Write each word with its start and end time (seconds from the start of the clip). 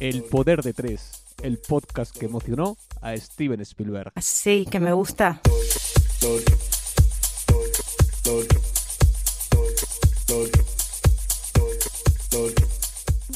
El 0.00 0.24
poder 0.24 0.62
de 0.62 0.72
tres, 0.72 1.24
el 1.42 1.58
podcast 1.58 2.16
que 2.16 2.26
emocionó 2.26 2.76
a 3.00 3.16
Steven 3.16 3.60
Spielberg. 3.60 4.12
Sí, 4.20 4.66
que 4.68 4.80
me 4.80 4.92
gusta. 4.92 5.40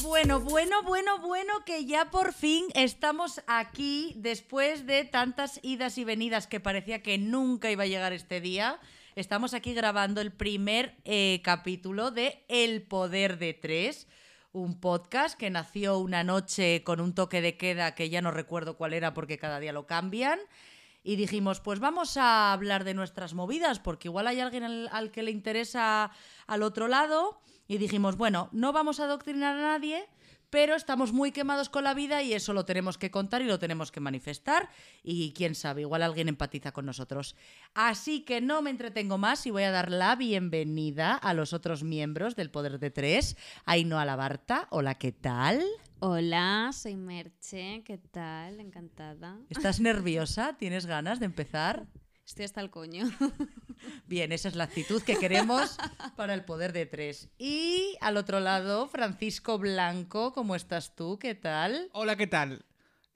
Bueno, 0.01 0.41
bueno, 0.41 0.83
bueno, 0.83 1.19
bueno, 1.19 1.53
que 1.65 1.85
ya 1.85 2.11
por 2.11 2.33
fin 2.33 2.65
estamos 2.75 3.41
aquí 3.47 4.13
después 4.17 4.85
de 4.85 5.05
tantas 5.05 5.61
idas 5.63 5.97
y 5.97 6.03
venidas 6.03 6.47
que 6.47 6.59
parecía 6.59 7.01
que 7.01 7.17
nunca 7.17 7.71
iba 7.71 7.83
a 7.83 7.87
llegar 7.87 8.11
este 8.11 8.41
día. 8.41 8.77
Estamos 9.17 9.55
aquí 9.55 9.73
grabando 9.73 10.21
el 10.21 10.31
primer 10.31 10.95
eh, 11.03 11.41
capítulo 11.43 12.11
de 12.11 12.45
El 12.49 12.83
Poder 12.83 13.39
de 13.39 13.55
Tres, 13.55 14.07
un 14.51 14.79
podcast 14.79 15.35
que 15.35 15.49
nació 15.49 15.97
una 15.97 16.23
noche 16.23 16.83
con 16.83 17.01
un 17.01 17.15
toque 17.15 17.41
de 17.41 17.57
queda 17.57 17.95
que 17.95 18.11
ya 18.11 18.21
no 18.21 18.29
recuerdo 18.29 18.77
cuál 18.77 18.93
era 18.93 19.15
porque 19.15 19.39
cada 19.39 19.59
día 19.59 19.73
lo 19.73 19.87
cambian. 19.87 20.37
Y 21.03 21.15
dijimos, 21.15 21.61
pues 21.61 21.79
vamos 21.79 22.15
a 22.15 22.53
hablar 22.53 22.83
de 22.83 22.93
nuestras 22.93 23.33
movidas, 23.33 23.79
porque 23.79 24.07
igual 24.07 24.27
hay 24.27 24.39
alguien 24.39 24.63
al, 24.63 24.87
al 24.91 25.09
que 25.09 25.23
le 25.23 25.31
interesa 25.31 26.11
al 26.45 26.61
otro 26.61 26.87
lado. 26.87 27.41
Y 27.67 27.79
dijimos, 27.79 28.17
bueno, 28.17 28.49
no 28.51 28.71
vamos 28.71 28.99
a 28.99 29.05
adoctrinar 29.05 29.57
a 29.57 29.61
nadie, 29.63 30.07
pero 30.49 30.75
estamos 30.75 31.13
muy 31.13 31.31
quemados 31.31 31.69
con 31.69 31.83
la 31.83 31.93
vida 31.93 32.23
y 32.23 32.33
eso 32.33 32.53
lo 32.53 32.65
tenemos 32.65 32.97
que 32.97 33.11
contar 33.11 33.41
y 33.41 33.45
lo 33.45 33.59
tenemos 33.59 33.91
que 33.91 33.99
manifestar. 33.99 34.69
Y 35.03 35.33
quién 35.33 35.55
sabe, 35.55 35.81
igual 35.81 36.03
alguien 36.03 36.29
empatiza 36.29 36.71
con 36.71 36.85
nosotros. 36.85 37.35
Así 37.73 38.21
que 38.21 38.41
no 38.41 38.61
me 38.61 38.69
entretengo 38.69 39.17
más 39.17 39.45
y 39.45 39.51
voy 39.51 39.63
a 39.63 39.71
dar 39.71 39.91
la 39.91 40.15
bienvenida 40.15 41.15
a 41.15 41.33
los 41.33 41.53
otros 41.53 41.83
miembros 41.83 42.35
del 42.35 42.51
Poder 42.51 42.79
de 42.79 42.91
Tres. 42.91 43.37
Ainhoa 43.65 44.05
Labarta, 44.05 44.67
hola, 44.69 44.95
¿qué 44.95 45.11
tal? 45.11 45.63
Hola, 45.99 46.69
soy 46.73 46.95
Merche, 46.95 47.81
¿qué 47.83 47.97
tal? 47.97 48.59
Encantada. 48.59 49.39
¿Estás 49.49 49.79
nerviosa? 49.79 50.55
¿Tienes 50.57 50.85
ganas 50.85 51.19
de 51.19 51.25
empezar? 51.25 51.87
Estoy 52.27 52.43
hasta 52.43 52.59
el 52.59 52.69
coño. 52.69 53.09
Bien, 54.05 54.33
esa 54.33 54.49
es 54.49 54.55
la 54.55 54.65
actitud 54.65 55.01
que 55.01 55.15
queremos 55.15 55.77
para 56.17 56.33
el 56.33 56.43
poder 56.43 56.73
de 56.73 56.85
tres. 56.85 57.29
Y 57.37 57.95
al 58.01 58.17
otro 58.17 58.41
lado, 58.41 58.89
Francisco 58.89 59.57
Blanco, 59.57 60.33
¿cómo 60.33 60.53
estás 60.53 60.93
tú? 60.93 61.17
¿Qué 61.19 61.35
tal? 61.35 61.89
Hola, 61.93 62.17
¿qué 62.17 62.27
tal? 62.27 62.65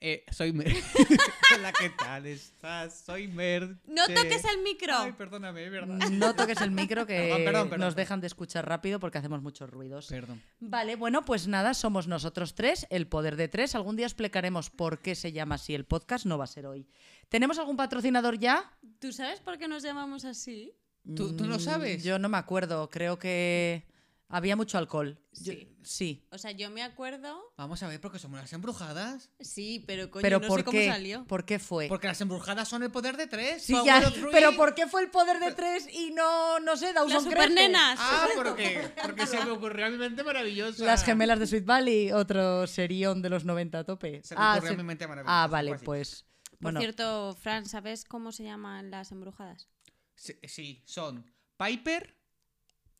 Eh, 0.03 0.25
soy 0.31 0.51
Mer. 0.51 0.73
Hola, 1.55 1.73
¿qué 1.73 1.91
tal 1.91 2.25
estás? 2.25 3.01
Soy 3.05 3.27
Mer. 3.27 3.75
No 3.85 4.07
toques 4.07 4.43
el 4.45 4.63
micro. 4.63 4.97
Ay, 4.97 5.11
perdóname, 5.11 5.69
verdad. 5.69 6.09
No 6.09 6.33
toques 6.33 6.59
el 6.61 6.71
micro 6.71 7.05
que 7.05 7.17
Perdón, 7.19 7.43
perdón, 7.43 7.69
perdón. 7.69 7.85
nos 7.85 7.95
dejan 7.95 8.19
de 8.19 8.25
escuchar 8.27 8.67
rápido 8.67 8.99
porque 8.99 9.19
hacemos 9.19 9.43
muchos 9.43 9.69
ruidos. 9.69 10.07
Perdón. 10.07 10.41
Vale, 10.59 10.95
bueno, 10.95 11.23
pues 11.23 11.47
nada, 11.47 11.75
somos 11.75 12.07
nosotros 12.07 12.55
tres, 12.55 12.87
el 12.89 13.05
poder 13.07 13.35
de 13.35 13.47
tres. 13.47 13.75
Algún 13.75 13.95
día 13.95 14.07
explicaremos 14.07 14.71
por 14.71 14.99
qué 14.99 15.13
se 15.13 15.33
llama 15.33 15.55
así 15.55 15.75
el 15.75 15.85
podcast, 15.85 16.25
no 16.25 16.39
va 16.39 16.45
a 16.45 16.47
ser 16.47 16.65
hoy. 16.65 16.87
¿Tenemos 17.31 17.57
algún 17.59 17.77
patrocinador 17.77 18.37
ya? 18.37 18.69
¿Tú 18.99 19.13
sabes 19.13 19.39
por 19.39 19.57
qué 19.57 19.69
nos 19.69 19.83
llamamos 19.83 20.25
así? 20.25 20.73
¿Tú, 21.15 21.33
tú 21.37 21.45
no 21.45 21.55
Mm, 21.55 21.59
sabes? 21.61 22.03
Yo 22.03 22.19
no 22.19 22.27
me 22.27 22.37
acuerdo, 22.37 22.89
creo 22.89 23.17
que 23.17 23.87
había 24.27 24.57
mucho 24.57 24.77
alcohol. 24.77 25.17
Yo- 25.31 25.53
Sí. 25.53 25.69
sí. 25.81 26.27
O 26.29 26.37
sea, 26.37 26.51
yo 26.51 26.69
me 26.69 26.83
acuerdo. 26.83 27.41
Vamos 27.55 27.81
a 27.83 27.87
ver, 27.87 28.01
porque 28.01 28.19
somos 28.19 28.37
las 28.41 28.51
embrujadas. 28.51 29.29
Sí, 29.39 29.81
pero 29.87 30.11
coño, 30.11 30.21
Pero 30.23 30.39
no 30.41 30.47
¿por 30.49 30.59
sé 30.59 30.63
cómo 30.65 30.77
qué? 30.77 30.87
salió. 30.89 31.23
¿Por 31.25 31.45
qué 31.45 31.57
fue? 31.57 31.87
Porque 31.87 32.07
las 32.07 32.19
embrujadas 32.19 32.67
son 32.67 32.83
el 32.83 32.91
poder 32.91 33.15
de 33.15 33.27
tres. 33.27 33.63
Sí, 33.63 33.71
Power 33.71 33.85
ya, 33.85 34.07
of 34.09 34.13
three. 34.13 34.27
pero 34.33 34.51
¿por 34.57 34.75
qué 34.75 34.87
fue 34.87 35.01
el 35.01 35.09
poder 35.09 35.39
de 35.39 35.53
tres 35.53 35.87
y 35.93 36.11
no, 36.11 36.59
no 36.59 36.75
sé, 36.75 36.91
Dawson 36.91 37.13
Las 37.13 37.23
Crece? 37.23 37.37
supernenas. 37.47 37.97
Ah, 38.01 38.27
porque, 38.35 38.91
porque 39.01 39.25
se 39.25 39.43
me 39.45 39.51
ocurrió 39.51 39.85
a 39.85 39.89
mi 39.89 39.97
mente 39.97 40.21
maravillosa. 40.23 40.83
Las 40.83 41.05
gemelas 41.05 41.39
de 41.39 41.47
Sweet 41.47 41.65
Valley, 41.65 42.11
otro 42.11 42.67
serión 42.67 43.21
de 43.21 43.29
los 43.29 43.45
90 43.45 43.79
a 43.79 43.83
tope. 43.85 44.21
Se 44.21 44.35
me 44.35 44.41
ah, 44.43 44.51
ocurrió 44.57 44.69
a 44.69 44.73
se- 44.73 44.77
mi 44.77 44.83
mente 44.83 45.07
maravillosa. 45.07 45.43
ah, 45.43 45.47
vale, 45.47 45.71
así. 45.73 45.85
pues. 45.85 46.25
Por 46.61 46.73
Bueno, 46.73 46.79
cierto, 46.79 47.35
Fran, 47.41 47.65
¿sabes 47.65 48.05
cómo 48.05 48.31
se 48.31 48.43
llaman 48.43 48.91
las 48.91 49.11
embrujadas? 49.11 49.67
Sí, 50.15 50.35
sí, 50.43 50.83
son 50.85 51.25
Piper, 51.57 52.15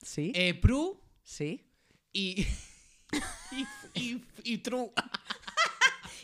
sí, 0.02 0.32
eh, 0.34 0.56
Prue 0.56 0.98
sí. 1.24 1.70
y. 2.12 2.48
y, 3.52 3.68
y, 3.94 4.26
y 4.44 4.58
True. 4.58 4.92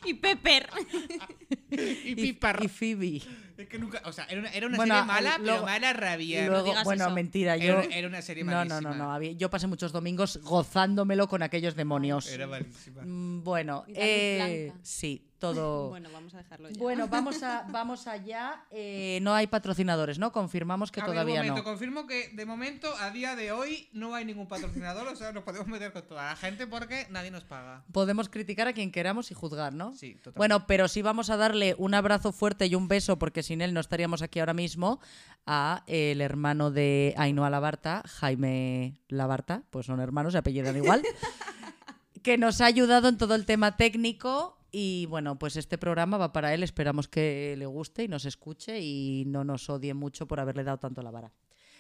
Y 0.06 0.14
Pepper. 0.14 0.70
Y 1.70 2.16
Piper. 2.16 2.60
y 2.64 2.68
Phoebe. 2.68 3.22
Es 3.58 3.68
que 3.68 3.80
nunca. 3.80 4.02
O 4.06 4.12
sea, 4.14 4.26
era 4.26 4.40
una, 4.40 4.50
era 4.52 4.68
una 4.68 4.78
Bueno, 4.78 4.94
serie 4.94 5.08
mala, 5.08 5.38
luego- 5.40 5.46
pero 5.46 5.66
mala 5.66 5.94
rabia. 5.94 6.48
Luego, 6.48 6.64
digas 6.64 6.84
bueno, 6.84 7.06
eso. 7.06 7.14
mentira, 7.14 7.58
yo. 7.58 7.80
Era, 7.80 7.96
era 7.96 8.08
una 8.08 8.22
serie 8.22 8.44
no, 8.44 8.52
malísima. 8.52 8.82
no, 8.82 8.90
no, 8.90 8.96
no. 9.06 9.12
había- 9.12 9.32
Yo 9.32 9.50
pasé 9.50 9.66
muchos 9.68 9.92
domingos 9.92 10.38
gozándomelo 10.44 11.28
con 11.28 11.42
aquellos 11.44 11.76
demonios. 11.76 12.28
Era 12.30 12.46
malísima. 12.48 13.02
Mm, 13.04 13.44
Bueno, 13.44 13.84
eh, 13.88 14.72
sí, 14.84 15.24
todo. 15.40 15.90
Bueno, 15.98 16.10
vamos 16.14 16.34
a 16.36 16.38
dejarlo 16.38 16.70
ya. 16.70 16.78
Bueno, 16.80 17.08
vamos, 17.08 17.42
a, 17.42 17.66
vamos 17.70 18.06
allá. 18.08 18.64
Eh, 18.70 19.20
no 19.24 19.34
hay 19.34 19.48
patrocinadores, 19.48 20.20
¿no? 20.20 20.32
Confirmamos 20.32 20.92
que 20.92 21.00
A 21.00 21.04
ver, 21.06 21.14
todavía 21.14 21.42
un 21.42 21.48
momento, 21.48 21.58
no. 21.58 21.64
confirmo 21.64 22.06
que 22.06 22.30
de 22.30 22.46
momento, 22.46 22.94
a 23.00 23.10
día 23.10 23.36
de 23.36 23.52
hoy, 23.52 23.90
no 23.92 24.14
hay 24.14 24.26
ningún 24.26 24.48
patrocinador, 24.48 25.08
o 25.08 25.16
sea, 25.16 25.32
nos 25.32 25.44
podemos 25.44 25.68
meter 25.68 25.92
con 25.94 26.04
toda 26.04 26.26
la 26.30 26.36
gente 26.36 26.68
porque 26.68 27.08
nadie 27.10 27.32
nos 27.32 27.44
paga. 27.44 27.84
Podemos 27.92 28.30
criticar 28.30 28.68
a 28.68 28.74
quien 28.74 28.92
queramos 28.92 29.32
y 29.32 29.34
juzgar, 29.34 29.74
¿no? 29.74 29.94
Sí, 29.94 30.14
totalmente. 30.16 30.38
Bueno, 30.38 30.68
pero 30.68 30.88
sí 30.88 31.02
vamos 31.02 31.30
a 31.32 31.38
un 31.78 31.94
abrazo 31.94 32.32
fuerte 32.32 32.68
y 32.68 32.76
un 32.76 32.88
beso, 32.88 33.18
porque 33.18 33.44
sin 33.44 33.62
él 33.62 33.74
no 33.74 33.80
estaríamos 33.80 34.22
aquí 34.22 34.40
ahora 34.40 34.54
mismo, 34.54 35.00
a 35.46 35.84
el 35.88 36.22
hermano 36.22 36.72
de 36.72 37.14
Ainhoa 37.18 37.50
Labarta, 37.50 38.04
Jaime 38.06 39.00
Labarta, 39.08 39.64
pues 39.70 39.86
son 39.86 40.00
hermanos, 40.00 40.34
se 40.34 40.40
apellidan 40.40 40.76
igual, 40.76 41.04
que 42.24 42.38
nos 42.38 42.62
ha 42.62 42.66
ayudado 42.66 43.10
en 43.10 43.18
todo 43.18 43.36
el 43.36 43.46
tema 43.46 43.78
técnico. 43.78 44.58
Y 44.70 45.06
bueno, 45.06 45.40
pues 45.40 45.56
este 45.56 45.78
programa 45.78 46.18
va 46.18 46.34
para 46.34 46.54
él, 46.54 46.62
esperamos 46.62 47.08
que 47.08 47.56
le 47.58 47.66
guste 47.66 48.04
y 48.04 48.08
nos 48.10 48.26
escuche 48.26 48.82
y 48.82 49.24
no 49.26 49.44
nos 49.46 49.70
odie 49.70 49.94
mucho 49.94 50.28
por 50.28 50.40
haberle 50.40 50.64
dado 50.66 50.78
tanto 50.78 51.02
la 51.02 51.10
vara. 51.10 51.32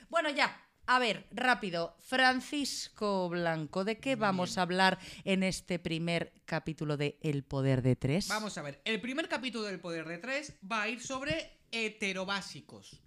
Bueno, 0.09 0.29
ya, 0.29 0.55
a 0.87 0.99
ver, 0.99 1.27
rápido. 1.31 1.95
Francisco 1.99 3.29
Blanco, 3.29 3.83
¿de 3.83 3.99
qué 3.99 4.15
vamos 4.15 4.57
a 4.57 4.61
hablar 4.61 4.97
en 5.25 5.43
este 5.43 5.79
primer 5.79 6.33
capítulo 6.45 6.97
de 6.97 7.19
El 7.21 7.43
Poder 7.43 7.81
de 7.81 7.95
Tres? 7.95 8.29
Vamos 8.29 8.57
a 8.57 8.61
ver, 8.61 8.81
el 8.85 9.01
primer 9.01 9.27
capítulo 9.27 9.65
del 9.65 9.79
Poder 9.79 10.07
de 10.07 10.17
Tres 10.17 10.53
va 10.69 10.83
a 10.83 10.89
ir 10.89 11.01
sobre 11.01 11.59
heterobásicos. 11.71 13.01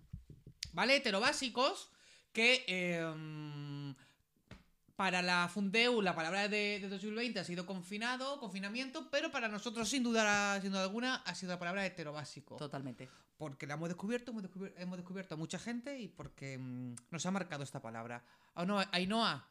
¿Vale? 0.73 0.97
Heterobásicos 0.97 1.91
que 2.33 2.65
eh, 2.69 3.95
para 4.95 5.23
la 5.23 5.49
Fundeu 5.49 6.03
la 6.03 6.15
palabra 6.15 6.49
de, 6.49 6.79
de 6.81 6.89
2020 6.89 7.41
ha 7.41 7.45
sido 7.45 7.65
confinado, 7.65 8.39
confinamiento, 8.39 9.11
pero 9.11 9.31
para 9.31 9.49
nosotros 9.49 9.89
sin 9.89 10.03
duda, 10.03 10.61
sin 10.61 10.71
duda 10.71 10.83
alguna 10.83 11.17
ha 11.17 11.35
sido 11.35 11.53
la 11.53 11.59
palabra 11.59 11.87
heterobásico. 11.87 12.57
Totalmente. 12.57 13.09
Porque 13.41 13.67
la 13.67 13.73
hemos 13.73 13.89
descubierto, 13.89 14.33
hemos 14.33 14.43
descubierto, 14.43 14.79
hemos 14.79 14.99
descubierto 14.99 15.35
a 15.35 15.39
mucha 15.39 15.59
gente 15.59 15.99
y 15.99 16.09
porque 16.09 16.59
mm, 16.59 16.95
nos 17.11 17.25
ha 17.25 17.31
marcado 17.31 17.63
esta 17.65 17.81
palabra. 17.81 18.23
Ah, 18.55 18.67
no, 18.67 18.79
Ainhoa. 18.93 19.49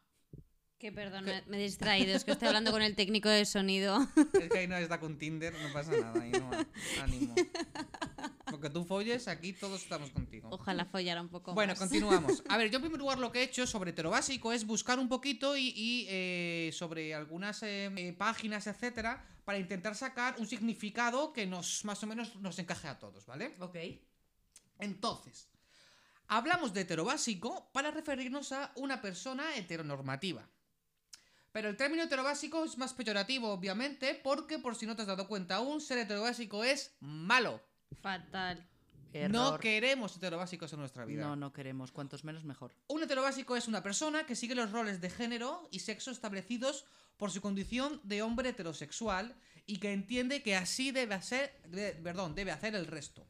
Que 0.77 0.91
perdón, 0.91 1.25
me, 1.25 1.41
me 1.47 1.57
he 1.57 1.61
distraído. 1.63 2.16
Es 2.16 2.23
que 2.23 2.31
estoy 2.33 2.50
hablando 2.50 2.69
con 2.72 2.83
el 2.83 2.95
técnico 2.95 3.29
de 3.29 3.45
sonido. 3.45 3.97
Es 4.39 4.50
que 4.51 4.59
Ainhoa 4.59 4.79
está 4.79 5.00
con 5.00 5.17
Tinder, 5.17 5.53
no 5.59 5.73
pasa 5.73 5.91
nada, 5.97 6.22
Ainhoa. 6.22 6.67
Ánimo. 7.01 7.33
Porque 8.45 8.69
tú 8.69 8.83
folles, 8.85 9.27
aquí 9.27 9.53
todos 9.53 9.81
estamos 9.81 10.11
contigo. 10.11 10.50
Ojalá 10.51 10.85
follara 10.85 11.21
un 11.21 11.29
poco 11.29 11.56
Bueno, 11.56 11.71
más. 11.73 11.79
continuamos. 11.79 12.44
A 12.47 12.57
ver, 12.57 12.69
yo 12.69 12.77
en 12.77 12.81
primer 12.83 13.00
lugar 13.00 13.17
lo 13.17 13.31
que 13.31 13.39
he 13.39 13.44
hecho 13.44 13.66
sobre 13.66 13.89
heterobásico 13.89 14.53
es 14.53 14.66
buscar 14.67 15.00
un 15.00 15.09
poquito 15.09 15.57
y, 15.57 15.73
y, 15.75 16.06
eh, 16.09 16.69
sobre 16.73 17.16
algunas 17.16 17.63
eh, 17.63 17.91
eh, 17.95 18.13
páginas, 18.13 18.67
etcétera, 18.67 19.25
para 19.49 19.57
intentar 19.57 19.95
sacar 19.95 20.35
un 20.37 20.45
significado 20.45 21.33
que 21.33 21.47
nos 21.47 21.83
más 21.83 22.03
o 22.03 22.05
menos 22.05 22.35
nos 22.35 22.59
encaje 22.59 22.87
a 22.87 22.99
todos, 22.99 23.25
¿vale? 23.25 23.55
Ok. 23.59 23.77
Entonces, 24.77 25.49
hablamos 26.27 26.71
de 26.71 26.81
heterobásico 26.81 27.71
para 27.71 27.89
referirnos 27.89 28.51
a 28.51 28.71
una 28.75 29.01
persona 29.01 29.55
heteronormativa. 29.55 30.47
Pero 31.51 31.68
el 31.68 31.77
término 31.77 32.03
heterobásico 32.03 32.63
es 32.63 32.77
más 32.77 32.94
peyorativo, 32.94 33.50
obviamente, 33.50 34.13
porque 34.13 34.59
por 34.59 34.75
si 34.75 34.85
no 34.85 34.95
te 34.95 35.01
has 35.01 35.07
dado 35.07 35.27
cuenta 35.27 35.56
aún, 35.56 35.81
ser 35.81 35.97
heterobásico 35.97 36.63
es 36.63 36.95
malo. 37.00 37.59
Fatal. 38.03 38.69
No 39.29 39.59
queremos 39.59 40.15
heterobásicos 40.15 40.71
en 40.73 40.79
nuestra 40.79 41.06
vida. 41.06 41.23
No, 41.25 41.35
no 41.35 41.51
queremos. 41.53 41.91
Cuantos 41.91 42.23
menos, 42.23 42.44
mejor. 42.45 42.73
Un 42.88 43.03
heterobásico 43.03 43.56
es 43.56 43.67
una 43.67 43.81
persona 43.83 44.25
que 44.25 44.35
sigue 44.35 44.56
los 44.56 44.71
roles 44.71 45.01
de 45.01 45.09
género 45.09 45.67
y 45.71 45.79
sexo 45.79 46.11
establecidos 46.11 46.85
por 47.17 47.31
su 47.31 47.41
condición 47.41 48.00
de 48.03 48.21
hombre 48.21 48.50
heterosexual 48.50 49.35
y 49.65 49.77
que 49.79 49.91
entiende 49.94 50.41
que 50.44 50.56
así 50.56 50.91
debe 50.91 51.15
hacer, 51.15 51.61
de- 51.67 51.94
perdón, 51.94 52.35
debe 52.35 52.51
hacer 52.51 52.75
el 52.75 52.85
resto. 52.88 53.27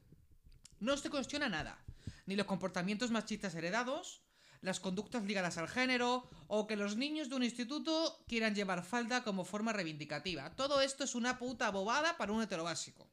No 0.80 0.96
se 0.98 1.10
cuestiona 1.10 1.50
nada, 1.50 1.84
ni 2.26 2.36
los 2.36 2.46
comportamientos 2.46 3.12
machistas 3.12 3.56
heredados, 3.56 4.22
las 4.62 4.80
conductas 4.80 5.24
ligadas 5.24 5.58
al 5.58 5.68
género 5.70 6.28
o 6.48 6.68
que 6.68 6.76
los 6.76 6.98
niños 6.98 7.30
de 7.30 7.36
un 7.36 7.44
instituto 7.44 8.24
quieran 8.28 8.54
llevar 8.56 8.84
falda 8.84 9.24
como 9.24 9.46
forma 9.46 9.74
reivindicativa. 9.74 10.54
Todo 10.56 10.82
esto 10.82 11.04
es 11.06 11.16
una 11.16 11.40
puta 11.40 11.70
bobada 11.72 12.18
para 12.18 12.32
un 12.34 12.42
heterobásico. 12.42 13.10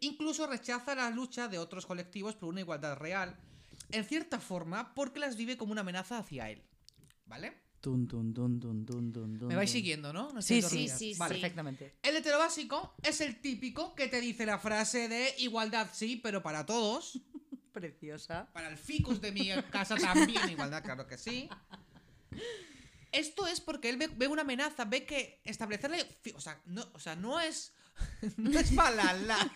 Incluso 0.00 0.46
rechaza 0.46 0.94
la 0.94 1.10
lucha 1.10 1.48
de 1.48 1.58
otros 1.58 1.86
colectivos 1.86 2.34
por 2.34 2.48
una 2.48 2.60
igualdad 2.60 2.96
real, 2.96 3.36
en 3.90 4.04
cierta 4.04 4.40
forma 4.40 4.94
porque 4.94 5.20
las 5.20 5.36
vive 5.36 5.56
como 5.56 5.72
una 5.72 5.82
amenaza 5.82 6.18
hacia 6.18 6.50
él. 6.50 6.62
¿Vale? 7.26 7.62
Tun, 7.80 8.06
tun, 8.06 8.32
tun, 8.32 9.48
Me 9.48 9.56
vais 9.56 9.70
siguiendo, 9.70 10.12
¿no? 10.12 10.32
No 10.32 10.40
Sí, 10.40 10.62
sí, 10.62 10.88
sí, 10.88 11.14
Vale. 11.18 11.34
Perfectamente. 11.34 11.96
El 12.02 12.14
heterobásico 12.14 12.94
es 13.02 13.20
el 13.20 13.40
típico 13.40 13.94
que 13.96 14.06
te 14.06 14.20
dice 14.20 14.46
la 14.46 14.58
frase 14.60 15.08
de 15.08 15.34
igualdad 15.38 15.88
sí, 15.92 16.16
pero 16.22 16.42
para 16.42 16.64
todos. 16.64 17.18
Preciosa. 17.72 18.48
Para 18.52 18.68
el 18.68 18.76
ficus 18.76 19.20
de 19.20 19.32
mi 19.32 19.50
casa 19.70 19.96
también 19.96 20.48
igualdad, 20.48 20.82
claro 20.84 21.06
que 21.06 21.18
sí. 21.18 21.48
Esto 23.10 23.46
es 23.46 23.60
porque 23.60 23.90
él 23.90 23.96
ve, 23.96 24.08
ve 24.08 24.28
una 24.28 24.42
amenaza, 24.42 24.84
ve 24.84 25.04
que 25.04 25.40
establecerle... 25.44 26.04
fi- 26.22 26.32
O 26.36 26.40
sea, 26.40 26.60
no, 26.66 26.86
o 26.92 26.98
sea, 26.98 27.16
no 27.16 27.40
es... 27.40 27.72
No 28.36 28.58
es 28.58 28.72
malala. 28.72 29.36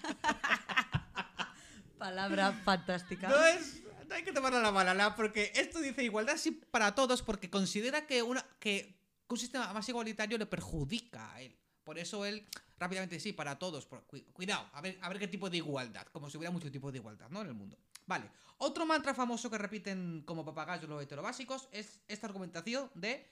Palabra 1.98 2.52
fantástica. 2.64 3.28
No 3.28 3.44
es. 3.44 3.82
No 4.08 4.14
hay 4.14 4.22
que 4.22 4.32
tomarla 4.32 4.60
la 4.60 4.70
malala 4.70 5.16
porque 5.16 5.50
esto 5.56 5.80
dice 5.80 6.04
igualdad 6.04 6.36
sí 6.36 6.52
para 6.52 6.94
todos 6.94 7.22
porque 7.22 7.50
considera 7.50 8.06
que, 8.06 8.22
una, 8.22 8.46
que 8.60 9.00
un 9.28 9.36
sistema 9.36 9.72
más 9.72 9.88
igualitario 9.88 10.38
le 10.38 10.46
perjudica 10.46 11.32
a 11.32 11.40
él. 11.40 11.58
Por 11.82 11.98
eso 11.98 12.24
él 12.24 12.46
rápidamente 12.78 13.18
sí, 13.20 13.32
para 13.32 13.58
todos. 13.58 13.88
cuidado, 14.32 14.68
a 14.72 14.80
ver, 14.80 14.98
a 15.00 15.08
ver 15.08 15.18
qué 15.18 15.28
tipo 15.28 15.50
de 15.50 15.56
igualdad. 15.56 16.06
Como 16.12 16.30
si 16.30 16.36
hubiera 16.36 16.52
mucho 16.52 16.70
tipo 16.70 16.92
de 16.92 16.98
igualdad, 16.98 17.28
¿no? 17.30 17.40
En 17.40 17.48
el 17.48 17.54
mundo. 17.54 17.78
Vale. 18.06 18.30
Otro 18.58 18.86
mantra 18.86 19.14
famoso 19.14 19.50
que 19.50 19.58
repiten 19.58 20.22
como 20.24 20.44
papagayos 20.44 20.88
los 20.88 21.02
heterobásicos 21.02 21.68
es 21.72 22.00
esta 22.08 22.26
argumentación 22.26 22.90
de 22.94 23.28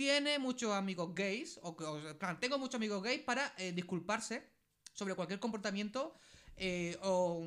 tiene 0.00 0.38
muchos 0.38 0.72
amigos 0.72 1.14
gays, 1.14 1.60
o, 1.62 1.76
que- 1.76 1.84
o 1.84 2.18
plan, 2.18 2.40
tengo 2.40 2.56
muchos 2.58 2.76
amigos 2.76 3.02
gays 3.02 3.20
para 3.20 3.52
eh, 3.58 3.72
disculparse 3.72 4.42
sobre 4.94 5.14
cualquier 5.14 5.38
comportamiento 5.38 6.14
eh, 6.56 6.96
o, 7.02 7.46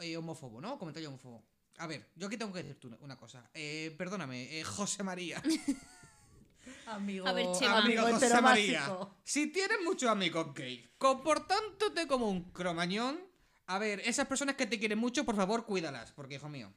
eh, 0.00 0.16
homófobo, 0.16 0.60
¿no? 0.60 0.76
Comentario 0.76 1.08
homófobo. 1.08 1.44
A 1.76 1.86
ver, 1.86 2.10
yo 2.16 2.26
aquí 2.26 2.36
tengo 2.36 2.52
que 2.52 2.64
decirte 2.64 2.88
una, 2.88 2.96
una 3.00 3.16
cosa. 3.16 3.48
Eh, 3.54 3.94
perdóname, 3.96 4.58
eh, 4.58 4.64
José 4.64 5.04
María. 5.04 5.40
Amigo, 6.86 7.28
A 7.28 7.32
ver, 7.32 7.46
Chema. 7.56 7.78
amigo 7.78 8.02
Amigo 8.02 8.18
José. 8.18 8.40
María. 8.42 8.98
Si 9.22 9.46
tienes 9.52 9.78
muchos 9.84 10.10
amigos 10.10 10.52
gay, 10.54 10.84
comportándote 10.98 12.08
como 12.08 12.28
un 12.28 12.50
cromañón, 12.50 13.20
a 13.66 13.78
ver, 13.78 14.00
esas 14.00 14.26
personas 14.26 14.56
que 14.56 14.66
te 14.66 14.80
quieren 14.80 14.98
mucho, 14.98 15.24
por 15.24 15.36
favor, 15.36 15.64
cuídalas, 15.64 16.10
porque 16.10 16.34
hijo 16.34 16.48
mío. 16.48 16.72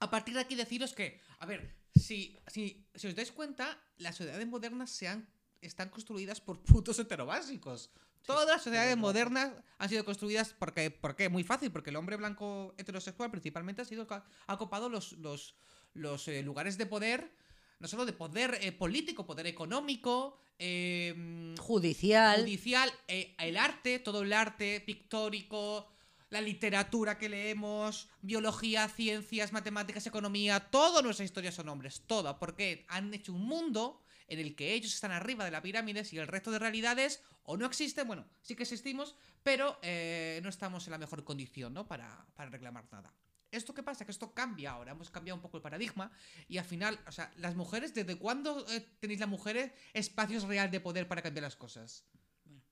A 0.00 0.10
partir 0.10 0.34
de 0.34 0.40
aquí 0.40 0.56
deciros 0.56 0.92
que, 0.92 1.20
a 1.38 1.46
ver, 1.46 1.72
si, 1.96 2.38
si, 2.46 2.84
si 2.94 3.06
os 3.08 3.14
dais 3.14 3.32
cuenta, 3.32 3.78
las 3.98 4.16
sociedades 4.16 4.46
modernas 4.46 4.90
se 4.90 5.08
han, 5.08 5.26
están 5.60 5.88
construidas 5.88 6.40
por 6.40 6.60
putos 6.60 6.98
heterobásicos. 6.98 7.90
Todas 8.24 8.46
las 8.46 8.62
sociedades 8.62 8.96
modernas 8.96 9.52
han 9.78 9.88
sido 9.88 10.04
construidas 10.04 10.54
porque, 10.58 10.90
porque 10.90 11.28
muy 11.28 11.44
fácil, 11.44 11.70
porque 11.70 11.90
el 11.90 11.96
hombre 11.96 12.16
blanco 12.16 12.74
heterosexual 12.76 13.30
principalmente 13.30 13.82
ha 13.82 13.84
sido 13.84 14.06
ha 14.10 14.54
ocupado 14.54 14.88
los, 14.88 15.12
los, 15.12 15.54
los 15.94 16.26
eh, 16.26 16.42
lugares 16.42 16.76
de 16.76 16.86
poder, 16.86 17.32
no 17.78 17.86
solo 17.86 18.04
de 18.04 18.12
poder 18.12 18.58
eh, 18.60 18.72
político, 18.72 19.26
poder 19.26 19.46
económico, 19.46 20.38
eh, 20.58 21.54
Judicial. 21.60 22.40
judicial, 22.40 22.90
eh, 23.08 23.34
el 23.38 23.56
arte, 23.56 23.98
todo 23.98 24.22
el 24.22 24.32
arte 24.32 24.80
pictórico, 24.80 25.86
la 26.30 26.40
literatura 26.40 27.18
que 27.18 27.28
leemos, 27.28 28.08
biología, 28.20 28.88
ciencias, 28.88 29.52
matemáticas, 29.52 30.06
economía, 30.06 30.60
toda 30.70 31.02
nuestra 31.02 31.24
historia 31.24 31.52
son 31.52 31.68
hombres, 31.68 32.02
toda, 32.06 32.38
porque 32.38 32.84
han 32.88 33.12
hecho 33.14 33.32
un 33.32 33.46
mundo 33.46 34.02
en 34.28 34.40
el 34.40 34.56
que 34.56 34.74
ellos 34.74 34.92
están 34.92 35.12
arriba 35.12 35.44
de 35.44 35.50
la 35.50 35.62
pirámide 35.62 36.04
y 36.10 36.18
el 36.18 36.26
resto 36.26 36.50
de 36.50 36.58
realidades 36.58 37.22
o 37.44 37.56
no 37.56 37.64
existen, 37.64 38.08
bueno, 38.08 38.26
sí 38.42 38.56
que 38.56 38.64
existimos, 38.64 39.14
pero 39.42 39.78
eh, 39.82 40.40
no 40.42 40.48
estamos 40.48 40.86
en 40.86 40.90
la 40.90 40.98
mejor 40.98 41.22
condición, 41.22 41.72
¿no? 41.72 41.86
Para, 41.86 42.26
para 42.34 42.50
reclamar 42.50 42.86
nada. 42.90 43.14
¿Esto 43.52 43.72
qué 43.72 43.84
pasa? 43.84 44.04
Que 44.04 44.10
esto 44.10 44.34
cambia 44.34 44.72
ahora, 44.72 44.92
hemos 44.92 45.10
cambiado 45.10 45.36
un 45.36 45.42
poco 45.42 45.56
el 45.56 45.62
paradigma 45.62 46.10
y 46.48 46.58
al 46.58 46.64
final, 46.64 46.98
o 47.06 47.12
sea, 47.12 47.32
las 47.36 47.54
mujeres, 47.54 47.94
¿desde 47.94 48.18
cuándo 48.18 48.66
eh, 48.68 48.80
tenéis 48.98 49.20
las 49.20 49.28
mujeres 49.28 49.70
espacios 49.94 50.42
real 50.42 50.72
de 50.72 50.80
poder 50.80 51.06
para 51.06 51.22
cambiar 51.22 51.44
las 51.44 51.56
cosas? 51.56 52.04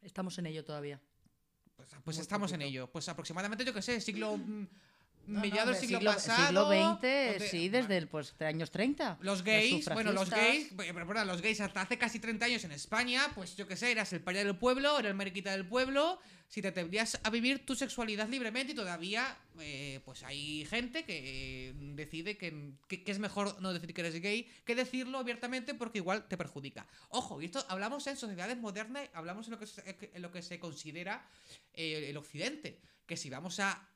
Estamos 0.03 0.37
en 0.39 0.47
ello 0.47 0.65
todavía. 0.65 1.01
Pues, 1.91 2.03
pues 2.05 2.19
estamos 2.19 2.53
en 2.53 2.63
ello. 2.63 2.89
Pues 2.91 3.09
aproximadamente, 3.09 3.65
yo 3.65 3.75
qué 3.75 3.83
sé, 3.83 4.01
siglo. 4.01 4.39
No, 5.27 5.41
del 5.41 5.53
hombre, 5.59 5.81
siglo, 5.81 6.13
pasado. 6.13 6.47
Siglo 6.47 6.69
XX, 7.41 7.51
sí, 7.51 7.69
desde 7.69 7.97
el, 7.97 8.09
pues, 8.09 8.35
años 8.43 8.71
30. 8.71 9.19
Los 9.21 9.43
gays, 9.43 9.85
bueno, 9.95 10.13
los 10.13 10.29
gays, 10.31 10.69
pero, 10.77 11.07
pero, 11.07 11.25
los 11.25 11.41
gays 11.41 11.61
hasta 11.61 11.81
hace 11.83 11.97
casi 11.99 12.19
30 12.19 12.45
años 12.47 12.65
en 12.65 12.73
España, 12.73 13.31
pues 13.35 13.57
yo 13.57 13.67
qué 13.67 13.77
sé, 13.77 13.91
eras 13.91 14.13
el 14.13 14.21
paria 14.21 14.45
del 14.45 14.57
pueblo, 14.57 14.99
eras 14.99 15.11
el 15.11 15.15
mariquita 15.17 15.53
del 15.53 15.67
pueblo, 15.67 16.19
si 16.49 16.61
te 16.63 16.69
atrevías 16.69 17.19
a 17.25 17.31
vivir 17.31 17.65
tu 17.67 17.75
sexualidad 17.75 18.29
libremente 18.29 18.73
y 18.73 18.77
todavía, 18.77 19.37
eh, 19.59 20.01
pues 20.05 20.23
hay 20.23 20.65
gente 20.67 21.05
que 21.05 21.69
eh, 21.71 21.73
decide 21.95 22.37
que, 22.37 22.73
que- 22.87 23.03
que 23.03 23.11
es 23.11 23.19
mejor 23.19 23.61
no 23.61 23.73
decir 23.73 23.93
que 23.95 24.03
eres 24.03 24.21
gay 24.21 24.47
que 24.65 24.75
decirlo 24.75 25.19
abiertamente 25.19 25.75
porque 25.75 25.99
igual 25.99 26.29
te 26.29 26.37
perjudica. 26.37 26.87
Ojo, 27.09 27.41
y 27.41 27.47
esto 27.47 27.65
hablamos 27.69 28.07
en 28.07 28.17
sociedades 28.17 28.59
modernas, 28.59 29.09
hablamos 29.15 29.47
en 29.47 29.53
lo 29.53 29.59
que 29.59 29.67
se, 29.67 29.97
en 30.13 30.23
lo 30.23 30.31
que 30.31 30.43
se 30.43 30.59
considera 30.61 31.27
eh, 31.73 32.07
el 32.11 32.17
occidente, 32.19 32.79
que 33.07 33.17
si 33.17 33.31
vamos 33.31 33.59
a 33.59 33.89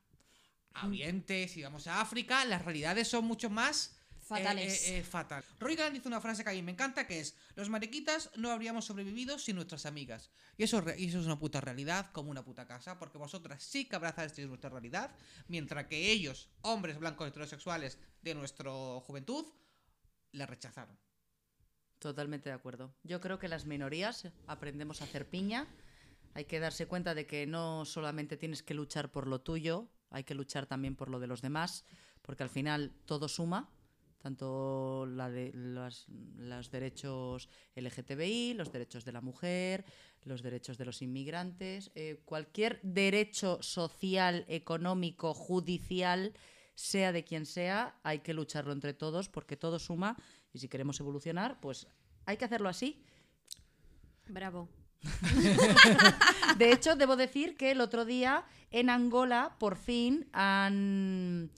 a 0.82 0.86
Oriente, 0.86 1.48
si 1.48 1.62
vamos 1.62 1.86
a 1.86 2.00
África, 2.00 2.44
las 2.44 2.64
realidades 2.64 3.08
son 3.08 3.24
mucho 3.24 3.50
más 3.50 3.94
Fatales. 4.20 4.88
eh, 4.88 4.96
eh, 4.96 4.98
eh, 4.98 5.02
fatal. 5.02 5.42
Roy 5.58 5.74
Grant 5.74 5.94
dice 5.94 6.06
una 6.06 6.20
frase 6.20 6.44
que 6.44 6.50
a 6.50 6.52
mí 6.52 6.60
me 6.60 6.72
encanta 6.72 7.06
que 7.06 7.18
es 7.18 7.34
los 7.54 7.70
mariquitas 7.70 8.30
no 8.36 8.50
habríamos 8.50 8.84
sobrevivido 8.84 9.38
sin 9.38 9.56
nuestras 9.56 9.86
amigas. 9.86 10.30
Y 10.58 10.64
eso, 10.64 10.78
es 10.78 10.84
re- 10.84 11.00
y 11.00 11.08
eso 11.08 11.20
es 11.20 11.24
una 11.26 11.38
puta 11.38 11.62
realidad, 11.62 12.10
como 12.12 12.30
una 12.30 12.44
puta 12.44 12.66
casa, 12.66 12.98
porque 12.98 13.16
vosotras 13.16 13.62
sí 13.62 13.86
que 13.88 13.96
abrazasteis 13.96 14.46
nuestra 14.46 14.68
realidad, 14.68 15.10
mientras 15.46 15.86
que 15.86 16.10
ellos, 16.10 16.50
hombres 16.60 16.98
blancos 16.98 17.26
heterosexuales 17.28 17.98
de 18.20 18.34
nuestra 18.34 18.70
juventud, 19.00 19.46
la 20.32 20.44
rechazaron. 20.44 20.98
Totalmente 21.98 22.50
de 22.50 22.54
acuerdo. 22.54 22.94
Yo 23.04 23.20
creo 23.20 23.38
que 23.38 23.48
las 23.48 23.64
minorías 23.64 24.28
aprendemos 24.46 25.00
a 25.00 25.04
hacer 25.04 25.28
piña. 25.28 25.66
Hay 26.34 26.44
que 26.44 26.60
darse 26.60 26.86
cuenta 26.86 27.14
de 27.14 27.26
que 27.26 27.46
no 27.46 27.84
solamente 27.86 28.36
tienes 28.36 28.62
que 28.62 28.74
luchar 28.74 29.10
por 29.10 29.26
lo 29.26 29.40
tuyo, 29.40 29.88
hay 30.10 30.24
que 30.24 30.34
luchar 30.34 30.66
también 30.66 30.96
por 30.96 31.10
lo 31.10 31.20
de 31.20 31.26
los 31.26 31.42
demás, 31.42 31.84
porque 32.22 32.42
al 32.42 32.50
final 32.50 32.92
todo 33.04 33.28
suma, 33.28 33.70
tanto 34.18 35.06
la 35.06 35.30
de 35.30 35.52
los, 35.54 36.06
los 36.08 36.70
derechos 36.70 37.48
LGTBI, 37.76 38.54
los 38.54 38.72
derechos 38.72 39.04
de 39.04 39.12
la 39.12 39.20
mujer, 39.20 39.84
los 40.24 40.42
derechos 40.42 40.76
de 40.76 40.84
los 40.84 41.02
inmigrantes, 41.02 41.90
eh, 41.94 42.20
cualquier 42.24 42.80
derecho 42.82 43.62
social, 43.62 44.44
económico, 44.48 45.34
judicial, 45.34 46.34
sea 46.74 47.12
de 47.12 47.24
quien 47.24 47.46
sea, 47.46 47.98
hay 48.02 48.20
que 48.20 48.34
lucharlo 48.34 48.72
entre 48.72 48.94
todos 48.94 49.28
porque 49.28 49.56
todo 49.56 49.78
suma 49.78 50.16
y 50.52 50.58
si 50.58 50.68
queremos 50.68 51.00
evolucionar, 51.00 51.60
pues 51.60 51.86
hay 52.24 52.36
que 52.36 52.44
hacerlo 52.44 52.68
así. 52.68 53.02
Bravo. 54.28 54.68
De 56.58 56.72
hecho, 56.72 56.96
debo 56.96 57.16
decir 57.16 57.56
que 57.56 57.70
el 57.70 57.80
otro 57.80 58.04
día 58.04 58.44
en 58.70 58.90
Angola 58.90 59.56
por 59.58 59.76
fin 59.76 60.28
han 60.32 61.50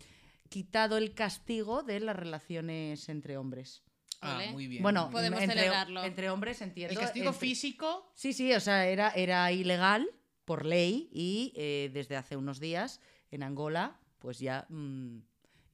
quitado 0.49 0.97
el 0.99 1.14
castigo 1.14 1.82
de 1.82 2.00
las 2.00 2.16
relaciones 2.16 3.09
entre 3.09 3.37
hombres. 3.37 3.82
Ah, 4.20 4.42
muy 4.52 4.66
bien. 4.66 4.82
Bueno, 4.82 5.09
Podemos 5.11 5.40
entre, 5.40 5.56
celebrarlo. 5.56 6.04
entre 6.04 6.28
hombres 6.28 6.61
entiendo. 6.61 6.92
el 6.92 6.99
castigo 6.99 7.28
entre- 7.28 7.40
físico 7.40 8.11
Sí, 8.14 8.32
sí, 8.35 8.52
o 8.52 8.61
sea, 8.61 8.87
era, 8.87 9.11
era 9.11 9.50
ilegal 9.52 10.11
por 10.44 10.66
ley 10.66 11.09
y 11.12 11.52
eh, 11.56 11.90
desde 11.94 12.16
hace 12.16 12.37
unos 12.37 12.61
días 12.61 13.00
en 13.30 13.42
Angola, 13.42 13.99
pues 14.18 14.38
ya 14.38 14.66
mm, 14.68 15.20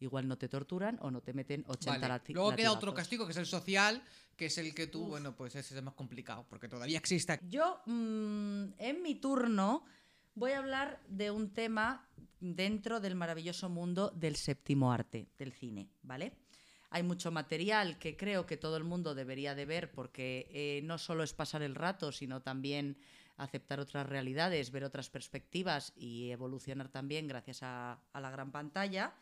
igual 0.01 0.29
no 0.29 0.37
te 0.39 0.49
torturan 0.49 0.99
o 1.03 1.11
no 1.11 1.21
te 1.21 1.33
meten 1.33 1.65
80 1.67 1.91
Vale. 2.01 2.15
lati- 2.15 2.35
Luego 2.35 2.55
queda 2.55 2.73
otro 2.73 2.93
castigo 2.95 3.25
que 3.27 3.33
es 3.33 3.39
el 3.39 3.47
social, 3.47 4.03
que 4.37 4.47
es 4.47 4.59
el 4.59 4.75
que 4.75 4.87
tú, 4.87 5.07
bueno, 5.07 5.35
pues 5.35 5.55
ese 5.57 5.77
es 5.77 5.83
más 5.83 5.95
complicado, 5.95 6.45
porque 6.49 6.69
todavía 6.69 6.99
existe. 6.99 7.39
Yo, 7.49 7.81
mm, 7.87 8.65
en 8.79 9.03
mi 9.03 9.15
turno, 9.15 9.85
voy 10.35 10.53
a 10.53 10.59
hablar 10.59 11.01
de 11.09 11.31
un 11.31 11.51
tema 11.55 12.07
dentro 12.41 13.01
del 13.01 13.15
maravilloso 13.15 13.69
mundo 13.69 14.11
del 14.15 14.37
séptimo 14.37 14.93
arte, 14.93 15.29
del 15.39 15.53
cine, 15.53 15.89
¿vale? 16.03 16.33
Hay 16.91 17.03
mucho 17.03 17.31
material 17.33 17.99
que 17.99 18.17
creo 18.17 18.47
que 18.47 18.57
todo 18.57 18.77
el 18.77 18.85
mundo 18.85 19.15
debería 19.15 19.55
de 19.55 19.65
ver 19.67 19.91
porque 19.91 20.49
eh, 20.53 20.83
no 20.85 20.99
solo 20.99 21.23
es 21.25 21.33
pasar 21.33 21.63
el 21.63 21.75
rato, 21.75 22.13
sino 22.13 22.43
también 22.43 22.97
aceptar 23.39 23.81
otras 23.81 24.07
realidades, 24.09 24.71
ver 24.71 24.85
otras 24.85 25.11
perspectivas 25.11 25.93
y 25.97 26.31
evolucionar 26.31 26.89
también 26.89 27.27
gracias 27.27 27.63
a, 27.63 27.99
a 28.13 28.21
la 28.21 28.31
gran 28.31 28.51
pantalla. 28.53 29.15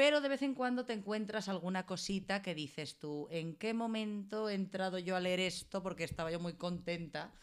Pero 0.00 0.22
de 0.22 0.30
vez 0.30 0.40
en 0.40 0.54
cuando 0.54 0.86
te 0.86 0.94
encuentras 0.94 1.50
alguna 1.50 1.84
cosita 1.84 2.40
que 2.40 2.54
dices 2.54 2.98
tú, 2.98 3.28
¿en 3.30 3.54
qué 3.54 3.74
momento 3.74 4.48
he 4.48 4.54
entrado 4.54 4.98
yo 4.98 5.14
a 5.14 5.20
leer 5.20 5.40
esto? 5.40 5.82
Porque 5.82 6.04
estaba 6.04 6.30
yo 6.30 6.40
muy 6.40 6.54
contenta. 6.54 7.34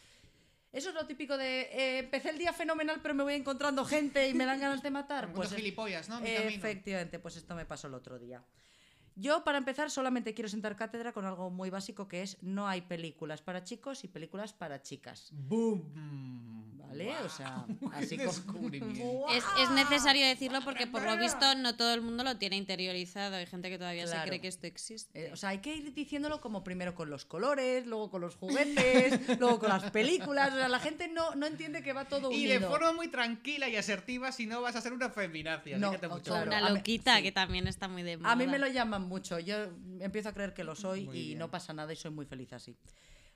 Eso 0.72 0.90
es 0.90 0.96
lo 0.96 1.06
típico 1.06 1.38
de, 1.38 1.62
eh, 1.72 2.00
empecé 2.00 2.32
el 2.32 2.40
día 2.40 2.54
fenomenal, 2.54 3.00
pero 3.04 3.14
me 3.14 3.22
voy 3.22 3.36
encontrando 3.36 3.86
gente 3.86 4.28
y 4.28 4.34
me 4.34 4.46
dan 4.46 4.60
ganas 4.60 4.82
de 4.82 4.90
matar. 4.90 5.32
Pues, 5.36 5.54
gilipollas, 5.54 6.10
¿no? 6.10 6.20
Mi 6.20 6.30
efectivamente, 6.30 7.20
pues 7.20 7.36
esto 7.36 7.54
me 7.54 7.68
pasó 7.68 7.90
el 7.90 7.94
otro 7.94 8.18
día. 8.18 8.44
Yo, 9.20 9.44
para 9.44 9.58
empezar, 9.58 9.90
solamente 9.92 10.34
quiero 10.34 10.48
sentar 10.48 10.76
cátedra 10.76 11.12
con 11.12 11.26
algo 11.26 11.50
muy 11.50 11.70
básico 11.70 12.08
que 12.08 12.22
es 12.22 12.38
no 12.42 12.68
hay 12.68 12.82
películas 12.82 13.42
para 13.42 13.64
chicos 13.64 14.04
y 14.04 14.08
películas 14.08 14.54
para 14.54 14.82
chicas. 14.82 15.30
Boom. 15.34 16.68
¿vale? 16.88 17.14
O 17.26 17.30
sea, 17.30 17.66
así 17.94 18.18
como... 18.18 18.70
Es, 19.30 19.44
es 19.62 19.70
necesario 19.72 20.26
decirlo 20.26 20.60
porque 20.64 20.88
por 20.88 21.04
lo 21.04 21.18
visto 21.18 21.54
no 21.56 21.76
todo 21.76 21.94
el 21.94 22.02
mundo 22.02 22.24
lo 22.24 22.38
tiene 22.38 22.56
interiorizado. 22.56 23.36
Hay 23.36 23.46
gente 23.46 23.70
que 23.70 23.78
todavía 23.78 24.06
Claro. 24.06 24.22
se 24.22 24.28
cree 24.28 24.40
que 24.42 24.48
esto 24.48 24.68
existe. 24.68 25.28
Eh, 25.28 25.34
o 25.34 25.36
sea, 25.36 25.50
hay 25.50 25.58
que 25.60 25.76
ir 25.76 25.94
diciéndolo 25.94 26.40
como 26.40 26.64
primero 26.64 26.96
con 26.96 27.10
los 27.10 27.26
colores, 27.26 27.86
luego 27.86 28.10
con 28.10 28.22
los 28.22 28.36
juguetes, 28.36 29.20
luego 29.40 29.60
con 29.60 29.70
las 29.70 29.92
películas. 29.92 30.54
O 30.54 30.56
sea, 30.56 30.70
la 30.70 30.80
gente 30.80 31.10
no, 31.10 31.36
no 31.36 31.46
entiende 31.46 31.84
que 31.84 31.92
va 31.92 32.06
todo 32.06 32.32
Y 32.32 32.46
unido. 32.46 32.60
de 32.62 32.66
forma 32.68 32.94
muy 32.94 33.10
tranquila 33.10 33.68
y 33.68 33.76
asertiva, 33.76 34.32
si 34.32 34.46
no 34.46 34.62
vas 34.62 34.76
a 34.78 34.82
ser 34.82 34.94
una 34.94 35.10
feminacia. 35.10 35.78
No, 35.78 35.88
así 35.88 35.96
que 35.98 36.02
ten 36.02 36.12
o 36.12 36.16
mucho 36.16 36.32
claro. 36.32 36.48
Una 36.48 36.60
a 36.68 36.70
mí- 36.70 36.78
loquita 36.78 37.18
sí. 37.18 37.24
que 37.24 37.32
también 37.34 37.68
está 37.68 37.88
muy 37.90 38.04
de 38.04 38.16
moda. 38.18 38.32
A 38.32 38.36
mí 38.38 38.48
me 38.48 38.60
lo 38.60 38.68
llaman 38.68 39.07
mucho. 39.08 39.40
Yo 39.40 39.56
empiezo 40.00 40.30
a 40.30 40.34
creer 40.34 40.54
que 40.54 40.64
lo 40.64 40.76
soy 40.76 41.06
Muy 41.06 41.18
y 41.18 41.26
bien. 41.28 41.40
no 41.40 41.50
pasa 41.52 41.74
nada 41.74 41.92
y 41.94 41.96
soy 41.96 42.12
muy 42.12 42.26
feliz 42.26 42.54
así. 42.54 42.78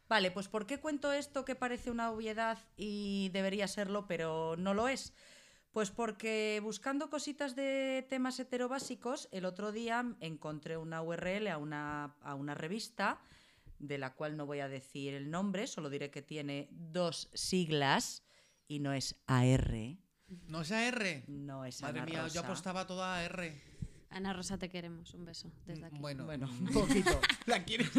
Vale, 0.07 0.29
pues 0.31 0.47
¿por 0.49 0.65
qué 0.67 0.79
cuento 0.79 1.11
esto 1.13 1.45
que 1.45 1.55
parece 1.55 1.89
una 1.89 2.11
obviedad 2.11 2.57
y 2.75 3.29
debería 3.29 3.67
serlo, 3.67 4.07
pero 4.07 4.55
no 4.57 4.73
lo 4.73 4.87
es? 4.89 5.13
Pues 5.71 5.89
porque 5.89 6.59
buscando 6.61 7.09
cositas 7.09 7.55
de 7.55 8.05
temas 8.09 8.37
heterobásicos, 8.39 9.29
el 9.31 9.45
otro 9.45 9.71
día 9.71 10.03
encontré 10.19 10.75
una 10.75 11.01
URL 11.01 11.47
a 11.47 11.57
una, 11.57 12.15
a 12.21 12.35
una 12.35 12.55
revista, 12.55 13.21
de 13.79 13.97
la 13.97 14.13
cual 14.13 14.35
no 14.35 14.45
voy 14.45 14.59
a 14.59 14.67
decir 14.67 15.13
el 15.13 15.31
nombre, 15.31 15.65
solo 15.67 15.89
diré 15.89 16.11
que 16.11 16.21
tiene 16.21 16.67
dos 16.71 17.29
siglas 17.33 18.23
y 18.67 18.79
no 18.79 18.91
es 18.93 19.15
AR, 19.27 19.97
No 20.47 20.63
sea 20.65 20.87
R. 20.89 21.23
no 21.27 21.63
es 21.65 21.81
Madre 21.81 21.99
Ana 22.01 22.05
mía, 22.05 22.19
yo 22.19 22.25
Rosa. 22.27 22.39
apostaba 22.41 22.85
toda 22.85 23.15
a 23.15 23.23
R. 23.23 23.59
Ana 24.11 24.33
Rosa, 24.33 24.57
te 24.57 24.69
queremos. 24.69 25.13
Un 25.13 25.25
beso 25.25 25.49
desde 25.65 25.85
aquí. 25.85 25.97
Bueno, 25.99 26.25
Bueno, 26.25 26.49
un 26.59 26.67
poquito. 26.67 27.19
la 27.45 27.63
quieres. 27.63 27.89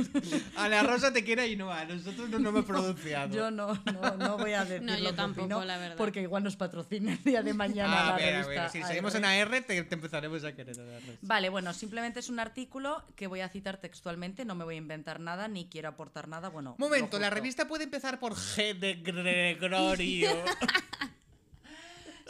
A 0.57 0.69
la 0.69 0.83
Rosa 0.83 1.13
te 1.13 1.25
quiere 1.25 1.49
y 1.49 1.57
no 1.57 1.73
a 1.73 1.85
nosotros 1.87 2.29
no, 2.29 2.39
no 2.39 2.53
me 2.53 2.63
pronunciado. 2.63 3.35
Yo 3.35 3.51
no, 3.51 3.75
no, 3.93 4.17
no 4.17 4.37
voy 4.37 4.53
a 4.53 4.65
decir 4.65 4.83
No, 4.83 4.97
yo 4.99 5.15
tampoco, 5.15 5.47
opino, 5.47 5.65
la 5.65 5.79
verdad. 5.79 5.97
Porque 5.97 6.21
igual 6.23 6.45
nos 6.45 6.57
patrocina 6.57 7.13
el 7.13 7.25
día 7.25 7.43
de 7.43 7.55
mañana 7.55 7.93
Ah, 8.03 8.07
la 8.09 8.15
a 8.15 8.17
ver, 8.19 8.35
a 8.35 8.43
revista 8.43 8.63
ver, 8.63 8.71
si 8.71 8.83
seguimos 8.83 9.15
en 9.15 9.25
AR, 9.25 9.51
te, 9.63 9.83
te 9.85 9.95
empezaremos 9.95 10.45
a 10.45 10.55
querer 10.55 10.79
a. 10.79 11.01
Vale, 11.23 11.49
bueno, 11.49 11.73
simplemente 11.73 12.21
es 12.21 12.29
un 12.29 12.41
artículo 12.41 13.03
que 13.17 13.27
voy 13.27 13.41
a 13.41 13.49
citar 13.49 13.79
textualmente, 13.79 14.45
no 14.45 14.55
me 14.55 14.65
voy 14.65 14.75
a 14.75 14.79
inventar 14.79 15.19
nada 15.19 15.49
ni 15.49 15.67
quiero 15.67 15.89
aportar 15.89 16.29
nada. 16.29 16.51
Bueno, 16.51 16.75
Momento, 16.79 17.19
la 17.19 17.31
revista 17.31 17.67
puede 17.67 17.85
empezar 17.85 18.21
por 18.21 18.35
G 18.35 18.79
de 18.79 18.95
Gregorio. 18.97 20.31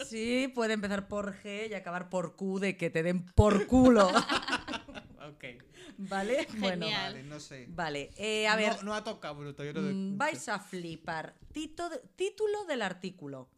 Sí, 0.04 0.50
puede 0.54 0.74
empezar 0.74 1.08
por 1.08 1.34
G 1.34 1.68
y 1.70 1.74
acabar 1.74 2.08
por 2.08 2.36
Q 2.36 2.58
de 2.58 2.76
que 2.76 2.90
te 2.90 3.02
den 3.02 3.24
por 3.34 3.66
culo. 3.66 4.08
ok. 5.28 5.44
¿Vale? 5.98 6.46
Bueno, 6.58 6.86
Genial. 6.86 7.12
Vale, 7.14 7.22
no 7.24 7.40
sé. 7.40 7.66
vale. 7.68 8.10
eh, 8.16 8.48
a 8.48 8.56
ver, 8.56 8.76
No, 8.76 8.82
no 8.82 8.94
ha 8.94 9.04
tocado, 9.04 9.36
bruto. 9.36 9.64
Yo 9.64 9.72
no 9.74 9.80
mm, 9.82 10.16
vais 10.18 10.48
a 10.48 10.58
flipar. 10.58 11.34
Tito 11.52 11.88
de- 11.88 12.00
título 12.16 12.64
del 12.64 12.82
artículo. 12.82 13.50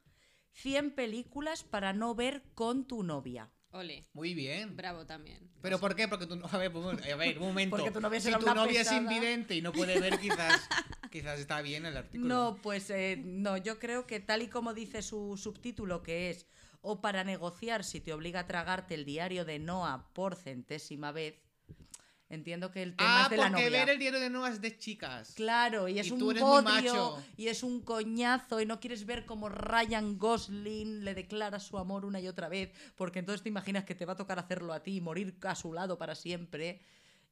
100 0.53 0.93
películas 0.95 1.65
para 1.65 1.93
no 1.93 2.15
ver 2.15 2.45
con 2.55 2.87
tu 2.87 3.03
novia. 3.03 3.51
Ole. 3.75 4.05
Muy 4.13 4.35
bien. 4.35 4.77
Bravo 4.77 5.05
también. 5.05 5.51
¿Pero 5.61 5.79
por 5.81 5.95
qué? 5.97 6.07
Porque 6.09 6.27
tú 6.27 6.37
no... 6.37 6.47
A 6.47 6.59
ver, 6.59 6.75
un- 6.77 7.03
a 7.03 7.17
ver, 7.17 7.39
un 7.39 7.47
momento. 7.49 7.77
Porque 7.77 7.91
tu 7.91 8.01
novia 8.01 8.21
si 8.21 8.33
tu 8.33 8.47
novia 8.47 8.67
pesada. 8.81 8.97
es 8.97 9.03
invidente 9.03 9.55
y 9.57 9.63
no 9.63 9.73
puede 9.73 9.99
ver, 10.01 10.19
quizás, 10.21 10.69
quizás 11.11 11.41
está 11.41 11.61
bien 11.61 11.85
el 11.85 11.97
artículo. 11.97 12.29
No, 12.29 12.57
pues 12.63 12.89
eh, 12.91 13.21
no, 13.25 13.57
yo 13.57 13.79
creo 13.79 14.07
que 14.07 14.21
tal 14.21 14.43
y 14.43 14.49
como 14.49 14.75
dice 14.75 15.03
su 15.03 15.37
subtítulo, 15.37 16.03
que 16.03 16.31
es 16.31 16.47
o 16.83 17.01
para 17.01 17.25
negociar 17.25 17.83
si 17.83 18.01
te 18.01 18.13
obliga 18.13 18.41
a 18.41 18.47
tragarte 18.47 18.95
el 18.95 19.05
diario 19.05 19.45
de 19.45 19.59
Noah 19.59 20.11
por 20.13 20.37
centésima 20.37 21.13
vez, 21.13 21.35
entiendo 22.35 22.71
que 22.71 22.83
el 22.83 22.97
tema 22.97 23.21
Ah, 23.21 23.23
es 23.25 23.31
de 23.31 23.37
la 23.37 23.49
porque 23.49 23.65
novia. 23.65 23.81
ver 23.81 23.89
el 23.91 23.99
diario 23.99 24.21
de 24.21 24.49
es 24.51 24.61
de 24.61 24.79
chicas. 24.79 25.33
Claro, 25.35 25.89
y 25.89 25.99
es 25.99 26.09
Y 26.09 26.13
un 26.13 26.19
tú 26.19 26.31
eres 26.31 26.43
muy 26.43 26.51
bodrio 26.51 26.93
macho. 26.95 27.25
y 27.37 27.49
es 27.49 27.63
un 27.63 27.81
coñazo 27.81 28.61
y 28.61 28.67
no 28.67 28.81
quieres 28.81 29.07
ver 29.07 29.25
cómo 29.27 29.49
Ryan 29.49 30.19
Gosling 30.19 31.05
le 31.05 31.15
declara 31.15 31.59
su 31.61 31.79
amor 31.79 32.05
una 32.05 32.21
y 32.21 32.29
otra 32.29 32.49
vez, 32.49 32.71
porque 32.97 33.19
entonces 33.21 33.43
te 33.43 33.49
imaginas 33.49 33.85
que 33.85 33.95
te 33.95 34.05
va 34.05 34.13
a 34.15 34.17
tocar 34.17 34.39
hacerlo 34.39 34.73
a 34.73 34.83
ti 34.83 34.97
y 34.97 35.01
morir 35.01 35.37
a 35.43 35.55
su 35.55 35.73
lado 35.73 35.97
para 35.99 36.15
siempre. 36.15 36.81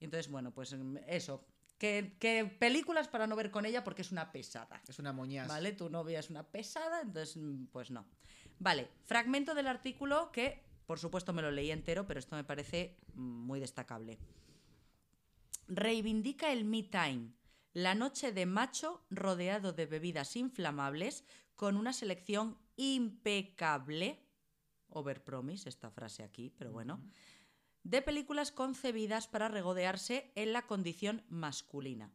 Y 0.01 0.05
entonces, 0.05 0.31
bueno, 0.31 0.51
pues 0.53 0.73
mm, 0.75 0.97
eso. 1.07 1.45
Que, 1.79 2.15
que 2.21 2.45
películas 2.45 3.09
para 3.09 3.27
no 3.27 3.35
ver 3.35 3.51
con 3.51 3.67
ella 3.67 3.83
porque 3.83 4.03
es 4.03 4.13
una 4.13 4.31
pesada. 4.31 4.81
Es 4.89 4.99
una 5.01 5.13
moñas. 5.13 5.49
¿Vale? 5.49 5.73
Tu 5.73 5.91
novia 5.91 6.21
es 6.21 6.31
una 6.31 6.45
pesada, 6.45 7.01
entonces, 7.01 7.37
mm, 7.37 7.67
pues 7.73 7.91
no. 7.91 8.07
Vale, 8.61 8.89
fragmento 9.07 9.53
del 9.55 9.67
artículo 9.67 10.31
que, 10.31 10.63
por 10.87 11.01
supuesto, 11.01 11.33
me 11.33 11.43
lo 11.43 11.51
leí 11.51 11.73
entero, 11.73 12.07
pero 12.07 12.21
esto 12.21 12.37
me 12.37 12.45
parece 12.45 12.97
mm, 13.15 13.21
muy 13.21 13.59
destacable. 13.59 14.19
Reivindica 15.69 16.53
el 16.53 16.65
Me 16.65 16.83
Time, 16.83 17.33
la 17.73 17.95
noche 17.95 18.33
de 18.33 18.47
macho 18.47 19.05
rodeado 19.11 19.73
de 19.73 19.87
bebidas 19.87 20.37
inflamables 20.37 21.25
con 21.55 21.77
una 21.77 21.93
selección 21.93 22.59
impecable. 22.77 24.27
Overpromise 24.89 25.69
esta 25.69 25.91
frase 25.91 26.23
aquí, 26.23 26.51
pero 26.51 26.73
bueno. 26.73 27.01
De 27.83 28.03
películas 28.03 28.53
concebidas 28.53 29.27
para 29.27 29.49
regodearse 29.49 30.33
en 30.35 30.53
la 30.53 30.67
condición 30.67 31.25
masculina. 31.29 32.13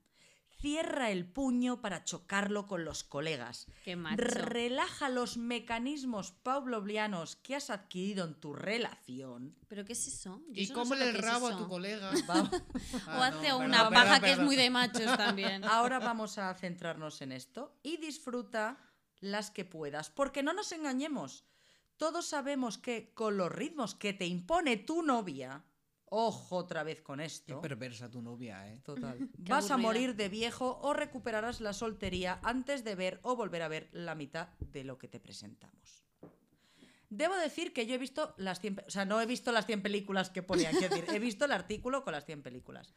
Cierra 0.60 1.12
el 1.12 1.26
puño 1.26 1.82
para 1.82 2.04
chocarlo 2.04 2.66
con 2.66 2.84
los 2.84 3.04
colegas. 3.04 3.68
Qué 3.84 3.96
macho. 3.96 4.16
Relaja 4.24 5.08
los 5.10 5.38
mecanismos 5.38 6.32
pavlovianos 6.32 7.36
que 7.36 7.56
has 7.56 7.70
adquirido 7.70 8.26
en 8.26 8.34
tu 8.40 8.54
relación. 8.54 9.56
¿Pero 9.68 9.86
qué 9.86 9.94
es 9.94 10.08
eso? 10.08 10.42
Yo 10.48 10.54
¿Y 10.54 10.64
eso 10.64 10.74
no 10.74 10.80
cómo 10.80 10.96
sé 10.96 11.00
le 11.06 11.10
es 11.12 11.22
rabo 11.24 11.48
a 11.50 11.58
tu 11.58 11.68
colega? 11.68 12.12
Va- 12.30 12.50
Ah, 13.08 13.20
O 13.20 13.24
hace 13.24 13.50
no, 13.50 13.58
una 13.60 13.78
perdón, 13.90 13.94
paja 13.94 14.14
perdón, 14.16 14.22
que 14.22 14.32
es 14.32 14.40
muy 14.40 14.56
de 14.56 14.70
machos 14.72 15.16
también. 15.18 15.64
Ahora 15.66 16.00
vamos 16.00 16.38
a 16.40 16.54
centrarnos 16.56 17.22
en 17.22 17.32
esto 17.34 17.78
y 17.84 17.98
disfruta 17.98 18.78
las 19.20 19.52
que 19.52 19.64
puedas, 19.66 20.10
porque 20.10 20.42
no 20.44 20.54
nos 20.54 20.72
engañemos. 20.72 21.44
Todos 21.98 22.26
sabemos 22.28 22.78
que 22.78 23.14
con 23.14 23.38
los 23.38 23.52
ritmos 23.52 23.94
que 23.96 24.14
te 24.14 24.26
impone 24.26 24.78
tu 24.78 25.02
novia, 25.04 25.64
ojo 26.10 26.56
otra 26.58 26.84
vez 26.84 27.02
con 27.02 27.20
Qué 27.20 27.26
esto. 27.26 27.62
perversa 27.62 28.10
tu 28.10 28.22
novia, 28.22 28.68
¿eh? 28.72 28.80
Total. 28.84 29.18
Qué 29.46 29.52
Vas 29.52 29.70
a 29.72 29.78
morir 29.78 30.16
de 30.16 30.30
viejo 30.30 30.80
o 30.82 30.94
recuperarás 30.94 31.62
la 31.62 31.74
soltería 31.74 32.40
antes 32.44 32.84
de 32.84 32.96
ver 32.96 33.20
o 33.24 33.36
volver 33.36 33.62
a 33.62 33.68
ver 33.68 33.90
la 33.92 34.16
mitad 34.16 34.50
de 34.60 34.84
lo 34.84 34.98
que 34.98 35.08
te 35.08 35.20
presentamos. 35.20 36.04
Debo 37.10 37.36
decir 37.38 37.72
que 37.72 37.86
yo 37.88 37.96
he 37.96 37.98
visto 37.98 38.34
las 38.38 38.60
100, 38.60 38.76
pe- 38.76 38.84
o 38.86 38.90
sea, 38.90 39.06
no 39.06 39.22
he 39.22 39.26
visto 39.26 39.52
las 39.54 39.66
100 39.66 39.82
películas 39.82 40.30
que 40.30 40.44
ponían, 40.44 40.76
quiero 40.76 40.94
decir, 40.96 41.14
he 41.16 41.20
visto 41.20 41.46
el 41.46 41.54
artículo 41.54 42.04
con 42.04 42.12
las 42.12 42.26
100 42.26 42.42
películas. 42.44 42.94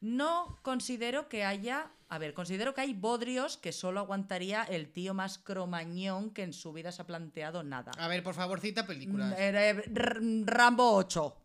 No 0.00 0.60
considero 0.62 1.28
que 1.28 1.44
haya, 1.44 1.90
a 2.08 2.18
ver, 2.18 2.32
considero 2.32 2.72
que 2.72 2.80
hay 2.82 2.94
bodrios 2.94 3.56
que 3.58 3.72
solo 3.72 4.00
aguantaría 4.00 4.62
el 4.62 4.90
tío 4.92 5.12
más 5.12 5.38
cromañón 5.38 6.30
que 6.30 6.42
en 6.44 6.52
su 6.52 6.72
vida 6.72 6.90
se 6.92 7.02
ha 7.02 7.06
planteado 7.06 7.62
nada. 7.64 7.92
A 7.98 8.06
ver, 8.08 8.22
por 8.22 8.34
favor, 8.34 8.60
cita 8.60 8.86
películas. 8.86 9.32
Eh, 9.38 9.48
eh, 9.48 9.82
R- 9.92 10.20
Rambo 10.46 10.92
8. 10.94 11.36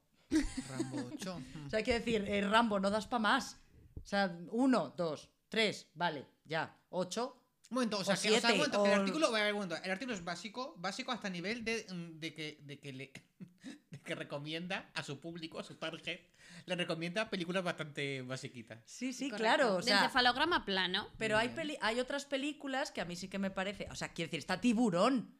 Rambo 0.70 1.10
8. 1.13 1.42
O 1.68 1.70
sea, 1.70 1.78
hay 1.78 1.84
que 1.84 1.94
decir, 1.94 2.25
eh, 2.28 2.42
Rambo, 2.42 2.80
no 2.80 2.90
das 2.90 3.08
pa' 3.08 3.20
más. 3.20 3.58
O 4.04 4.06
sea, 4.06 4.38
uno, 4.52 4.94
dos, 4.98 5.30
tres, 5.50 5.88
vale, 5.94 6.25
ya. 6.46 6.78
Ocho. 6.90 7.40
Un 7.70 7.75
momento, 7.75 7.98
o 8.00 8.04
sea, 8.04 8.13
O 8.16 8.22
que, 8.22 8.28
o 8.28 8.32
sea, 8.32 8.40
siete, 8.42 8.54
un 8.54 8.58
momento, 8.60 8.86
el 8.86 9.00
artículo, 9.00 9.28
a 9.28 9.32
ver, 9.32 9.54
un 9.54 9.60
momento, 9.62 9.75
el 9.84 9.90
artículo 9.92 10.16
es 10.16 10.24
básico, 10.24 10.75
básico 10.78 11.12
hasta 11.12 11.30
nivel 11.30 11.63
de, 11.66 11.86
mm, 11.90 12.20
de 12.20 12.34
que, 12.36 12.60
de 12.63 12.80
que 12.80 12.94
le 12.94 13.12
de 13.90 14.00
que 14.00 14.13
recomienda 14.16 14.92
a 14.94 15.02
su 15.02 15.20
público, 15.20 15.60
a 15.60 15.63
su 15.63 15.75
target, 15.75 16.20
le 16.66 16.75
recomienda 16.75 17.30
películas 17.32 17.63
bastante 17.63 18.22
basiquitas. 18.22 18.80
Sí, 18.86 19.12
sí, 19.13 19.30
Correcto. 19.30 19.38
claro. 19.38 19.74
O 19.75 19.78
De 19.78 19.84
sea, 19.84 20.00
encefalograma 20.02 20.66
plano. 20.66 21.08
pero 21.18 21.38
hay, 21.38 21.50
peli- 21.50 21.78
hay 21.82 22.00
otras 22.00 22.25
películas 22.25 22.92
que 22.92 23.02
a 23.02 23.06
mí 23.06 23.16
sí 23.16 23.28
que 23.28 23.40
me 23.40 23.50
parece. 23.50 23.88
O 23.90 23.96
sea, 23.96 24.10
quiero 24.13 24.28
decir, 24.28 24.40
está 24.40 24.60
Tiburón. 24.62 25.34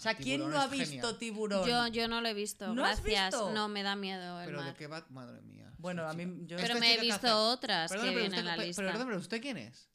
O 0.00 0.02
sea, 0.02 0.14
¿quién 0.14 0.38
Tiburón 0.40 0.54
no 0.54 0.60
ha 0.62 0.66
visto 0.66 0.86
genial. 0.92 1.18
Tiburón? 1.18 1.68
Yo, 1.68 1.86
yo 1.88 2.08
no 2.08 2.22
lo 2.22 2.28
he 2.28 2.32
visto. 2.32 2.72
¿No 2.74 2.84
has 2.86 3.02
Gracias. 3.02 3.32
visto? 3.34 3.52
No, 3.52 3.68
me 3.68 3.82
da 3.82 3.96
miedo 3.96 4.40
el 4.40 4.46
Pero 4.46 4.58
mar. 4.60 4.68
de 4.72 4.74
qué 4.74 4.86
va, 4.86 5.04
madre 5.10 5.42
mía. 5.42 5.70
Bueno, 5.76 6.08
a 6.08 6.14
mí- 6.14 6.46
yo- 6.46 6.56
Pero 6.56 6.78
me 6.80 6.94
he 6.94 7.00
visto 7.00 7.26
hace- 7.26 7.32
otras 7.32 7.90
Perdón, 7.90 8.06
que 8.06 8.12
pero 8.12 8.20
vienen 8.22 8.38
en 8.40 8.44
la 8.46 8.52
usted, 8.52 8.66
lista. 8.66 8.80
pero, 8.82 8.92
perdón, 8.92 9.06
pero 9.08 9.18
¿usted 9.20 9.40
quién 9.42 9.56
es? 9.58 9.90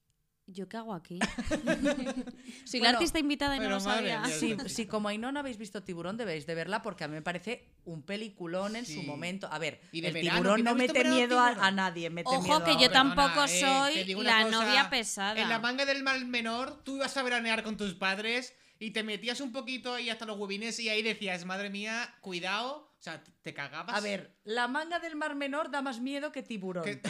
¿Yo 0.47 0.69
qué 0.69 0.77
hago 0.77 0.93
aquí? 0.93 1.17
Soy 2.65 2.79
Bueno, 2.79 2.91
la 2.93 2.97
artista 2.97 3.17
invitada 3.19 3.55
y 3.55 3.59
no 3.59 3.63
pero 3.65 3.75
lo 3.75 3.81
sabía. 3.81 4.21
mía, 4.21 4.35
Si, 4.37 4.55
si 4.69 4.85
como 4.85 5.07
ahí 5.09 5.17
no 5.17 5.29
habéis 5.37 5.57
visto 5.57 5.81
Tiburón, 5.83 6.17
debéis 6.17 6.45
de 6.45 6.53
verla 6.55 6.81
porque 6.83 7.03
a 7.03 7.07
mí 7.07 7.13
me 7.15 7.21
parece 7.23 7.73
un 7.85 8.03
peliculón 8.03 8.75
en 8.75 8.85
su 8.85 8.91
Sí. 9.01 9.03
momento. 9.07 9.47
A 9.51 9.57
ver, 9.59 9.81
Y 9.91 10.05
el 10.05 10.13
verano, 10.13 10.35
tiburón 10.37 10.55
¿quién 10.55 10.65
no 10.65 10.75
mete 10.75 11.03
miedo 11.03 11.39
a, 11.39 11.49
Tiburón? 11.49 11.65
a 11.65 11.71
nadie. 11.71 12.09
Mete 12.11 12.29
Ojo, 12.29 12.41
miedo 12.43 12.63
que 12.63 12.71
a- 12.71 12.73
yo 12.75 12.79
Perdona, 12.91 13.15
tampoco 13.15 13.43
eh, 13.45 13.59
soy 13.59 14.03
digo 14.03 14.21
la 14.23 14.43
cosa, 14.43 14.51
novia 14.63 14.89
pesada. 14.89 15.41
En 15.41 15.49
la 15.49 15.57
manga 15.59 15.85
del 15.85 16.03
mal 16.03 16.23
menor, 16.25 16.83
tú 16.83 16.97
ibas 16.97 17.17
a 17.17 17.23
veranear 17.23 17.63
con 17.63 17.75
tus 17.77 17.95
padres 17.95 18.53
y 18.79 18.91
te 18.91 19.03
metías 19.03 19.39
un 19.41 19.51
poquito 19.51 19.93
ahí 19.93 20.09
hasta 20.09 20.25
los 20.25 20.37
huevines 20.37 20.79
y 20.79 20.89
ahí 20.89 21.01
decías, 21.01 21.45
madre 21.45 21.69
mía, 21.69 22.15
cuidado. 22.21 22.91
O 22.99 23.01
sea, 23.05 23.23
te 23.41 23.53
cagabas. 23.53 23.95
A 23.95 24.01
ver, 24.01 24.35
la 24.43 24.67
manga 24.67 24.99
del 24.99 25.15
mar 25.15 25.35
menor 25.35 25.69
da 25.71 25.81
más 25.81 25.99
miedo 25.99 26.31
que 26.31 26.41
tiburón. 26.43 26.83
Que- 26.83 27.01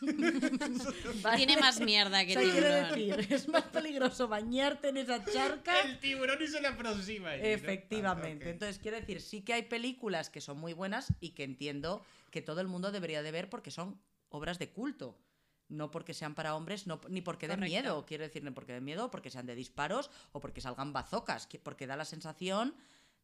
¿vale? 1.22 1.36
Tiene 1.36 1.56
más 1.58 1.80
mierda 1.80 2.22
O 2.22 2.26
que 2.26 2.34
quiero 2.34 2.50
tiburón. 2.52 3.16
decir, 3.16 3.32
es 3.32 3.48
más 3.48 3.62
peligroso 3.64 4.28
bañarte 4.28 4.88
en 4.88 4.96
esa 4.98 5.24
charca. 5.24 5.80
El 5.82 5.98
tiburón 6.00 6.42
y 6.42 6.46
se 6.48 6.60
le 6.60 6.68
aproxima. 6.68 7.30
allí, 7.30 7.42
¿no? 7.42 7.48
Efectivamente. 7.48 8.46
Ah. 8.46 8.50
Entonces, 8.50 8.78
quiero 8.78 8.98
decir, 9.00 9.20
sí 9.20 9.42
que 9.42 9.54
hay 9.54 9.62
películas 9.62 10.30
que 10.30 10.40
son 10.40 10.58
muy 10.58 10.72
buenas 10.72 11.12
y 11.20 11.30
que 11.30 11.44
entiendo 11.44 12.04
que 12.30 12.42
todo 12.42 12.60
el 12.60 12.66
mundo 12.68 12.90
debería 12.92 13.22
de 13.22 13.30
ver 13.30 13.48
porque 13.48 13.70
son 13.70 14.00
obras 14.30 14.58
de 14.58 14.70
culto. 14.70 15.18
No 15.74 15.90
porque 15.90 16.14
sean 16.14 16.34
para 16.34 16.54
hombres, 16.56 16.86
no, 16.86 17.00
ni 17.08 17.20
porque 17.20 17.48
den 17.48 17.60
miedo, 17.60 18.04
quiero 18.06 18.24
decir, 18.24 18.42
ni 18.44 18.50
porque 18.50 18.72
den 18.72 18.84
miedo, 18.84 19.10
porque 19.10 19.30
sean 19.30 19.46
de 19.46 19.54
disparos, 19.54 20.10
o 20.32 20.40
porque 20.40 20.60
salgan 20.60 20.92
bazocas, 20.92 21.46
que- 21.46 21.58
porque 21.58 21.86
da 21.86 21.96
la 21.96 22.04
sensación 22.04 22.74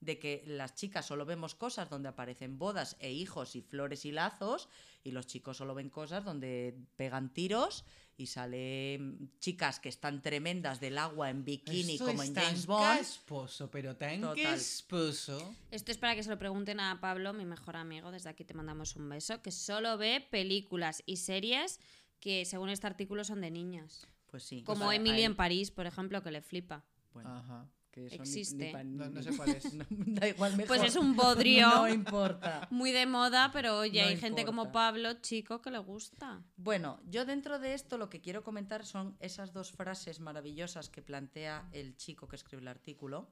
de 0.01 0.19
que 0.19 0.43
las 0.47 0.75
chicas 0.75 1.05
solo 1.05 1.27
vemos 1.27 1.55
cosas 1.55 1.91
donde 1.91 2.09
aparecen 2.09 2.59
bodas 2.59 2.97
e 3.01 3.13
hijos 3.13 3.55
y 3.55 3.61
flores 3.61 4.05
y 4.07 4.13
lazos, 4.13 4.69
y 5.05 5.11
los 5.13 5.27
chicos 5.27 5.59
solo 5.59 5.75
ven 5.75 5.91
cosas 5.91 6.25
donde 6.25 6.75
pegan 6.97 7.33
tiros 7.35 7.85
y 8.17 8.27
salen 8.27 9.31
chicas 9.41 9.79
que 9.81 9.89
están 9.91 10.23
tremendas 10.23 10.81
del 10.81 10.97
agua 10.99 11.29
en 11.31 11.45
bikini, 11.45 11.95
Esto 11.95 12.07
como 12.07 12.23
es 12.23 12.29
en 12.31 12.35
tan 12.35 12.45
James 12.45 12.67
Bond. 12.67 12.99
casposo, 12.99 13.71
pero 13.71 13.97
tan 13.97 14.21
casposo. 14.43 15.55
Esto 15.71 15.91
es 15.93 15.99
para 15.99 16.15
que 16.15 16.23
se 16.23 16.31
lo 16.31 16.39
pregunten 16.39 16.81
a 16.81 17.01
Pablo, 17.01 17.33
mi 17.33 17.45
mejor 17.45 17.77
amigo. 17.77 18.11
Desde 18.11 18.29
aquí 18.31 18.45
te 18.45 18.55
mandamos 18.55 18.97
un 18.97 19.09
beso. 19.09 19.41
Que 19.43 19.53
solo 19.53 19.97
ve 19.99 20.27
películas 20.31 21.03
y 21.07 21.17
series 21.17 21.79
que, 22.21 22.45
según 22.45 22.69
este 22.71 22.87
artículo, 22.87 23.25
son 23.25 23.41
de 23.41 23.51
niñas. 23.51 24.07
Pues 24.27 24.45
sí. 24.45 24.63
Como 24.63 24.85
Pues 24.87 24.99
Emily 24.99 25.23
en 25.23 25.35
París, 25.35 25.71
por 25.71 25.87
ejemplo, 25.87 26.23
que 26.23 26.31
le 26.31 26.41
flipa. 26.43 26.85
bueno, 27.13 27.31
Ajá. 27.37 27.67
que 27.91 28.07
eso 28.07 28.15
ni- 28.17 28.21
existe. 28.21 28.73
ni 28.85 28.95
No, 28.97 29.23
sé 29.23 29.37
cuál 29.37 29.49
es. 29.51 29.75
No, 29.75 29.85
da 29.89 30.29
igual, 30.29 30.53
mejor. 30.57 30.69
Pues 30.69 30.83
es 30.85 30.95
un 30.97 31.17
bodrio. 31.17 31.69
No 31.75 31.89
importa. 31.89 32.69
Muy 32.71 32.93
de 32.93 33.07
moda, 33.07 33.51
pero 33.53 33.79
oye, 33.79 34.03
No 34.03 34.09
hay 34.09 34.17
gente 34.17 34.45
como. 34.45 34.71
Pablo, 34.71 35.15
chico, 35.15 35.61
que 35.61 35.71
le 35.73 35.79
gusta. 35.79 36.45
Bueno, 36.57 37.01
yo 37.07 37.25
dentro 37.25 37.59
de 37.59 37.75
esto 37.75 37.99
lo 37.99 38.09
que 38.09 38.21
quiero 38.21 38.45
comentar 38.45 38.85
son 38.87 39.17
esas 39.19 39.53
dos 39.53 39.73
frases 39.73 40.21
maravillosas 40.21 40.89
que 40.91 41.03
plantea 41.03 41.69
el 41.73 41.97
chico 41.97 42.29
que 42.29 42.37
escribe 42.37 42.63
el 42.63 42.69
artículo. 42.69 43.29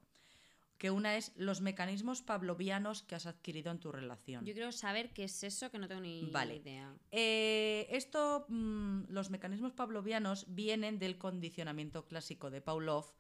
Que 0.78 0.90
una 0.90 1.16
es 1.16 1.32
los 1.36 1.60
mecanismos 1.60 2.22
pavlovianos 2.22 3.02
que 3.02 3.16
has 3.16 3.26
adquirido 3.26 3.72
en 3.72 3.80
tu 3.80 3.90
relación. 3.90 4.44
Yo 4.46 4.54
quiero 4.54 4.70
saber 4.72 5.12
qué 5.12 5.24
es 5.24 5.42
eso, 5.42 5.70
que 5.70 5.78
no 5.78 5.88
tengo 5.88 6.00
ni 6.00 6.30
Vale. 6.30 6.56
idea. 6.56 6.94
Eh, 7.10 7.88
esto, 7.90 8.46
mm, 8.48 9.06
los 9.08 9.30
mecanismos 9.30 9.72
pavlovianos 9.72 10.46
vienen 10.48 10.98
del 10.98 11.18
condicionamiento 11.18 12.06
clásico 12.06 12.50
de 12.50 12.60
Pavlov, 12.60 13.12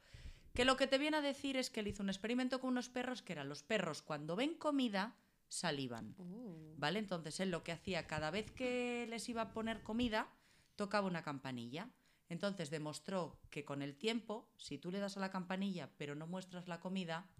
que 0.54 0.64
lo 0.64 0.76
que 0.76 0.86
te 0.86 0.98
viene 0.98 1.16
a 1.16 1.20
decir 1.20 1.56
es 1.56 1.70
que 1.70 1.80
él 1.80 1.88
hizo 1.88 2.02
un 2.02 2.10
experimento 2.10 2.60
con 2.60 2.70
unos 2.70 2.88
perros 2.88 3.22
que 3.22 3.32
eran 3.32 3.48
los 3.48 3.62
perros 3.62 4.02
cuando 4.02 4.36
ven 4.36 4.54
comida 4.54 5.16
salivan. 5.48 6.14
Uh. 6.18 6.74
¿Vale? 6.76 6.98
Entonces 6.98 7.40
él 7.40 7.50
lo 7.50 7.62
que 7.62 7.72
hacía 7.72 8.06
cada 8.06 8.30
vez 8.30 8.50
que 8.50 9.06
les 9.08 9.28
iba 9.28 9.42
a 9.42 9.52
poner 9.52 9.82
comida, 9.82 10.28
tocaba 10.76 11.06
una 11.06 11.22
campanilla. 11.22 11.90
Entonces 12.28 12.70
demostró 12.70 13.40
que 13.50 13.64
con 13.64 13.82
el 13.82 13.96
tiempo, 13.96 14.50
si 14.58 14.78
tú 14.78 14.90
le 14.90 14.98
das 14.98 15.16
a 15.16 15.20
la 15.20 15.30
campanilla 15.30 15.90
pero 15.96 16.14
no 16.14 16.26
muestras 16.26 16.68
la 16.68 16.80
comida, 16.80 17.30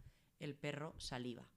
el 0.40 0.54
perro 0.54 0.94
saliva. 0.98 1.48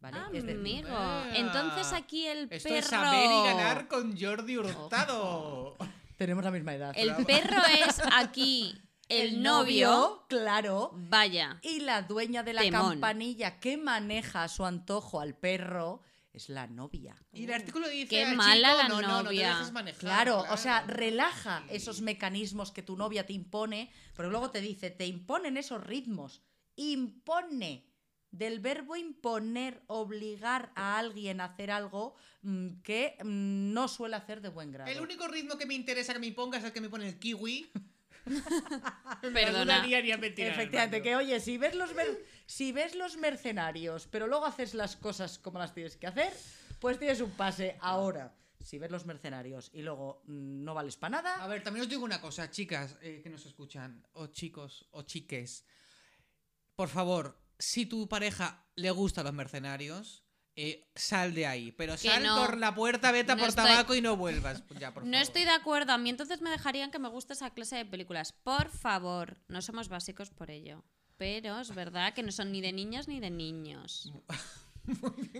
¿Vale? 0.00 0.16
Amigo, 0.18 0.88
Ah. 0.92 1.28
entonces 1.34 1.92
aquí 1.92 2.26
el 2.26 2.48
Esto 2.50 2.68
perro. 2.70 2.78
es 2.80 2.86
saber 2.86 3.30
y 3.30 3.44
ganar 3.44 3.86
con 3.88 4.18
Jordi 4.18 4.56
Hurtado. 4.56 5.76
tenemos 6.16 6.42
la 6.44 6.50
misma 6.50 6.74
edad. 6.74 6.92
El 6.96 7.14
perro 7.26 7.62
es 7.86 8.00
aquí 8.14 8.74
el, 9.08 9.42
novio. 9.42 10.24
claro. 10.28 10.92
Vaya. 10.94 11.58
Y 11.62 11.80
la 11.80 12.02
dueña 12.02 12.42
de 12.42 12.54
la 12.54 12.62
Temón. 12.62 12.92
campanilla 12.92 13.60
que 13.60 13.76
maneja 13.76 14.44
a 14.44 14.48
su 14.48 14.64
antojo 14.64 15.20
al 15.20 15.34
perro 15.36 16.00
es 16.32 16.48
la 16.48 16.66
novia. 16.66 17.16
Y 17.32 17.44
el 17.44 17.52
artículo 17.52 17.86
dice. 17.88 18.08
Qué 18.08 18.24
al 18.24 18.36
mala 18.36 18.70
chico, 18.70 18.82
la 18.82 18.88
no, 18.88 19.02
no, 19.02 19.08
no 19.08 19.18
te 19.18 19.24
novia. 19.24 19.48
dejes 19.54 19.72
manejar, 19.72 20.00
Claro, 20.00 20.38
o 20.50 20.56
sea, 20.56 20.82
claro. 20.84 20.94
relaja 20.98 21.64
esos 21.68 22.00
mecanismos 22.00 22.70
que 22.72 22.82
tu 22.82 22.96
novia 22.96 23.26
te 23.26 23.32
impone, 23.34 23.92
pero 24.16 24.30
luego 24.30 24.50
te 24.50 24.60
dice, 24.62 24.90
te 24.90 25.06
imponen 25.06 25.56
esos 25.58 25.84
ritmos. 25.84 26.40
Impone. 26.76 27.89
Del 28.30 28.60
verbo 28.60 28.96
imponer, 28.96 29.82
obligar 29.88 30.72
a 30.76 30.98
alguien 30.98 31.40
a 31.40 31.46
hacer 31.46 31.70
algo 31.70 32.14
mm, 32.42 32.80
que 32.82 33.16
mm, 33.22 33.72
no 33.72 33.88
suele 33.88 34.16
hacer 34.16 34.40
de 34.40 34.48
buen 34.48 34.70
grado. 34.70 34.90
El 34.90 35.00
único 35.00 35.26
ritmo 35.26 35.58
que 35.58 35.66
me 35.66 35.74
interesa 35.74 36.12
que 36.12 36.20
me 36.20 36.30
pongas 36.32 36.60
es 36.60 36.66
el 36.66 36.72
que 36.72 36.80
me 36.80 36.88
pone 36.88 37.08
el 37.08 37.18
kiwi. 37.18 37.70
Perdona. 39.22 39.78
Efectivamente, 40.52 41.02
que 41.02 41.16
oye, 41.16 41.40
si 41.40 41.58
ves 41.58 41.74
los 41.74 41.90
si 42.46 42.72
ves 42.72 42.94
los 42.94 43.16
mercenarios, 43.16 44.06
pero 44.08 44.26
luego 44.26 44.46
haces 44.46 44.74
las 44.74 44.96
cosas 44.96 45.38
como 45.38 45.58
las 45.58 45.72
tienes 45.74 45.96
que 45.96 46.06
hacer, 46.06 46.32
pues 46.80 46.98
tienes 46.98 47.20
un 47.20 47.30
pase 47.32 47.76
ahora. 47.80 48.34
Si 48.62 48.78
ves 48.78 48.90
los 48.90 49.06
mercenarios 49.06 49.70
y 49.72 49.80
luego 49.82 50.22
mm, 50.26 50.64
no 50.64 50.74
vales 50.74 50.96
para 50.96 51.18
A 51.18 51.22
nada, 51.22 51.46
ver, 51.46 51.62
también 51.62 51.82
os 51.82 51.88
digo 51.88 52.04
una 52.04 52.20
cosa, 52.20 52.50
chicas 52.50 52.96
eh, 53.00 53.20
que 53.22 53.30
nos 53.30 53.46
escuchan, 53.46 54.06
o 54.12 54.26
chicos, 54.26 54.86
o 54.90 55.02
chiques. 55.02 55.64
Por 56.76 56.88
favor, 56.88 57.38
si 57.60 57.86
tu 57.86 58.08
pareja 58.08 58.66
le 58.74 58.90
gustan 58.90 59.24
los 59.24 59.34
mercenarios, 59.34 60.24
eh, 60.56 60.90
sal 60.96 61.32
de 61.34 61.46
ahí. 61.46 61.70
Pero 61.72 61.96
sal 61.96 62.22
no. 62.24 62.36
por 62.36 62.58
la 62.58 62.74
puerta, 62.74 63.12
vete 63.12 63.32
a 63.32 63.34
No 63.36 63.40
por 63.42 63.50
estoy- 63.50 63.64
tabaco 63.66 63.94
y 63.94 64.00
no 64.02 64.16
vuelvas. 64.16 64.62
Pues 64.62 64.80
ya, 64.80 64.92
por 64.92 65.04
No 65.06 65.16
estoy 65.16 65.44
de 65.44 65.50
acuerdo. 65.52 65.92
A 65.92 65.98
mí 65.98 66.10
entonces 66.10 66.40
me 66.40 66.50
dejarían 66.50 66.90
que 66.90 66.98
me 66.98 67.08
guste 67.08 67.34
esa 67.34 67.50
clase 67.50 67.76
de 67.76 67.84
películas. 67.86 68.32
Por 68.32 68.68
favor, 68.70 69.38
no 69.48 69.62
somos 69.62 69.88
básicos 69.88 70.30
por 70.30 70.50
ello. 70.50 70.84
Pero 71.16 71.60
es 71.60 71.74
verdad 71.74 72.14
que 72.14 72.22
no 72.22 72.32
son 72.32 72.50
ni 72.50 72.60
de 72.60 72.72
niños 72.72 73.06
ni 73.06 73.20
de 73.20 73.30
niños. 73.30 74.10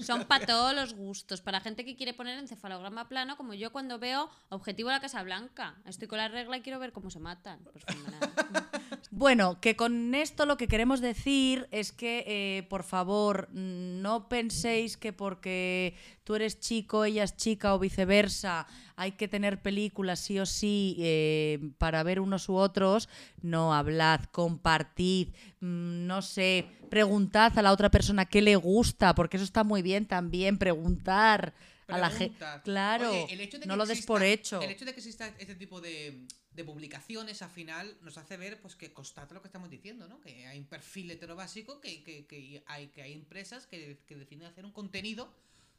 Son 0.02 0.26
para 0.26 0.46
todos 0.46 0.74
los 0.74 0.94
gustos. 0.94 1.40
Para 1.40 1.61
gente 1.61 1.85
que 1.85 1.96
quiere 1.96 2.12
poner 2.14 2.38
encefalograma 2.38 3.09
plano, 3.09 3.37
como 3.38 3.54
yo 3.54 3.72
cuando 3.72 3.98
veo 3.98 4.30
Objetivo 4.50 4.90
la 4.90 5.00
Casa 5.00 5.22
Blanca. 5.22 5.80
Estoy 5.87 6.06
con 6.06 6.18
la 6.18 6.28
regla 6.28 6.59
y 6.59 6.61
quiero 6.61 6.78
ver 6.78 6.92
cómo 6.92 7.11
se 7.11 7.18
matan. 7.18 7.59
Pues. 7.64 7.83
Bueno, 9.12 9.60
que 9.60 9.74
con 9.74 10.14
esto 10.14 10.46
lo 10.46 10.56
que 10.56 10.68
queremos 10.68 11.00
decir 11.00 11.66
es 11.72 11.90
que, 11.90 12.22
eh, 12.28 12.62
por 12.68 12.84
favor, 12.84 13.48
no 13.52 14.28
penséis 14.28 14.96
que 14.96 15.12
porque 15.12 15.96
tú 16.22 16.36
eres 16.36 16.60
chico, 16.60 17.04
ella 17.04 17.24
es 17.24 17.36
chica 17.36 17.74
o 17.74 17.80
viceversa, 17.80 18.68
hay 18.94 19.12
que 19.12 19.26
tener 19.26 19.62
películas 19.62 20.20
sí 20.20 20.38
o 20.38 20.46
sí 20.46 20.94
eh, 21.00 21.58
para 21.78 22.04
ver 22.04 22.20
unos 22.20 22.48
u 22.48 22.54
otros. 22.54 23.08
No, 23.42 23.74
hablad, 23.74 24.26
compartid, 24.30 25.30
mm, 25.58 26.06
no 26.06 26.22
sé, 26.22 26.66
preguntad 26.88 27.58
a 27.58 27.62
la 27.62 27.72
otra 27.72 27.90
persona 27.90 28.26
qué 28.26 28.40
le 28.42 28.54
gusta, 28.54 29.16
porque 29.16 29.38
eso 29.38 29.44
está 29.44 29.64
muy 29.64 29.82
bien 29.82 30.06
también, 30.06 30.56
preguntar 30.56 31.52
a 31.90 31.98
la 31.98 32.11
gente. 32.11 32.44
Claro, 32.64 33.11
Oye, 33.11 33.33
el 33.33 33.40
hecho 33.40 33.59
de 33.59 33.66
no 33.66 33.74
que 33.74 33.79
lo 33.79 33.87
des 33.87 34.07
por 34.07 34.22
hecho. 34.22 34.61
El 34.61 34.70
hecho 34.70 34.85
de 34.85 34.92
que 34.92 35.00
exista 35.00 35.29
este 35.38 35.55
tipo 35.55 35.81
de, 35.81 36.26
de 36.53 36.64
publicaciones 36.64 37.42
al 37.42 37.50
final 37.50 37.96
nos 38.03 38.18
hace 38.18 38.37
ver 38.37 38.61
pues 38.61 38.76
que 38.76 38.92
constata 38.92 39.35
lo 39.35 39.42
que 39.42 39.48
estamos 39.48 39.70
diciendo, 39.70 40.09
¿no? 40.09 40.20
Que 40.20 40.46
hay 40.46 40.59
un 40.59 40.66
perfil 40.66 41.11
heterobásico, 41.11 41.81
que, 41.81 42.03
que, 42.03 42.26
que 42.26 42.62
hay, 42.66 42.88
que 42.88 43.03
hay 43.03 43.12
empresas 43.12 43.66
que, 43.66 43.98
que 44.07 44.16
deciden 44.16 44.46
hacer 44.46 44.64
un 44.64 44.72
contenido 44.72 45.33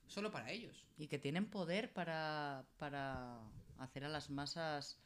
solo 0.07 0.31
para 0.31 0.51
ellos. 0.51 0.85
Y 0.97 1.07
que 1.07 1.19
tienen 1.19 1.45
poder 1.45 1.91
para, 1.93 2.65
para 2.77 3.39
hacer 3.79 4.03
a 4.05 4.09
las 4.09 4.29
masas 4.29 4.97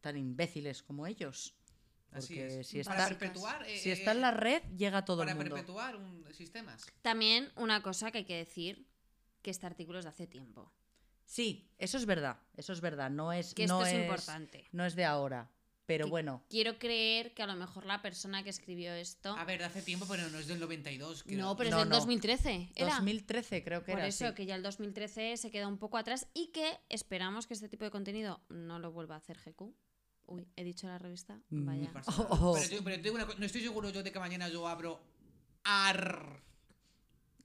tan 0.00 0.16
imbéciles 0.16 0.82
como 0.82 1.06
ellos. 1.06 1.54
Así 2.14 2.38
es. 2.38 2.66
si 2.66 2.82
para 2.84 3.04
está, 3.04 3.18
perpetuar, 3.18 3.66
eh, 3.66 3.78
si 3.78 3.90
está 3.90 4.12
en 4.12 4.20
la 4.20 4.30
red, 4.30 4.62
llega 4.76 4.98
a 4.98 5.04
todo 5.04 5.18
para 5.18 5.32
el 5.32 5.36
mundo. 5.36 5.54
perpetuar 5.54 5.96
un, 5.96 6.24
sistemas. 6.32 6.86
También 7.02 7.50
una 7.56 7.82
cosa 7.82 8.10
que 8.12 8.18
hay 8.18 8.24
que 8.24 8.36
decir, 8.36 8.86
que 9.44 9.50
este 9.52 9.66
artículo 9.66 10.00
es 10.00 10.04
de 10.04 10.08
hace 10.10 10.26
tiempo. 10.26 10.72
Sí, 11.26 11.70
eso 11.78 11.96
es 11.96 12.06
verdad, 12.06 12.38
eso 12.56 12.72
es 12.72 12.80
verdad. 12.80 13.10
No 13.10 13.32
es, 13.32 13.54
Que 13.54 13.66
no 13.68 13.82
esto 13.82 13.86
es 13.86 13.94
es 13.94 14.02
importante. 14.02 14.66
No 14.72 14.84
es 14.84 14.96
de 14.96 15.04
ahora. 15.04 15.48
Pero 15.86 16.06
Que 16.06 16.10
bueno, 16.10 16.42
Quiero 16.48 16.78
creer 16.78 17.34
que 17.34 17.42
a 17.42 17.46
lo 17.46 17.56
mejor 17.56 17.84
la 17.84 18.00
persona 18.00 18.42
que 18.42 18.48
escribió 18.48 18.94
esto... 18.94 19.36
A 19.36 19.44
ver, 19.44 19.58
de 19.58 19.66
hace 19.66 19.82
tiempo, 19.82 20.06
pero 20.08 20.26
no 20.30 20.38
es 20.38 20.46
del 20.46 20.58
92. 20.58 21.24
creo. 21.24 21.38
no, 21.38 21.56
pero 21.58 21.68
No, 21.70 21.76
es 21.76 21.82
del 21.82 21.88
no. 21.90 21.96
2013. 21.96 22.72
Era. 22.74 22.94
2013 22.94 23.62
creo 23.62 23.84
que 23.84 23.92
Por 23.92 23.98
era. 24.00 24.08
eso, 24.08 24.28
sí. 24.28 24.34
que 24.34 24.46
ya 24.46 24.54
el 24.54 24.62
2013 24.62 25.36
se 25.36 25.50
queda 25.50 25.68
un 25.68 25.76
poco 25.76 25.98
atrás 25.98 26.26
y 26.32 26.46
que 26.52 26.78
esperamos 26.88 27.46
que 27.46 27.52
este 27.52 27.68
tipo 27.68 27.84
de 27.84 27.90
contenido 27.90 28.40
no 28.48 28.78
lo 28.78 28.92
vuelva 28.92 29.16
a 29.16 29.18
hacer 29.18 29.36
GQ. 29.38 29.74
Uy, 30.26 30.48
he 30.56 30.64
dicho 30.64 30.86
la 30.86 30.98
revista. 30.98 31.38
Mm. 31.50 31.66
Vaya. 31.66 31.92
Oh, 32.06 32.28
oh. 32.30 32.54
Pero, 32.54 32.68
te- 32.78 32.82
pero 32.82 33.02
digo 33.02 33.14
una 33.16 33.26
cosa, 33.26 33.38
no 33.38 33.44
estoy 33.44 33.60
seguro 33.60 33.90
yo 33.90 34.02
de 34.02 34.10
que 34.10 34.18
mañana 34.18 34.48
yo 34.48 34.66
abro 34.66 34.98
AR 35.64 36.40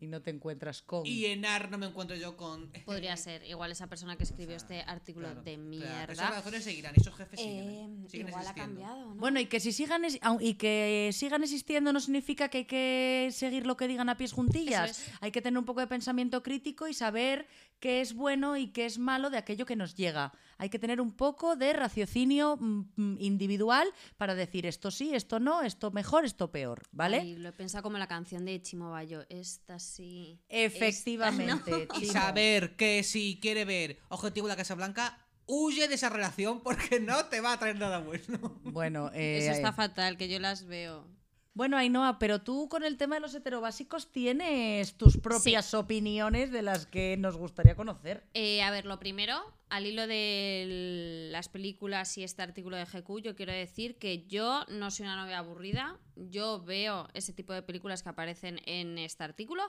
Y 0.02 0.08
no 0.08 0.22
te 0.22 0.30
encuentras 0.32 0.82
con. 0.82 1.06
y 1.06 1.26
en 1.26 1.46
AR 1.46 1.70
no 1.70 1.78
me 1.78 1.86
encuentro 1.88 2.16
yo 2.16 2.38
con. 2.38 2.72
Podría 2.86 3.18
ser. 3.18 3.44
Igual 3.46 3.72
esa 3.72 3.88
persona 3.88 4.16
que 4.16 4.24
escribió 4.24 4.56
este 4.56 4.82
artículo 4.82 5.28
Claro, 5.28 5.42
de 5.44 5.56
claro. 5.56 5.70
mierda. 5.70 6.14
Esas 6.14 6.30
razones 6.36 6.64
seguirán, 6.64 6.94
esos 6.96 7.14
jefes 7.16 7.40
eh, 7.44 7.88
siguen 8.08 8.30
igual 8.30 8.48
ha 8.48 8.54
cambiado, 8.54 9.14
¿no? 9.14 9.16
Bueno, 9.16 9.40
y 9.40 9.48
que 9.48 9.60
si 9.60 9.74
sigan 9.74 10.04
y 10.40 10.54
que 10.54 11.10
sigan 11.14 11.44
existiendo 11.44 11.92
no 11.92 12.00
significa 12.00 12.48
que 12.50 12.60
hay 12.60 12.66
que 12.66 13.30
seguir 13.34 13.66
lo 13.68 13.76
que 13.76 13.88
digan 13.88 14.08
a 14.10 14.16
pies 14.18 14.32
juntillas. 14.32 14.92
Es. 14.92 15.12
Hay 15.20 15.32
que 15.32 15.42
tener 15.42 15.58
un 15.58 15.66
poco 15.66 15.82
de 15.82 15.88
pensamiento 15.88 16.42
crítico 16.44 16.88
y 16.88 16.94
saber 16.94 17.48
qué 17.80 18.00
es 18.02 18.14
bueno 18.14 18.56
y 18.58 18.68
qué 18.68 18.86
es 18.86 19.00
malo 19.00 19.30
de 19.30 19.38
aquello 19.38 19.66
que 19.66 19.76
nos 19.76 19.96
llega. 19.96 20.32
Hay 20.60 20.70
que 20.70 20.78
tener 20.78 21.00
un 21.00 21.12
poco 21.12 21.56
de 21.56 21.72
raciocinio 21.74 22.58
mm, 22.58 22.92
mm, 22.96 23.18
individual 23.20 23.88
para 24.18 24.36
decir 24.36 24.66
esto 24.66 24.92
sí, 24.92 25.16
esto 25.16 25.40
no, 25.40 25.62
esto 25.62 25.90
mejor, 25.90 26.26
esto 26.26 26.52
peor, 26.52 26.84
¿vale? 26.92 27.22
Ay, 27.22 27.38
lo 27.38 27.50
he 27.50 27.54
pensado 27.54 27.82
como 27.82 27.98
la 27.98 28.08
canción 28.08 28.44
de 28.44 28.62
Chimo 28.62 28.92
Bayo. 28.92 29.26
Esta 29.30 29.80
sí. 29.80 30.40
Efectivamente. 30.50 31.88
Y 32.00 32.06
saber 32.06 32.76
que 32.76 33.04
si 33.04 33.40
quiere 33.42 33.66
ver 33.66 34.00
Objetivo 34.10 34.48
de 34.48 34.54
la 34.54 34.58
Casa 34.58 34.76
Blanca, 34.76 35.18
huye 35.46 35.88
de 35.88 35.96
esa 35.96 36.10
relación 36.10 36.62
porque 36.62 37.00
no 37.00 37.26
te 37.26 37.42
va 37.42 37.54
a 37.54 37.60
traer 37.60 37.78
nada 37.78 38.00
bueno. 38.00 38.60
Bueno, 38.64 39.12
eh, 39.14 39.40
Eso 39.42 39.52
está 39.52 39.74
fatal, 39.74 40.18
que 40.18 40.30
yo 40.30 40.40
las 40.40 40.66
veo. 40.66 41.08
Bueno, 41.54 41.78
Ainhoa, 41.78 42.20
pero 42.20 42.42
tú 42.42 42.70
con 42.70 42.84
el 42.84 42.98
tema 42.98 43.16
de 43.16 43.22
los 43.22 43.34
heterobásicos 43.34 44.12
tienes 44.12 44.94
tus 44.94 45.18
propias 45.18 45.74
opiniones 45.74 46.52
de 46.52 46.62
las 46.62 46.86
que 46.86 47.18
nos 47.18 47.36
gustaría 47.36 47.76
conocer. 47.76 48.24
Eh, 48.34 48.62
a 48.62 48.72
ver, 48.72 48.86
lo 48.86 49.00
primero, 49.00 49.42
al 49.70 49.86
hilo 49.86 50.08
de 50.08 51.30
las 51.32 51.50
películas 51.50 52.18
y 52.18 52.24
este 52.24 52.42
artículo 52.44 52.78
de 52.78 52.86
GQ, 52.86 53.22
yo 53.22 53.36
quiero 53.36 53.52
decir 53.52 53.98
que 53.98 54.26
yo 54.28 54.64
no 54.70 54.92
soy 54.92 55.06
una 55.06 55.16
novia 55.16 55.40
aburrida. 55.40 55.98
Yo 56.16 56.64
veo 56.64 57.08
ese 57.14 57.34
tipo 57.34 57.54
de 57.54 57.62
películas 57.62 58.04
que 58.04 58.10
aparecen 58.10 58.62
en 58.66 58.98
este 58.98 59.24
artículo. 59.24 59.64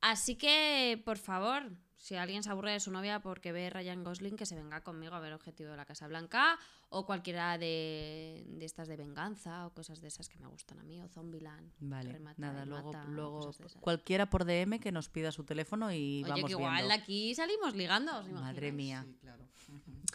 Así 0.00 0.36
que, 0.36 1.00
por 1.04 1.18
favor, 1.18 1.70
si 1.96 2.14
alguien 2.14 2.42
se 2.44 2.50
aburre 2.50 2.72
de 2.72 2.80
su 2.80 2.90
novia 2.92 3.20
porque 3.20 3.50
ve 3.52 3.68
Ryan 3.70 4.04
Gosling, 4.04 4.36
que 4.36 4.46
se 4.46 4.54
venga 4.54 4.82
conmigo 4.82 5.14
a 5.14 5.20
ver 5.20 5.32
Objetivo 5.32 5.70
de 5.70 5.76
la 5.76 5.84
Casa 5.84 6.06
Blanca 6.06 6.56
o 6.90 7.04
cualquiera 7.04 7.58
de, 7.58 8.44
de 8.46 8.64
estas 8.64 8.86
de 8.88 8.96
venganza 8.96 9.66
o 9.66 9.74
cosas 9.74 10.00
de 10.00 10.08
esas 10.08 10.28
que 10.28 10.38
me 10.38 10.46
gustan 10.46 10.78
a 10.78 10.84
mí, 10.84 11.00
o 11.02 11.08
Zombieland. 11.08 11.72
Vale, 11.80 12.12
remata 12.12 12.40
nada, 12.40 12.64
luego, 12.64 12.92
mata, 12.92 13.04
luego 13.08 13.50
cualquiera 13.80 14.30
por 14.30 14.44
DM 14.44 14.78
que 14.78 14.92
nos 14.92 15.08
pida 15.08 15.32
su 15.32 15.44
teléfono 15.44 15.92
y 15.92 16.22
Oye, 16.22 16.30
vamos 16.30 16.46
que 16.46 16.52
igual 16.52 16.76
viendo. 16.76 16.94
aquí 16.94 17.34
salimos 17.34 17.74
ligando. 17.74 18.18
¿os 18.18 18.28
Madre 18.30 18.72
mía. 18.72 19.04
Sí, 19.06 19.16
claro. 19.20 19.44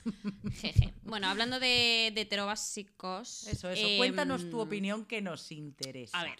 Jeje. 0.53 0.93
Bueno, 1.03 1.27
hablando 1.27 1.59
de, 1.59 2.11
de 2.15 2.21
heterobásicos. 2.21 3.47
Eso, 3.47 3.69
eso. 3.69 3.87
em, 3.87 3.97
Cuéntanos 3.97 4.49
tu 4.49 4.59
opinión 4.59 5.05
que 5.05 5.21
nos 5.21 5.51
interesa. 5.51 6.19
A 6.19 6.23
ver. 6.23 6.39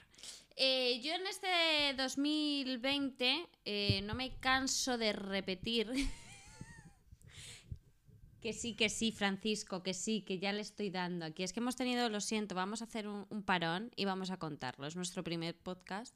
Eh, 0.56 1.00
yo 1.02 1.14
en 1.14 1.28
este 1.28 1.94
2020 1.98 3.48
eh, 3.66 4.02
no 4.04 4.16
me 4.16 4.36
canso 4.40 4.98
de 4.98 5.14
repetir 5.14 5.92
que 8.42 8.54
sí, 8.54 8.76
que 8.76 8.90
sí, 8.90 9.12
Francisco, 9.12 9.84
que 9.84 9.94
sí, 9.94 10.22
que 10.22 10.40
ya 10.40 10.52
le 10.52 10.62
estoy 10.62 10.90
dando 10.90 11.26
aquí. 11.26 11.44
Es 11.44 11.54
que 11.54 11.60
hemos 11.60 11.76
tenido, 11.76 12.10
lo 12.10 12.22
siento, 12.22 12.56
vamos 12.56 12.82
a 12.82 12.86
hacer 12.86 13.08
un, 13.08 13.26
un 13.30 13.44
parón 13.44 13.92
y 13.96 14.06
vamos 14.06 14.32
a 14.32 14.38
contarlo. 14.38 14.86
Es 14.86 14.96
nuestro 14.96 15.24
primer 15.24 15.56
podcast. 15.58 16.16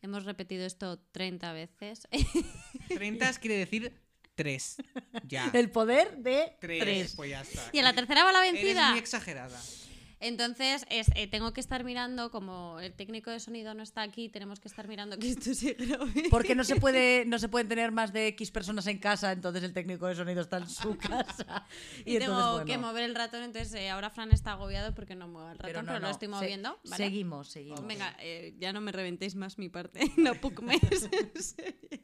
Hemos 0.00 0.24
repetido 0.24 0.66
esto 0.66 0.98
30 1.12 1.52
veces. 1.52 2.08
30 2.88 3.32
quiere 3.34 3.58
decir 3.58 3.94
3. 4.34 4.76
Ya. 5.28 5.50
El 5.52 5.70
poder 5.70 6.16
de 6.18 6.56
3. 6.60 6.80
tres. 6.82 7.12
Pues 7.14 7.30
ya 7.30 7.42
está. 7.42 7.62
y 7.72 7.78
a 7.78 7.82
la 7.82 7.94
tercera 7.94 8.24
va 8.24 8.32
la 8.32 8.40
Eres 8.46 8.60
vencida. 8.60 8.90
muy 8.90 8.98
exagerada. 8.98 9.60
Entonces, 10.22 10.86
es, 10.88 11.08
eh, 11.16 11.26
tengo 11.26 11.52
que 11.52 11.60
estar 11.60 11.82
mirando, 11.82 12.30
como 12.30 12.78
el 12.78 12.92
técnico 12.92 13.32
de 13.32 13.40
sonido 13.40 13.74
no 13.74 13.82
está 13.82 14.02
aquí, 14.02 14.28
tenemos 14.28 14.60
que 14.60 14.68
estar 14.68 14.86
mirando 14.86 15.18
que 15.18 15.30
esto 15.30 15.52
se 15.52 15.72
grabe. 15.74 16.28
Porque 16.30 16.54
no 16.54 16.62
se 16.62 16.76
puede, 16.76 17.24
no 17.26 17.40
se 17.40 17.48
pueden 17.48 17.66
tener 17.66 17.90
más 17.90 18.12
de 18.12 18.28
X 18.28 18.52
personas 18.52 18.86
en 18.86 18.98
casa, 18.98 19.32
entonces 19.32 19.64
el 19.64 19.72
técnico 19.72 20.06
de 20.06 20.14
sonido 20.14 20.40
está 20.40 20.58
en 20.58 20.68
su 20.68 20.96
casa. 21.26 21.66
Y, 22.04 22.20
tengo 22.20 22.52
bueno, 22.52 22.64
que 22.64 22.78
mover 22.78 23.02
el 23.02 23.16
ratón, 23.16 23.42
entonces 23.42 23.74
eh, 23.74 23.90
ahora 23.90 24.10
Fran 24.10 24.30
está 24.30 24.52
agobiado 24.52 24.94
porque 24.94 25.16
no 25.16 25.26
mueve 25.26 25.52
el 25.52 25.58
ratón, 25.58 25.70
pero, 25.72 25.82
no, 25.82 25.92
lo 25.94 26.00
no, 26.00 26.10
estoy 26.10 26.28
se- 26.28 26.34
moviendo. 26.34 26.78
¿vale? 26.84 27.04
Seguimos, 27.04 27.48
seguimos. 27.48 27.84
Venga, 27.84 28.16
eh, 28.20 28.54
ya 28.60 28.72
no 28.72 28.80
me 28.80 28.92
reventéis 28.92 29.34
más 29.34 29.58
mi 29.58 29.68
parte. 29.68 30.00
No 30.16 30.32
en 30.32 31.42
serio. 31.42 32.00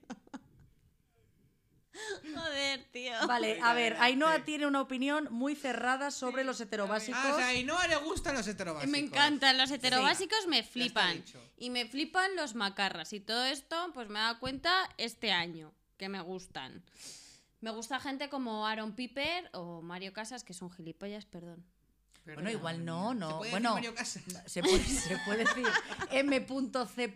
Joder, 2.35 2.85
tío. 2.93 3.13
Vale, 3.27 3.61
a 3.63 3.75
ver, 3.75 3.97
Ainhoa 4.01 4.45
tiene 4.45 4.67
una 4.67 4.81
opinión 4.81 5.29
muy 5.31 5.55
cerrada 5.55 6.11
sobre 6.11 6.45
los 6.45 6.61
heterobásicos. 6.61 7.21
Ah, 7.23 7.35
o 7.35 7.37
sea, 7.37 7.55
y 7.55 7.65
no 7.65 7.77
le 7.87 7.97
gustan 7.97 8.35
los 8.35 8.47
heterobásicos. 8.47 8.91
Me 8.91 8.99
encantan 8.99 9.59
los 9.59 9.71
heterobásicos, 9.71 10.47
me 10.47 10.63
flipan. 10.63 11.25
Y 11.57 11.71
me 11.71 11.87
flipan 11.87 12.37
los 12.37 12.55
macarras. 12.55 13.13
Y 13.13 13.21
todo 13.21 13.45
esto, 13.45 13.91
pues 13.95 14.09
me 14.09 14.19
he 14.19 14.23
dado 14.23 14.39
cuenta 14.39 14.89
este 14.97 15.33
año 15.33 15.73
que 15.97 16.09
me 16.09 16.21
gustan. 16.21 16.83
Me 17.61 17.71
gusta 17.71 17.99
gente 17.99 18.29
como 18.29 18.67
Aaron 18.67 18.93
Piper 18.93 19.51
o 19.53 19.83
Mario 19.83 20.13
Casas, 20.13 20.45
que 20.45 20.55
son 20.55 20.71
gilipollas, 20.71 21.25
perdón. 21.27 21.65
Bueno, 22.25 22.51
igual 22.51 22.85
no, 22.85 23.15
no, 23.15 23.29
¿Se 23.31 23.35
puede 23.37 23.51
bueno. 23.53 23.75
decir 23.75 23.91
Mario 23.91 23.95
Casas? 23.95 24.23
Se 24.47 24.63
puede, 24.63 24.85
se 24.85 25.19
puede 25.25 25.45
decir 25.45 25.67
M.C. 26.11 27.09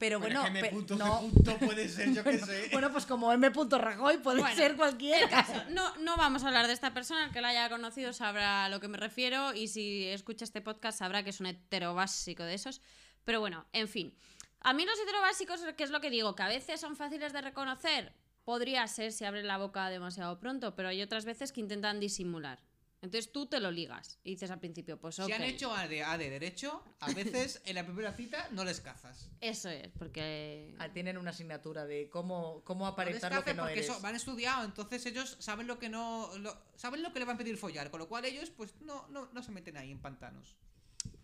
Pero 0.00 0.18
bueno, 0.18 0.42
que 0.44 0.50
pe- 0.50 0.58
M 0.60 0.70
punto, 0.70 0.96
no. 0.96 1.20
Punto 1.20 1.56
puede 1.58 1.86
ser, 1.88 2.12
yo 2.12 2.24
qué 2.24 2.38
sé. 2.44 2.70
Bueno, 2.72 2.90
pues 2.90 3.04
como 3.06 3.30
M. 3.32 3.48
Rajoy 3.50 4.16
puede 4.18 4.40
Bueno, 4.40 4.56
ser 4.56 4.74
cualquiera. 4.74 5.46
No, 5.70 5.94
no 5.98 6.16
vamos 6.16 6.42
a 6.42 6.48
hablar 6.48 6.66
de 6.66 6.72
esta 6.72 6.92
persona, 6.94 7.26
el 7.26 7.30
que 7.32 7.42
la 7.42 7.48
haya 7.48 7.68
conocido 7.68 8.12
sabrá 8.14 8.64
a 8.64 8.68
lo 8.70 8.80
que 8.80 8.88
me 8.88 8.96
refiero 8.96 9.52
y 9.52 9.68
si 9.68 10.06
escucha 10.06 10.44
este 10.44 10.62
podcast 10.62 10.98
sabrá 10.98 11.22
que 11.22 11.30
es 11.30 11.38
un 11.40 11.46
heterobásico 11.46 12.42
de 12.44 12.54
esos. 12.54 12.80
Pero 13.24 13.40
bueno, 13.40 13.66
en 13.72 13.88
fin. 13.88 14.16
A 14.62 14.72
mí 14.72 14.84
los 14.86 14.98
heterobásicos, 14.98 15.60
¿qué 15.76 15.84
es 15.84 15.90
lo 15.90 16.00
que 16.00 16.08
digo? 16.10 16.34
Que 16.34 16.42
a 16.44 16.48
veces 16.48 16.80
son 16.80 16.96
fáciles 16.96 17.32
de 17.34 17.42
reconocer. 17.42 18.14
Podría 18.44 18.86
ser 18.88 19.12
si 19.12 19.26
abren 19.26 19.46
la 19.46 19.58
boca 19.58 19.90
demasiado 19.90 20.40
pronto, 20.40 20.74
pero 20.74 20.88
hay 20.88 21.02
otras 21.02 21.26
veces 21.26 21.52
que 21.52 21.60
intentan 21.60 22.00
disimular. 22.00 22.58
Entonces 23.02 23.32
tú 23.32 23.46
te 23.46 23.60
lo 23.60 23.70
ligas 23.70 24.18
y 24.24 24.30
dices 24.32 24.50
al 24.50 24.60
principio, 24.60 24.98
pues 25.00 25.18
ok. 25.18 25.26
Si 25.26 25.32
han 25.32 25.42
hecho 25.42 25.74
A 25.74 25.88
de, 25.88 26.02
A 26.04 26.18
de 26.18 26.28
derecho, 26.28 26.84
a 27.00 27.06
veces 27.14 27.62
en 27.64 27.74
la 27.76 27.84
primera 27.84 28.12
cita 28.12 28.48
no 28.52 28.62
les 28.64 28.80
cazas. 28.80 29.30
Eso 29.40 29.70
es, 29.70 29.88
porque... 29.98 30.74
Ah, 30.78 30.90
tienen 30.92 31.16
una 31.16 31.30
asignatura 31.30 31.86
de 31.86 32.10
cómo, 32.10 32.62
cómo 32.64 32.84
No 32.84 32.88
aparentar 32.88 33.32
lo 33.32 33.38
cazas 33.38 33.44
que 33.44 33.54
no 33.54 33.62
porque 33.62 33.72
eres. 33.80 33.88
eso- 33.88 34.00
van 34.00 34.16
estudiado, 34.16 34.64
entonces 34.64 35.04
ellos 35.06 35.36
saben 35.40 35.66
lo 35.66 35.78
que 35.78 35.88
no 35.88 36.30
lo- 36.38 36.56
saben 36.76 37.02
lo 37.02 37.12
que 37.12 37.20
le 37.20 37.24
van 37.24 37.36
a 37.36 37.38
pedir 37.38 37.56
follar, 37.56 37.90
con 37.90 38.00
lo 38.00 38.08
cual 38.08 38.24
ellos 38.26 38.50
pues 38.50 38.74
no, 38.82 39.08
no, 39.08 39.30
no 39.32 39.42
se 39.42 39.50
meten 39.52 39.76
ahí 39.78 39.90
en 39.90 40.00
pantanos. 40.00 40.56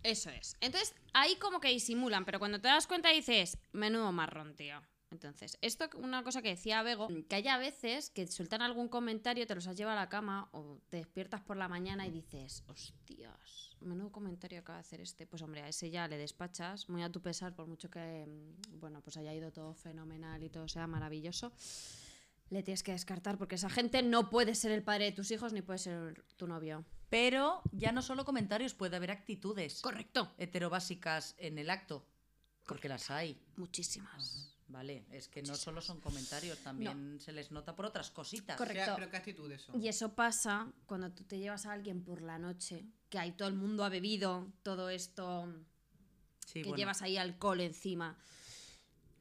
Eso 0.02 0.30
es. 0.30 0.56
Entonces, 0.60 0.94
ahí 1.12 1.36
como 1.36 1.60
que 1.60 1.68
disimulan, 1.68 2.24
pero 2.24 2.38
cuando 2.38 2.60
te 2.60 2.68
das 2.68 2.86
cuenta 2.86 3.10
dices, 3.10 3.58
menudo 3.72 4.12
marrón, 4.12 4.54
tío. 4.56 4.80
Entonces, 5.10 5.56
esto 5.60 5.88
una 5.98 6.24
cosa 6.24 6.42
que 6.42 6.48
decía 6.48 6.82
Bego, 6.82 7.08
que 7.28 7.36
haya 7.36 7.58
veces 7.58 8.10
que 8.10 8.26
sueltan 8.26 8.60
algún 8.60 8.88
comentario, 8.88 9.46
te 9.46 9.54
los 9.54 9.66
has 9.68 9.76
llevado 9.76 9.98
a 9.98 10.02
la 10.02 10.08
cama 10.08 10.48
o 10.52 10.80
te 10.88 10.96
despiertas 10.98 11.40
por 11.40 11.56
la 11.56 11.68
mañana 11.68 12.06
y 12.06 12.10
dices, 12.10 12.64
hostias, 12.66 13.76
menudo 13.80 14.10
comentario 14.10 14.58
acaba 14.58 14.78
de 14.78 14.80
hacer 14.80 15.00
este. 15.00 15.26
Pues 15.26 15.42
hombre, 15.42 15.62
a 15.62 15.68
ese 15.68 15.90
ya 15.90 16.08
le 16.08 16.18
despachas, 16.18 16.88
muy 16.88 17.02
a 17.02 17.10
tu 17.10 17.22
pesar, 17.22 17.54
por 17.54 17.66
mucho 17.66 17.88
que, 17.88 18.26
mm, 18.26 18.80
bueno, 18.80 19.00
pues 19.00 19.16
haya 19.16 19.32
ido 19.32 19.52
todo 19.52 19.74
fenomenal 19.74 20.42
y 20.42 20.50
todo 20.50 20.66
sea 20.66 20.86
maravilloso. 20.88 21.52
Le 22.50 22.62
tienes 22.62 22.82
que 22.82 22.92
descartar 22.92 23.38
porque 23.38 23.56
esa 23.56 23.70
gente 23.70 24.02
no 24.02 24.28
puede 24.30 24.54
ser 24.54 24.72
el 24.72 24.82
padre 24.82 25.06
de 25.06 25.12
tus 25.12 25.30
hijos 25.30 25.52
ni 25.52 25.62
puede 25.62 25.78
ser 25.78 26.24
tu 26.36 26.46
novio. 26.46 26.84
Pero 27.10 27.62
ya 27.72 27.92
no 27.92 28.02
solo 28.02 28.24
comentarios, 28.24 28.74
puede 28.74 28.96
haber 28.96 29.12
actitudes 29.12 29.80
Correcto. 29.80 30.32
heterobásicas 30.38 31.34
en 31.38 31.58
el 31.58 31.70
acto. 31.70 32.04
Porque 32.66 32.88
las 32.88 33.10
hay. 33.10 33.40
Muchísimas. 33.56 34.55
Vale, 34.68 35.06
es 35.12 35.28
que 35.28 35.42
no 35.42 35.54
solo 35.54 35.80
son 35.80 36.00
comentarios, 36.00 36.58
también 36.58 37.20
se 37.20 37.32
les 37.32 37.52
nota 37.52 37.76
por 37.76 37.86
otras 37.86 38.10
cositas. 38.10 38.56
Correcto. 38.56 38.82
O 38.82 38.84
sea, 38.84 38.94
pero 38.96 39.10
qué 39.10 39.16
actitud 39.16 39.50
eso. 39.52 39.72
Y 39.78 39.86
eso 39.86 40.14
pasa 40.14 40.72
cuando 40.86 41.12
tú 41.12 41.22
te 41.24 41.38
llevas 41.38 41.66
a 41.66 41.72
alguien 41.72 42.02
por 42.02 42.20
la 42.20 42.38
noche, 42.38 42.84
que 43.08 43.18
ahí 43.18 43.32
todo 43.32 43.48
el 43.48 43.54
mundo 43.54 43.84
ha 43.84 43.88
bebido, 43.88 44.52
todo 44.62 44.90
esto, 44.90 45.46
Sí, 46.46 46.62
que 46.62 46.68
bueno. 46.68 46.76
llevas 46.78 47.02
ahí 47.02 47.16
alcohol 47.16 47.60
encima. 47.60 48.18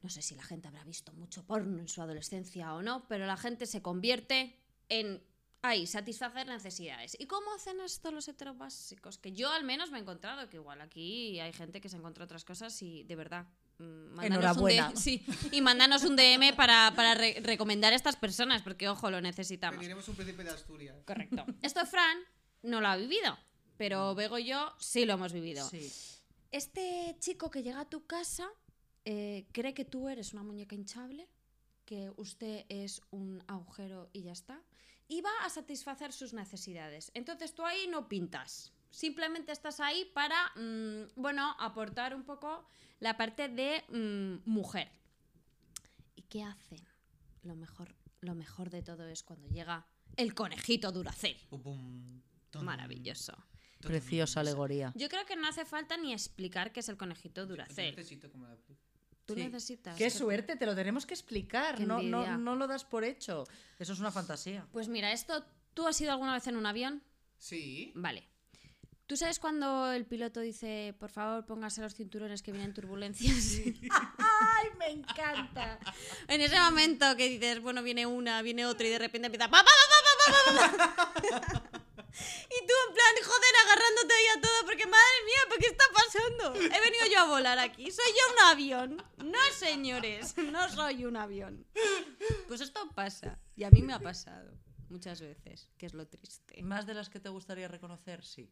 No 0.02 0.08
sé 0.08 0.20
si 0.20 0.34
la 0.34 0.42
gente 0.42 0.66
habrá 0.68 0.84
visto 0.84 1.12
mucho 1.12 1.44
porno 1.44 1.78
en 1.78 1.88
su 1.88 2.02
adolescencia 2.02 2.74
o 2.74 2.82
no, 2.82 3.06
pero 3.08 3.26
la 3.26 3.36
gente 3.36 3.66
se 3.66 3.82
convierte 3.82 4.58
en 4.88 5.22
ahí, 5.62 5.86
satisfacer 5.86 6.46
necesidades. 6.46 7.16
¿Y 7.18 7.26
cómo 7.26 7.52
hacen 7.54 7.80
esto 7.80 8.10
los 8.10 8.28
heterobásicos? 8.28 9.18
Que 9.18 9.32
yo 9.32 9.50
al 9.52 9.64
menos 9.64 9.90
me 9.90 9.98
he 9.98 10.00
encontrado, 10.00 10.48
que 10.48 10.56
igual 10.56 10.80
aquí 10.80 11.40
hay 11.40 11.52
gente 11.52 11.80
que 11.80 11.88
se 11.88 11.96
encuentra 11.96 12.24
otras 12.24 12.44
cosas 12.44 12.80
y 12.82 13.04
de 13.04 13.16
verdad. 13.16 13.46
Mm, 13.78 13.84
mándanos 13.84 14.16
un 14.16 14.24
Enhorabuena. 14.24 14.90
D- 14.90 14.96
sí, 14.96 15.24
y 15.52 15.60
mándanos 15.60 16.04
un 16.04 16.16
DM 16.16 16.54
para, 16.56 16.92
para 16.96 17.14
re- 17.14 17.40
recomendar 17.42 17.92
a 17.92 17.96
estas 17.96 18.16
personas, 18.16 18.62
porque 18.62 18.88
ojo, 18.88 19.10
lo 19.10 19.20
necesitamos. 19.20 19.78
Pediremos 19.78 20.08
un 20.08 20.14
príncipe 20.16 20.44
de 20.44 20.50
Asturias. 20.50 20.96
Correcto. 21.06 21.44
Esto 21.62 21.84
Fran 21.86 22.18
no 22.62 22.80
lo 22.80 22.88
ha 22.88 22.96
vivido, 22.96 23.38
pero 23.76 24.14
Bego 24.14 24.38
y 24.38 24.46
yo 24.46 24.72
sí 24.78 25.04
lo 25.04 25.14
hemos 25.14 25.32
vivido. 25.32 25.68
Sí. 25.68 25.92
Este 26.52 27.16
chico 27.20 27.50
que 27.50 27.62
llega 27.62 27.80
a 27.80 27.88
tu 27.88 28.06
casa 28.06 28.48
eh, 29.04 29.46
cree 29.52 29.74
que 29.74 29.84
tú 29.84 30.08
eres 30.08 30.32
una 30.32 30.42
muñeca 30.42 30.74
hinchable, 30.74 31.28
que 31.84 32.10
usted 32.16 32.64
es 32.68 33.02
un 33.10 33.42
agujero 33.46 34.08
y 34.12 34.22
ya 34.22 34.32
está, 34.32 34.60
y 35.08 35.20
va 35.20 35.30
a 35.44 35.50
satisfacer 35.50 36.12
sus 36.12 36.32
necesidades. 36.32 37.10
Entonces 37.14 37.54
tú 37.54 37.64
ahí 37.64 37.86
no 37.88 38.08
pintas. 38.08 38.72
Simplemente 38.96 39.52
estás 39.52 39.78
ahí 39.80 40.10
para, 40.14 40.52
mm, 40.56 41.20
bueno, 41.20 41.54
aportar 41.58 42.14
un 42.14 42.24
poco 42.24 42.64
la 42.98 43.14
parte 43.18 43.46
de 43.48 43.84
mm, 43.90 44.48
mujer. 44.50 44.90
¿Y 46.14 46.22
qué 46.22 46.42
hacen? 46.42 46.80
Lo 47.42 47.54
mejor, 47.56 47.94
lo 48.22 48.34
mejor 48.34 48.70
de 48.70 48.80
todo 48.80 49.06
es 49.06 49.22
cuando 49.22 49.48
llega 49.48 49.86
el 50.16 50.32
conejito 50.34 50.92
Duracel. 50.92 51.36
Maravilloso. 52.62 53.36
Preciosa 53.82 54.40
alegoría. 54.40 54.94
Yo 54.96 55.10
creo 55.10 55.26
que 55.26 55.36
no 55.36 55.46
hace 55.46 55.66
falta 55.66 55.98
ni 55.98 56.14
explicar 56.14 56.72
qué 56.72 56.80
es 56.80 56.88
el 56.88 56.96
conejito 56.96 57.42
Yo 57.42 57.48
Duracel. 57.48 57.94
necesito. 57.94 58.30
Tú 59.26 59.34
Sí. 59.34 59.40
necesitas. 59.40 59.98
Qué 59.98 60.08
suerte, 60.08 60.56
te 60.56 60.64
lo 60.64 60.74
tenemos 60.74 61.04
que 61.04 61.12
explicar. 61.12 61.80
No, 61.80 62.00
no, 62.00 62.38
no 62.38 62.56
lo 62.56 62.66
das 62.66 62.86
por 62.86 63.04
hecho. 63.04 63.44
Eso 63.78 63.92
es 63.92 64.00
una 64.00 64.10
fantasía. 64.10 64.66
Pues 64.72 64.88
mira, 64.88 65.12
esto, 65.12 65.44
¿tú 65.74 65.86
has 65.86 66.00
ido 66.00 66.12
alguna 66.12 66.32
vez 66.32 66.46
en 66.46 66.56
un 66.56 66.64
avión? 66.64 67.02
Sí. 67.36 67.92
Vale. 67.94 68.26
¿Tú 69.06 69.16
sabes 69.16 69.38
cuando 69.38 69.92
el 69.92 70.04
piloto 70.04 70.40
dice, 70.40 70.92
por 70.98 71.10
favor, 71.10 71.46
póngase 71.46 71.80
los 71.80 71.94
cinturones 71.94 72.42
que 72.42 72.50
vienen 72.50 72.74
turbulencias? 72.74 73.60
¡Ay, 74.18 74.68
me 74.78 74.90
encanta! 74.90 75.78
en 76.26 76.40
ese 76.40 76.58
momento 76.58 77.16
que 77.16 77.28
dices, 77.28 77.60
bueno, 77.60 77.84
viene 77.84 78.04
una, 78.06 78.42
viene 78.42 78.66
otra 78.66 78.86
y 78.86 78.90
de 78.90 78.98
repente 78.98 79.26
empieza... 79.26 79.48
"Pa, 79.48 79.62
pa, 79.62 79.70
pa, 79.70 79.86
pa, 79.92 80.32
pa, 80.32 80.72
pa, 80.72 80.72
pa, 80.80 81.40
pa". 81.40 81.62
y 82.16 82.66
tú 82.66 82.72
en 82.88 82.94
plan, 82.94 83.14
joder, 83.22 83.54
agarrándote 83.64 84.14
ahí 84.14 84.26
a 84.36 84.40
todo 84.40 84.64
porque 84.64 84.86
madre 84.86 85.24
mía, 85.24 85.38
¿pero 85.50 85.60
qué 85.60 85.66
está 85.68 85.84
pasando? 85.94 86.54
He 86.56 86.80
venido 86.80 87.06
yo 87.12 87.20
a 87.20 87.24
volar 87.26 87.58
aquí. 87.60 87.90
Soy 87.92 88.06
yo 88.06 88.32
un 88.32 88.50
avión. 88.50 89.04
No, 89.18 89.38
señores, 89.56 90.36
no 90.38 90.68
soy 90.68 91.04
un 91.04 91.16
avión. 91.16 91.64
Pues 92.48 92.60
esto 92.60 92.90
pasa. 92.92 93.38
Y 93.54 93.62
a 93.62 93.70
mí 93.70 93.82
me 93.82 93.92
ha 93.92 94.00
pasado 94.00 94.52
muchas 94.88 95.20
veces, 95.20 95.70
que 95.78 95.86
es 95.86 95.94
lo 95.94 96.08
triste. 96.08 96.60
Más 96.62 96.86
de 96.86 96.94
las 96.94 97.08
que 97.08 97.20
te 97.20 97.28
gustaría 97.28 97.68
reconocer, 97.68 98.24
sí. 98.24 98.50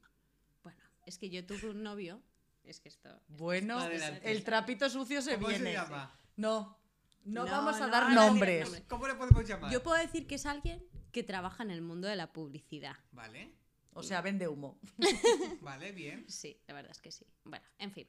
Es 1.06 1.18
que 1.18 1.30
yo 1.30 1.44
tuve 1.44 1.70
un 1.70 1.82
novio. 1.82 2.22
Es 2.64 2.80
que 2.80 2.88
esto. 2.88 3.10
Bueno, 3.28 3.78
Adelante. 3.78 4.30
el 4.30 4.42
trapito 4.42 4.88
sucio 4.88 5.20
se 5.22 5.34
¿Cómo 5.34 5.48
viene. 5.48 5.64
se 5.66 5.72
llama? 5.74 6.18
No, 6.36 6.78
no, 7.24 7.44
No, 7.44 7.50
vamos 7.50 7.76
a 7.76 7.86
no, 7.86 7.92
dar 7.92 8.10
nombres. 8.12 8.64
nombres. 8.64 8.84
¿Cómo 8.88 9.06
le 9.06 9.14
podemos 9.14 9.46
llamar? 9.46 9.70
Yo 9.70 9.82
puedo 9.82 9.98
decir 10.00 10.26
que 10.26 10.36
es 10.36 10.46
alguien 10.46 10.82
que 11.12 11.22
trabaja 11.22 11.62
en 11.62 11.70
el 11.70 11.82
mundo 11.82 12.08
de 12.08 12.16
la 12.16 12.32
publicidad. 12.32 12.96
Vale, 13.12 13.52
O 13.92 14.02
sea, 14.02 14.20
vende 14.22 14.48
humo. 14.48 14.80
vale, 15.60 15.92
bien. 15.92 16.24
Sí, 16.28 16.58
la 16.66 16.74
verdad 16.74 16.90
es 16.92 17.00
que 17.00 17.10
sí. 17.12 17.26
Bueno, 17.44 17.64
en 17.78 17.92
fin. 17.92 18.08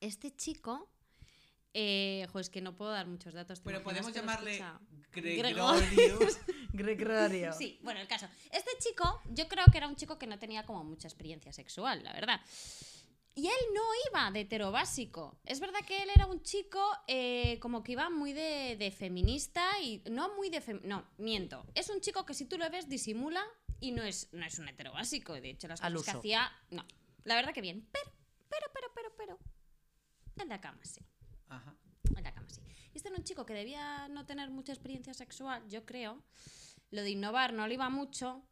Este 0.00 0.34
chico. 0.34 0.88
Eh, 1.78 2.26
jo, 2.32 2.38
es 2.40 2.48
que 2.48 2.62
no 2.62 2.74
puedo 2.74 2.90
dar 2.90 3.06
muchos 3.06 3.34
datos. 3.34 3.60
¿te 3.60 3.64
Pero 3.66 3.82
podemos 3.82 4.10
llamarle? 4.14 4.64
Gregorio. 5.12 6.18
Gregorio. 6.72 7.52
Sí, 7.52 7.78
bueno, 7.82 8.00
el 8.00 8.08
caso. 8.08 8.26
Este 8.50 8.70
chico, 8.78 9.20
yo 9.34 9.46
creo 9.46 9.66
que 9.70 9.76
era 9.76 9.86
un 9.86 9.94
chico 9.94 10.18
que 10.18 10.26
no 10.26 10.38
tenía 10.38 10.64
como 10.64 10.84
mucha 10.84 11.06
experiencia 11.06 11.52
sexual, 11.52 12.02
la 12.02 12.14
verdad. 12.14 12.40
Y 13.34 13.46
él 13.48 13.54
no 13.74 13.82
iba 14.08 14.30
de 14.30 14.40
hetero 14.40 14.72
básico. 14.72 15.38
Es 15.44 15.60
verdad 15.60 15.80
que 15.86 16.02
él 16.02 16.08
era 16.14 16.24
un 16.24 16.42
chico 16.42 16.80
eh, 17.08 17.58
como 17.60 17.82
que 17.82 17.92
iba 17.92 18.08
muy 18.08 18.32
de, 18.32 18.76
de 18.78 18.90
feminista 18.90 19.78
y 19.82 20.02
no 20.10 20.34
muy 20.34 20.48
de... 20.48 20.62
fem- 20.62 20.80
no, 20.84 21.06
miento. 21.18 21.66
Es 21.74 21.90
un 21.90 22.00
chico 22.00 22.24
que 22.24 22.32
si 22.32 22.46
tú 22.46 22.56
lo 22.56 22.70
ves 22.70 22.88
disimula 22.88 23.44
y 23.80 23.92
no 23.92 24.02
es, 24.02 24.32
no 24.32 24.46
es 24.46 24.58
un 24.58 24.68
hetero 24.70 24.92
básico. 24.92 25.34
De 25.34 25.50
hecho, 25.50 25.68
las 25.68 25.82
Al 25.82 25.92
cosas 25.92 26.14
que 26.14 26.18
hacía... 26.20 26.50
No, 26.70 26.86
la 27.24 27.34
verdad 27.34 27.52
que 27.52 27.60
bien. 27.60 27.86
Pero, 27.92 28.10
pero, 28.48 28.66
pero, 28.72 28.88
pero, 28.94 29.12
pero... 29.18 29.38
En 30.42 30.48
la 30.48 30.58
cama 30.58 30.80
sí. 30.82 31.02
Ajá. 31.48 31.76
En 32.16 32.22
la 32.22 32.32
cama, 32.32 32.48
sí. 32.48 32.60
Y 32.92 32.96
este 32.96 33.08
era 33.08 33.18
un 33.18 33.24
chico 33.24 33.44
que 33.44 33.54
debía 33.54 34.08
no 34.08 34.26
tener 34.26 34.50
mucha 34.50 34.72
experiencia 34.72 35.14
sexual, 35.14 35.68
yo 35.68 35.84
creo. 35.84 36.22
Lo 36.90 37.02
de 37.02 37.10
innovar 37.10 37.52
no 37.52 37.66
le 37.66 37.74
iba 37.74 37.88
mucho. 37.88 38.42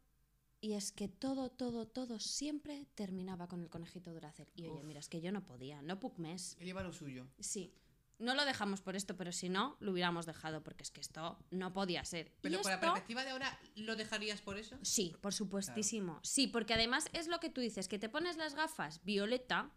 Y 0.61 0.73
es 0.73 0.91
que 0.91 1.07
todo, 1.07 1.49
todo, 1.51 1.87
todo 1.87 2.19
siempre 2.19 2.87
terminaba 2.95 3.47
con 3.47 3.61
el 3.61 3.69
conejito 3.69 4.13
Duracell. 4.13 4.49
Y 4.55 4.65
oye, 4.65 4.83
mira, 4.83 4.99
es 4.99 5.09
que 5.09 5.21
yo 5.21 5.31
no 5.31 5.45
podía, 5.45 5.81
no 5.81 5.99
puc 5.99 6.17
mes. 6.17 6.57
Él 6.59 6.65
lleva 6.65 6.81
lo 6.81 6.91
suyo. 6.91 7.27
Sí. 7.39 7.73
No 8.17 8.33
lo 8.33 8.45
dejamos 8.45 8.81
por 8.81 8.95
esto, 8.95 9.17
pero 9.17 9.31
si 9.31 9.49
no, 9.49 9.75
lo 9.79 9.91
hubiéramos 9.91 10.25
dejado, 10.25 10.63
porque 10.63 10.83
es 10.83 10.91
que 10.91 11.01
esto 11.01 11.37
no 11.51 11.73
podía 11.73 12.05
ser. 12.05 12.31
Pero 12.41 12.61
por 12.61 12.71
la 12.71 12.79
perspectiva 12.79 13.25
de 13.25 13.31
ahora, 13.31 13.59
¿lo 13.75 13.95
dejarías 13.95 14.41
por 14.41 14.57
eso? 14.57 14.77
Sí, 14.83 15.15
por 15.21 15.33
supuestísimo. 15.33 16.19
Sí, 16.23 16.47
porque 16.47 16.73
además 16.73 17.09
es 17.11 17.27
lo 17.27 17.39
que 17.39 17.49
tú 17.49 17.59
dices, 17.59 17.89
que 17.89 17.99
te 17.99 18.07
pones 18.07 18.37
las 18.37 18.55
gafas 18.55 19.03
violeta, 19.03 19.69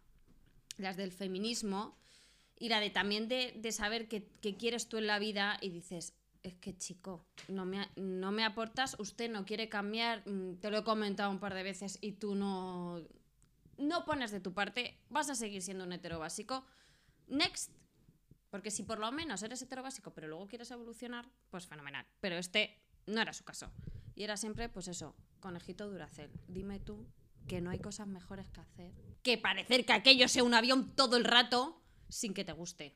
las 0.76 0.96
del 0.96 1.10
feminismo, 1.10 1.98
y 2.58 2.68
la 2.68 2.80
de 2.80 2.90
también 2.90 3.28
de, 3.28 3.52
de 3.56 3.72
saber 3.72 4.08
qué 4.08 4.28
qué 4.40 4.56
quieres 4.56 4.88
tú 4.88 4.98
en 4.98 5.06
la 5.06 5.18
vida, 5.18 5.58
y 5.60 5.70
dices, 5.70 6.14
es 6.42 6.54
que 6.56 6.76
chico, 6.76 7.24
no 7.48 7.64
me, 7.64 7.88
no 7.96 8.32
me 8.32 8.44
aportas, 8.44 8.96
usted 8.98 9.30
no 9.30 9.44
quiere 9.44 9.68
cambiar, 9.68 10.26
mm, 10.28 10.56
te 10.56 10.70
lo 10.70 10.78
he 10.78 10.84
comentado 10.84 11.30
un 11.30 11.38
par 11.38 11.54
de 11.54 11.62
veces 11.62 11.98
y 12.00 12.12
tú 12.12 12.34
no, 12.34 13.02
no 13.76 14.04
pones 14.04 14.30
de 14.30 14.40
tu 14.40 14.52
parte, 14.52 14.98
vas 15.10 15.30
a 15.30 15.34
seguir 15.34 15.62
siendo 15.62 15.84
un 15.84 15.92
hetero 15.92 16.18
básico. 16.18 16.64
Next. 17.26 17.72
Porque 18.50 18.70
si 18.70 18.82
por 18.82 18.98
lo 18.98 19.12
menos 19.12 19.42
eres 19.42 19.60
hetero 19.60 19.82
básico, 19.82 20.14
pero 20.14 20.26
luego 20.26 20.46
quieres 20.46 20.70
evolucionar, 20.70 21.28
pues 21.50 21.66
fenomenal. 21.66 22.06
Pero 22.20 22.36
este 22.36 22.80
no 23.06 23.20
era 23.20 23.34
su 23.34 23.44
caso. 23.44 23.70
Y 24.14 24.24
era 24.24 24.38
siempre, 24.38 24.70
pues 24.70 24.88
eso, 24.88 25.14
conejito 25.38 25.88
Duracel. 25.90 26.30
Dime 26.46 26.80
tú 26.80 27.06
que 27.46 27.60
no 27.60 27.70
hay 27.70 27.78
cosas 27.78 28.06
mejores 28.06 28.48
que 28.48 28.60
hacer 28.60 28.92
que 29.22 29.38
parecer 29.38 29.84
que 29.84 29.92
aquello 29.92 30.28
sea 30.28 30.44
un 30.44 30.54
avión 30.54 30.94
todo 30.94 31.16
el 31.16 31.24
rato 31.24 31.80
sin 32.08 32.34
que 32.34 32.44
te 32.44 32.52
guste. 32.52 32.94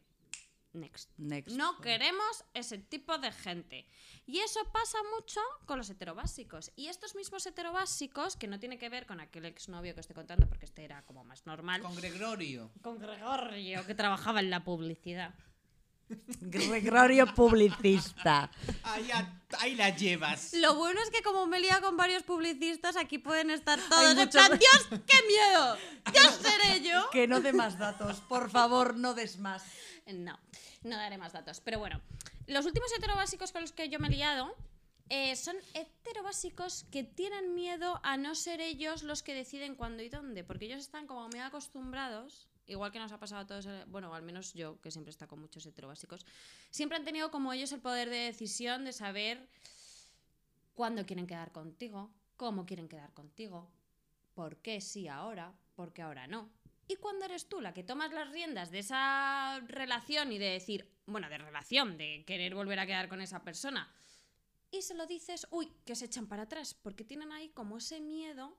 Next. 0.75 1.11
Next. 1.19 1.55
No 1.55 1.79
queremos 1.83 2.45
ese 2.55 2.79
tipo 2.79 3.19
de 3.19 3.31
gente. 3.31 3.87
Y 4.25 4.39
eso 4.39 4.61
pasa 4.73 4.97
mucho 5.19 5.41
con 5.67 5.77
los 5.77 5.91
heterobásicos. 5.91 6.73
Y 6.77 6.87
estos 6.87 7.15
mismos 7.15 7.45
heterobásicos, 7.47 8.37
que 8.37 8.47
no 8.47 8.59
tiene 8.59 8.79
que 8.79 8.89
ver 8.89 9.05
con 9.05 9.21
aquel 9.21 9.45
exnovio 9.45 9.93
que 9.95 10.01
estoy 10.01 10.15
contando, 10.15 10.49
porque 10.49 10.65
este 10.65 10.85
era 10.85 11.03
como 11.05 11.25
más 11.25 11.45
normal, 11.45 11.83
Con 11.83 11.95
Gregorio. 11.97 12.71
con 12.81 12.99
Gregorio, 12.99 13.85
que 13.87 13.95
trabajaba 13.95 14.41
en 14.41 14.49
la 14.49 14.65
publicidad. 14.65 15.35
Gregorio 16.41 17.27
publicista. 17.35 18.51
Ahí, 18.83 19.11
a- 19.11 19.41
ahí 19.61 19.75
la 19.75 19.91
llevas. 19.91 20.53
Lo 20.55 20.75
bueno 20.75 21.01
es 21.03 21.11
que 21.11 21.23
como 21.23 21.47
me 21.47 21.61
lía 21.61 21.81
con 21.81 21.97
varios 21.97 22.23
publicistas, 22.23 22.97
aquí 22.97 23.19
pueden 23.19 23.51
estar 23.51 23.79
todos 23.89 24.17
en 24.19 24.29
plan, 24.29 24.59
¡Dios, 24.59 24.89
qué 25.07 25.17
miedo! 25.27 25.77
¡Dios 26.13 26.41
seré 26.43 26.83
yo! 26.83 27.09
Que 27.13 27.27
no 27.27 27.41
dé 27.41 27.53
más 27.53 27.79
datos. 27.79 28.21
Por 28.21 28.51
favor, 28.51 28.97
no 28.97 29.15
des 29.15 29.39
más. 29.39 29.65
No, 30.07 30.39
no 30.83 30.97
daré 30.97 31.17
más 31.19 31.33
datos. 31.33 31.61
Pero 31.61 31.79
bueno, 31.79 32.01
los 32.47 32.67
últimos 32.67 32.93
heterobásicos 32.93 33.53
con 33.53 33.63
los 33.63 33.73
que 33.73 33.89
yo 33.89 33.99
me 33.99 34.09
he 34.09 34.11
liado 34.11 34.55
eh, 35.09 35.37
son 35.37 35.57
heterobásicos 35.75 36.85
que 36.91 37.05
tienen 37.05 37.55
miedo 37.55 38.01
a 38.03 38.17
no 38.17 38.35
ser 38.35 38.61
ellos 38.61 39.03
los 39.03 39.23
que 39.23 39.35
deciden 39.35 39.75
cuándo 39.77 40.03
y 40.03 40.09
dónde, 40.09 40.43
porque 40.45 40.65
ellos 40.67 40.81
están 40.81 41.07
como 41.07 41.29
muy 41.29 41.39
acostumbrados, 41.41 42.49
igual 42.67 42.93
que 42.93 42.99
nos 42.99 43.13
ha 43.13 43.19
pasado 43.19 43.43
a 43.43 43.47
todos, 43.47 43.67
eh, 43.67 43.85
bueno, 43.89 44.15
al 44.15 44.23
menos 44.23 44.55
yo, 44.55 44.81
que 44.81 44.91
siempre 44.91 45.11
está 45.11 45.27
con 45.27 45.41
muchos 45.41 45.65
heterobásicos, 45.67 46.27
siempre 46.71 46.97
han 46.97 47.05
tenido 47.05 47.31
como 47.31 47.53
ellos 47.53 47.73
el 47.73 47.81
poder 47.81 48.11
de 48.11 48.17
decisión 48.17 48.85
de 48.85 48.93
saber 48.93 49.49
cuándo 50.75 51.05
quieren 51.07 51.27
quedar 51.27 51.53
contigo, 51.53 52.11
cómo 52.37 52.67
quieren 52.67 52.89
quedar 52.89 53.13
contigo, 53.13 53.71
por 54.35 54.57
qué 54.59 54.81
sí 54.81 55.09
ahora, 55.09 55.53
por 55.75 55.93
qué 55.93 56.03
ahora 56.03 56.27
no. 56.27 56.51
Y 56.89 56.97
cuando 56.97 57.25
eres 57.25 57.49
tú 57.49 57.61
la 57.61 57.73
que 57.73 57.85
tomas 57.85 58.13
las 58.13 58.31
riendas 58.31 58.71
de 58.71 58.81
esa 58.81 59.61
relación 59.67 60.33
y 60.33 60.39
de 60.39 60.47
decir, 60.47 60.91
bueno, 61.07 61.29
de 61.29 61.39
relación, 61.39 61.97
de 61.97 62.25
querer 62.27 62.55
volver 62.55 62.79
a 62.79 62.87
quedar 62.87 63.09
con 63.09 63.21
esa 63.21 63.43
persona, 63.43 63.91
y 64.71 64.83
se 64.83 64.95
lo 64.95 65.07
dices, 65.07 65.47
uy, 65.51 65.71
que 65.85 65.95
se 65.95 66.07
echan 66.07 66.27
para 66.27 66.45
atrás, 66.45 66.75
porque 66.75 67.05
tienen 67.05 67.31
ahí 67.31 67.51
como 67.51 67.77
ese 67.77 68.01
miedo 68.01 68.57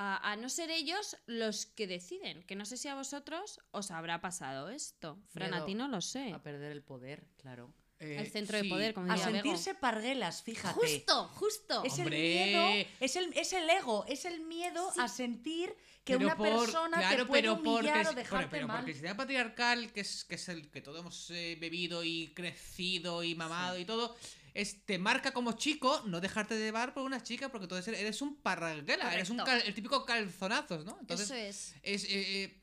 a, 0.00 0.30
a 0.32 0.36
no 0.36 0.48
ser 0.48 0.70
ellos 0.70 1.16
los 1.26 1.66
que 1.66 1.86
deciden, 1.88 2.42
que 2.44 2.54
no 2.54 2.64
sé 2.64 2.76
si 2.76 2.86
a 2.88 2.94
vosotros 2.94 3.58
os 3.72 3.90
habrá 3.90 4.20
pasado 4.20 4.68
esto. 4.70 5.18
Fran, 5.28 5.52
a 5.54 5.64
ti 5.64 5.74
no 5.74 5.88
lo 5.88 6.00
sé. 6.00 6.32
A 6.32 6.42
perder 6.42 6.70
el 6.72 6.82
poder, 6.82 7.26
claro. 7.36 7.74
Eh, 8.00 8.16
El 8.20 8.30
centro 8.30 8.56
de 8.58 8.62
sí. 8.62 8.68
poder, 8.68 8.94
como 8.94 9.10
A 9.10 9.16
diría 9.16 9.26
Bego. 9.26 9.42
sentirse 9.42 9.74
parguelas, 9.74 10.44
fíjate. 10.44 10.72
Justo, 10.74 11.24
justo. 11.34 11.82
Es 11.82 11.94
el 11.94 12.04
Hombre. 12.04 12.16
miedo, 12.16 12.86
es 13.00 13.16
el, 13.16 13.32
es 13.36 13.52
el 13.52 13.68
ego, 13.68 14.04
es 14.06 14.24
el 14.24 14.40
miedo 14.42 14.92
a 14.98 15.08
sentir 15.08 15.74
que 16.04 16.14
Pero 16.14 16.26
una 16.26 16.36
por- 16.36 16.48
persona 16.48 16.98
claro, 16.98 17.16
te 17.16 17.24
puede 17.26 17.42
pero 17.42 17.54
humillar 17.54 17.94
porque, 18.04 18.08
o 18.08 18.12
dejarte 18.14 18.48
pero 18.50 18.68
mal. 18.68 18.76
porque 18.76 18.90
el 18.92 18.96
sistema 18.96 19.16
patriarcal, 19.16 19.92
que 19.92 20.00
es, 20.02 20.24
que 20.24 20.36
es 20.36 20.48
el 20.48 20.70
que 20.70 20.80
todos 20.80 21.00
hemos 21.00 21.28
eh, 21.30 21.58
bebido 21.60 22.04
y 22.04 22.32
crecido 22.34 23.24
y 23.24 23.34
mamado 23.34 23.76
y 23.78 23.84
todo, 23.84 24.16
es, 24.60 24.84
te 24.84 24.98
marca 24.98 25.32
como 25.32 25.52
chico 25.52 26.02
no 26.06 26.20
dejarte 26.20 26.58
llevar 26.58 26.92
por 26.94 27.04
una 27.04 27.22
chica 27.22 27.48
porque 27.48 27.64
entonces 27.66 27.98
eres 27.98 28.20
un 28.22 28.36
parraguela, 28.36 29.12
eres 29.14 29.30
un 29.30 29.38
cal- 29.38 29.62
el 29.64 29.74
típico 29.74 30.04
calzonazos, 30.04 30.84
¿no? 30.84 30.96
Entonces, 31.00 31.26
Eso 31.30 31.34
es. 31.34 31.74
es 31.82 32.04
eh, 32.10 32.60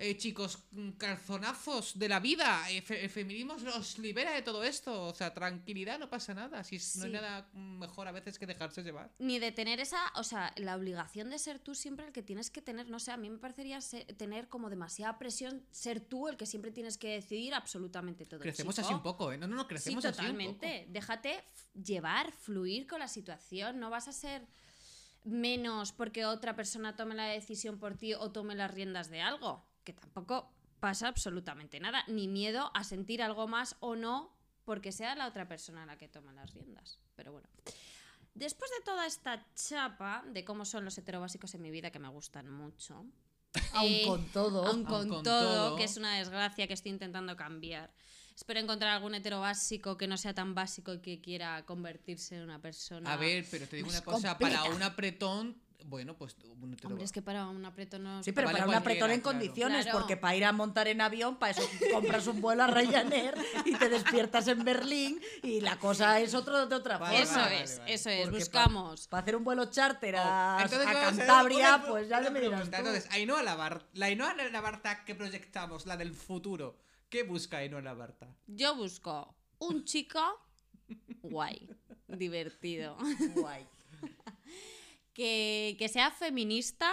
eh, 0.00 0.16
chicos, 0.16 0.58
mm, 0.72 0.90
calzonazos 0.92 1.98
de 1.98 2.08
la 2.08 2.20
vida. 2.20 2.68
eh, 2.70 2.80
fe- 2.82 3.04
el 3.04 3.10
feminismo 3.10 3.54
os 3.76 3.98
libera 3.98 4.32
de 4.32 4.42
todo 4.42 4.64
esto. 4.64 5.04
O 5.08 5.14
sea, 5.14 5.32
tranquilidad, 5.34 5.98
no 5.98 6.08
pasa 6.08 6.32
nada. 6.34 6.64
Si 6.64 6.76
no 6.98 7.04
hay 7.04 7.10
Sí. 7.10 7.14
nada 7.14 7.48
mejor 7.54 8.08
a 8.08 8.12
veces 8.12 8.38
que 8.38 8.46
dejarse 8.46 8.82
llevar. 8.82 9.10
Ni 9.18 9.38
de 9.38 9.52
tener 9.52 9.78
esa, 9.80 9.98
o 10.16 10.24
sea, 10.24 10.52
la 10.56 10.74
obligación 10.76 11.30
de 11.30 11.38
ser 11.38 11.58
tú 11.58 11.74
siempre 11.74 12.06
el 12.06 12.12
que 12.12 12.22
tienes 12.22 12.50
que 12.50 12.62
tener, 12.62 12.88
no 12.88 12.98
sé, 12.98 13.12
a 13.12 13.16
mí 13.16 13.28
me 13.30 13.38
parecería 13.38 13.80
se- 13.80 14.04
tener 14.04 14.48
como 14.48 14.70
demasiada 14.70 15.18
presión 15.18 15.64
ser 15.70 16.00
tú 16.00 16.28
el 16.28 16.36
que 16.36 16.46
siempre 16.46 16.70
tienes 16.70 16.96
que 16.98 17.08
decidir 17.08 17.54
absolutamente 17.54 18.24
todo. 18.26 18.40
Crecemos 18.40 18.74
chico. 18.74 18.86
así 18.86 18.94
un 18.94 19.02
poco, 19.02 19.32
¿eh? 19.32 19.38
No, 19.38 19.46
no, 19.46 19.56
no, 19.56 19.62
Sí, 19.62 19.68
crecemos 19.68 20.04
así 20.04 20.20
un 20.20 20.26
poco. 20.32 20.54
totalmente. 20.54 20.86
Déjate 20.90 21.44
llevar, 21.74 22.32
fluir 22.32 22.86
con 22.86 23.00
la 23.00 23.08
situación. 23.08 23.78
No 23.78 23.90
vas 23.90 24.08
a 24.08 24.12
ser 24.12 24.46
menos 25.24 25.92
porque 25.92 26.24
otra 26.24 26.56
persona 26.56 26.96
tome 26.96 27.14
la 27.14 27.24
decisión 27.26 27.78
por 27.78 27.94
ti 27.96 28.14
o 28.14 28.30
tome 28.32 28.54
las 28.54 28.72
riendas 28.72 29.10
de 29.10 29.20
algo. 29.20 29.68
Que 29.94 30.00
tampoco 30.00 30.52
pasa 30.80 31.08
absolutamente 31.08 31.80
nada. 31.80 32.04
Ni 32.08 32.28
miedo 32.28 32.70
a 32.74 32.84
sentir 32.84 33.22
algo 33.22 33.46
más 33.48 33.76
o 33.80 33.96
no 33.96 34.34
porque 34.64 34.92
sea 34.92 35.14
la 35.14 35.26
otra 35.26 35.48
persona 35.48 35.86
la 35.86 35.96
que 35.96 36.08
toma 36.08 36.32
las 36.32 36.52
riendas. 36.52 36.98
Pero 37.16 37.32
bueno. 37.32 37.48
Después 38.34 38.70
de 38.78 38.84
toda 38.84 39.06
esta 39.06 39.44
chapa 39.54 40.24
de 40.28 40.44
cómo 40.44 40.64
son 40.64 40.84
los 40.84 40.96
heterobásicos 40.96 41.54
en 41.54 41.62
mi 41.62 41.70
vida, 41.70 41.90
que 41.90 41.98
me 41.98 42.08
gustan 42.08 42.48
mucho, 42.48 43.04
Aún 43.74 43.88
eh, 43.92 44.04
con 44.06 44.24
todo. 44.28 44.64
aun 44.66 44.84
con, 44.84 44.94
Aun 44.94 45.08
con 45.08 45.22
todo, 45.24 45.68
todo. 45.68 45.76
que 45.76 45.84
es 45.84 45.96
una 45.96 46.16
desgracia 46.16 46.66
que 46.68 46.74
estoy 46.74 46.92
intentando 46.92 47.36
cambiar. 47.36 47.92
Espero 48.36 48.60
encontrar 48.60 48.92
algún 48.92 49.14
hetero 49.14 49.40
básico 49.40 49.96
que 49.98 50.06
no 50.06 50.16
sea 50.16 50.32
tan 50.32 50.54
básico 50.54 50.94
y 50.94 51.00
que 51.00 51.20
quiera 51.20 51.66
convertirse 51.66 52.36
en 52.36 52.42
una 52.42 52.60
persona. 52.60 53.12
A 53.12 53.16
ver, 53.16 53.44
pero 53.50 53.66
te 53.66 53.76
digo 53.76 53.88
una 53.88 54.00
cosa, 54.02 54.30
completa. 54.38 54.62
para 54.62 54.74
un 54.74 54.82
apretón, 54.82 55.60
Bueno, 55.86 56.16
pues 56.16 56.36
un 56.44 56.72
hetero- 56.74 56.88
Hombre, 56.90 57.04
es 57.04 57.12
que 57.12 57.22
para 57.22 57.46
un 57.48 57.64
apretón 57.64 58.04
no... 58.04 58.22
Sí, 58.22 58.32
pero 58.32 58.46
Vale 58.48 58.58
para 58.60 58.68
un 58.70 58.74
apretón 58.76 59.10
en 59.10 59.20
claro. 59.20 59.38
condiciones, 59.38 59.84
Claro. 59.84 59.98
porque 59.98 60.16
para 60.16 60.36
ir 60.36 60.44
a 60.44 60.52
montar 60.52 60.86
en 60.88 61.00
avión, 61.00 61.36
para 61.38 61.52
eso 61.52 61.62
compras 61.92 62.26
un 62.26 62.40
vuelo 62.40 62.62
a 62.64 62.66
Ryanair 62.68 63.34
y 63.64 63.74
te 63.74 63.88
despiertas 63.88 64.46
en 64.48 64.64
Berlín 64.64 65.20
y 65.42 65.60
la 65.60 65.78
cosa 65.78 66.20
es 66.20 66.34
otro 66.34 66.66
de 66.66 66.74
otra 66.76 66.98
Vale, 66.98 67.18
Eso 67.22 67.32
forma. 67.32 67.42
vale, 67.44 67.62
es, 67.62 67.78
vale. 67.78 67.94
eso 67.94 68.10
es, 68.10 68.22
Porque 68.22 68.38
buscamos. 68.38 69.08
Para 69.08 69.22
hacer 69.22 69.36
un 69.36 69.44
vuelo 69.44 69.64
charter 69.70 70.16
a, 70.16 70.56
Oh, 70.58 70.62
entonces 70.62 70.86
a 70.88 70.92
Cantabria, 70.92 71.76
una- 71.76 71.86
pues 71.86 72.08
ya 72.08 72.18
una 72.20 72.30
me 72.30 72.40
dirás. 72.40 72.68
Entonces, 72.72 73.08
Ainhoa 73.10 73.42
Labarta, 73.42 73.86
la 73.94 74.06
Ainhoa 74.06 74.34
Labarta 74.34 75.04
que 75.04 75.14
proyectamos, 75.14 75.86
la 75.86 75.96
del 75.96 76.14
futuro, 76.14 76.78
¿qué 77.08 77.22
busca 77.24 77.58
Ainhoa 77.58 77.80
Labarta? 77.80 78.28
Yo 78.46 78.76
busco 78.76 79.34
un 79.58 79.84
chico 79.84 80.20
guay, 81.22 81.68
divertido, 82.08 82.96
Guay. 83.34 83.66
Que, 85.20 85.76
que 85.78 85.90
sea 85.90 86.10
feminista 86.10 86.90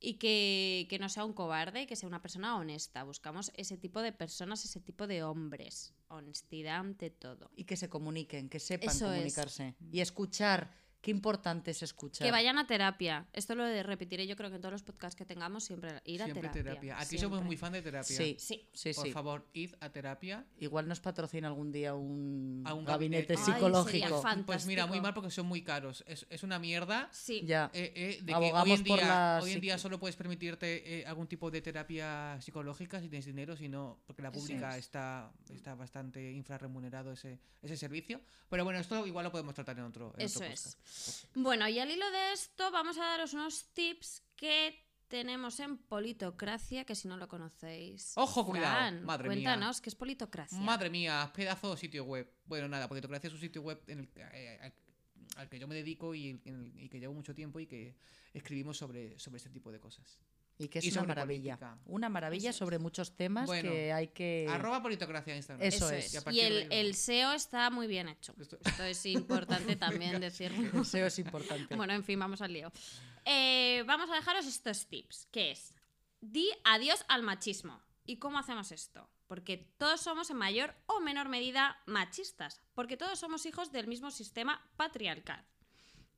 y 0.00 0.14
que, 0.14 0.88
que 0.90 0.98
no 0.98 1.08
sea 1.08 1.24
un 1.24 1.34
cobarde 1.34 1.82
y 1.82 1.86
que 1.86 1.94
sea 1.94 2.08
una 2.08 2.20
persona 2.20 2.56
honesta. 2.56 3.04
Buscamos 3.04 3.52
ese 3.54 3.76
tipo 3.76 4.02
de 4.02 4.10
personas, 4.10 4.64
ese 4.64 4.80
tipo 4.80 5.06
de 5.06 5.22
hombres. 5.22 5.94
Honestidad 6.08 6.80
ante 6.80 7.10
todo. 7.10 7.52
Y 7.54 7.62
que 7.62 7.76
se 7.76 7.88
comuniquen, 7.88 8.48
que 8.48 8.58
sepan 8.58 8.88
Eso 8.88 9.12
es. 9.12 9.18
comunicarse. 9.18 9.76
Y 9.92 10.00
escuchar. 10.00 10.74
Qué 11.06 11.12
importante 11.12 11.70
es 11.70 11.82
escuchar. 11.84 12.26
Que 12.26 12.32
vayan 12.32 12.58
a 12.58 12.66
terapia. 12.66 13.28
Esto 13.32 13.54
lo 13.54 13.64
repetiré 13.84 14.26
yo 14.26 14.34
creo 14.34 14.50
que 14.50 14.56
en 14.56 14.60
todos 14.62 14.72
los 14.72 14.82
podcasts 14.82 15.14
que 15.16 15.24
tengamos 15.24 15.62
siempre 15.62 16.02
ir 16.04 16.20
a 16.20 16.24
Siempre 16.24 16.48
terapia. 16.48 16.62
terapia. 16.64 16.96
Aquí 16.96 17.10
siempre. 17.10 17.28
somos 17.28 17.44
muy 17.44 17.56
fan 17.56 17.72
de 17.74 17.80
terapia. 17.82 18.16
Sí, 18.16 18.34
Sí. 18.40 18.68
sí, 18.72 18.92
Por 18.92 19.06
sí. 19.06 19.12
favor, 19.12 19.46
id 19.52 19.74
a 19.78 19.88
terapia. 19.90 20.44
Igual 20.58 20.88
nos 20.88 20.98
patrocina 20.98 21.46
algún 21.46 21.70
día 21.70 21.94
un, 21.94 22.64
A 22.66 22.74
un 22.74 22.84
gabinete, 22.84 23.34
gabinete. 23.34 23.34
Ay, 23.36 23.54
psicológico. 23.54 24.22
Pues 24.46 24.66
mira, 24.66 24.86
muy 24.86 25.00
mal 25.00 25.14
porque 25.14 25.30
son 25.30 25.46
muy 25.46 25.62
caros. 25.62 26.02
Es, 26.08 26.26
es 26.28 26.42
una 26.42 26.58
mierda. 26.58 27.08
Sí. 27.12 27.42
Ya. 27.46 27.70
eh, 27.72 27.92
eh, 27.94 28.18
de 28.22 28.26
que 28.26 28.34
Abogamos 28.34 28.64
hoy 28.68 28.72
en, 28.72 28.84
por 28.84 28.98
día, 28.98 29.06
la 29.08 29.40
hoy 29.44 29.52
en 29.52 29.60
día 29.60 29.78
solo 29.78 30.00
puedes 30.00 30.16
permitirte 30.16 30.98
eh, 31.02 31.06
algún 31.06 31.28
tipo 31.28 31.52
de 31.52 31.60
terapia 31.62 32.36
psicológica 32.40 33.00
si 33.00 33.08
tienes 33.08 33.26
dinero, 33.26 33.56
sino 33.56 34.00
porque 34.08 34.22
la 34.22 34.32
pública 34.32 34.72
es. 34.76 34.86
está, 34.86 35.30
está 35.50 35.76
bastante 35.76 36.32
infrarremunerado 36.32 37.12
ese, 37.12 37.38
ese 37.62 37.76
servicio. 37.76 38.20
Pero 38.48 38.64
bueno, 38.64 38.80
esto 38.80 39.06
igual 39.06 39.24
lo 39.24 39.30
podemos 39.30 39.54
tratar 39.54 39.78
en 39.78 39.84
otro, 39.84 40.12
en 40.16 40.24
Eso 40.26 40.40
otro 40.40 40.52
es. 40.52 40.76
Bueno, 41.34 41.68
y 41.68 41.78
al 41.78 41.90
hilo 41.90 42.10
de 42.10 42.32
esto 42.32 42.70
vamos 42.70 42.96
a 42.98 43.04
daros 43.04 43.34
unos 43.34 43.72
tips 43.72 44.22
que 44.36 44.82
tenemos 45.08 45.60
en 45.60 45.78
Politocracia, 45.78 46.84
que 46.84 46.94
si 46.94 47.06
no 47.08 47.16
lo 47.16 47.28
conocéis. 47.28 48.12
Ojo, 48.16 48.44
cuidado. 48.46 49.00
Madre 49.02 49.28
mía. 49.28 49.34
cuéntanos 49.36 49.80
qué 49.80 49.90
es 49.90 49.94
Politocracia. 49.94 50.58
Madre 50.58 50.90
mía, 50.90 51.30
pedazo 51.34 51.70
de 51.72 51.76
sitio 51.80 52.04
web. 52.04 52.28
Bueno, 52.44 52.68
nada, 52.68 52.88
Politocracia 52.88 53.28
es 53.28 53.34
un 53.34 53.40
sitio 53.40 53.62
web 53.62 53.80
en 53.86 54.00
el, 54.00 54.08
que- 54.08 54.22
eh, 54.22 54.58
al, 54.60 54.74
al 55.36 55.48
que 55.48 55.58
yo 55.58 55.68
me 55.68 55.74
dedico 55.74 56.14
y, 56.14 56.30
en 56.30 56.40
el- 56.44 56.72
y 56.82 56.88
que 56.88 56.98
llevo 56.98 57.14
mucho 57.14 57.34
tiempo 57.34 57.60
y 57.60 57.66
que 57.66 57.96
escribimos 58.34 58.76
sobre, 58.78 59.18
sobre 59.18 59.36
este 59.38 59.50
tipo 59.50 59.70
de 59.70 59.78
cosas. 59.80 60.18
Y 60.58 60.68
que 60.68 60.78
es 60.78 60.86
Y 60.86 60.90
una 60.92 61.02
maravilla. 61.04 61.58
política. 61.58 61.78
Una 61.86 62.08
maravilla 62.08 62.52
sobre 62.52 62.78
muchos 62.78 63.14
temas 63.14 63.46
Bueno, 63.46 63.70
que 63.70 63.92
hay 63.92 64.08
que. 64.08 64.46
Arroba 64.48 64.82
Politocracia 64.82 65.32
en 65.32 65.38
Instagram. 65.38 65.66
Eso 65.66 65.86
Eso 65.86 65.94
es. 65.94 66.14
es. 66.14 66.24
Y 66.32 66.40
el. 66.40 66.94
SEO 66.94 67.32
está 67.32 67.68
muy 67.70 67.86
bien 67.86 68.08
hecho. 68.08 68.34
Esto- 68.40 68.58
Esto 68.64 68.84
es 68.84 69.04
importante 69.06 69.76
también 69.76 70.18
decirlo. 70.20 70.78
El 70.80 70.86
SEO 70.86 71.06
es 71.06 71.18
importante. 71.18 71.76
Bueno, 71.76 71.92
en 71.92 72.04
fin, 72.04 72.18
vamos 72.18 72.40
al 72.40 72.52
lío. 72.52 72.72
Eh, 73.24 73.82
vamos 73.86 74.08
a 74.10 74.14
dejaros 74.14 74.46
estos 74.46 74.86
tips, 74.86 75.26
que 75.30 75.50
es, 75.50 75.74
di 76.20 76.48
adiós 76.64 77.04
al 77.08 77.22
machismo. 77.22 77.82
¿Y 78.06 78.16
cómo 78.18 78.38
hacemos 78.38 78.70
esto? 78.72 79.10
Porque 79.26 79.56
todos 79.78 80.00
somos 80.00 80.30
en 80.30 80.36
mayor 80.36 80.74
o 80.86 81.00
menor 81.00 81.28
medida 81.28 81.76
machistas, 81.86 82.62
porque 82.72 82.96
todos 82.96 83.18
somos 83.18 83.44
hijos 83.44 83.72
del 83.72 83.88
mismo 83.88 84.12
sistema 84.12 84.62
patriarcal. 84.76 85.44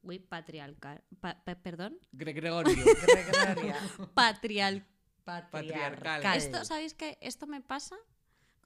Uy, 0.03 0.19
patriarcal. 0.21 1.03
pa- 1.21 1.43
pa- 1.45 1.57
perdón. 1.57 1.99
Gre- 2.13 2.35
Gregorio. 2.35 2.85
Patrial. 4.15 4.87
patriarcal. 5.25 6.37
Esto, 6.37 6.65
¿sabéis 6.65 6.95
qué? 6.95 7.19
Esto 7.21 7.47
me 7.47 7.61
pasa 7.61 7.97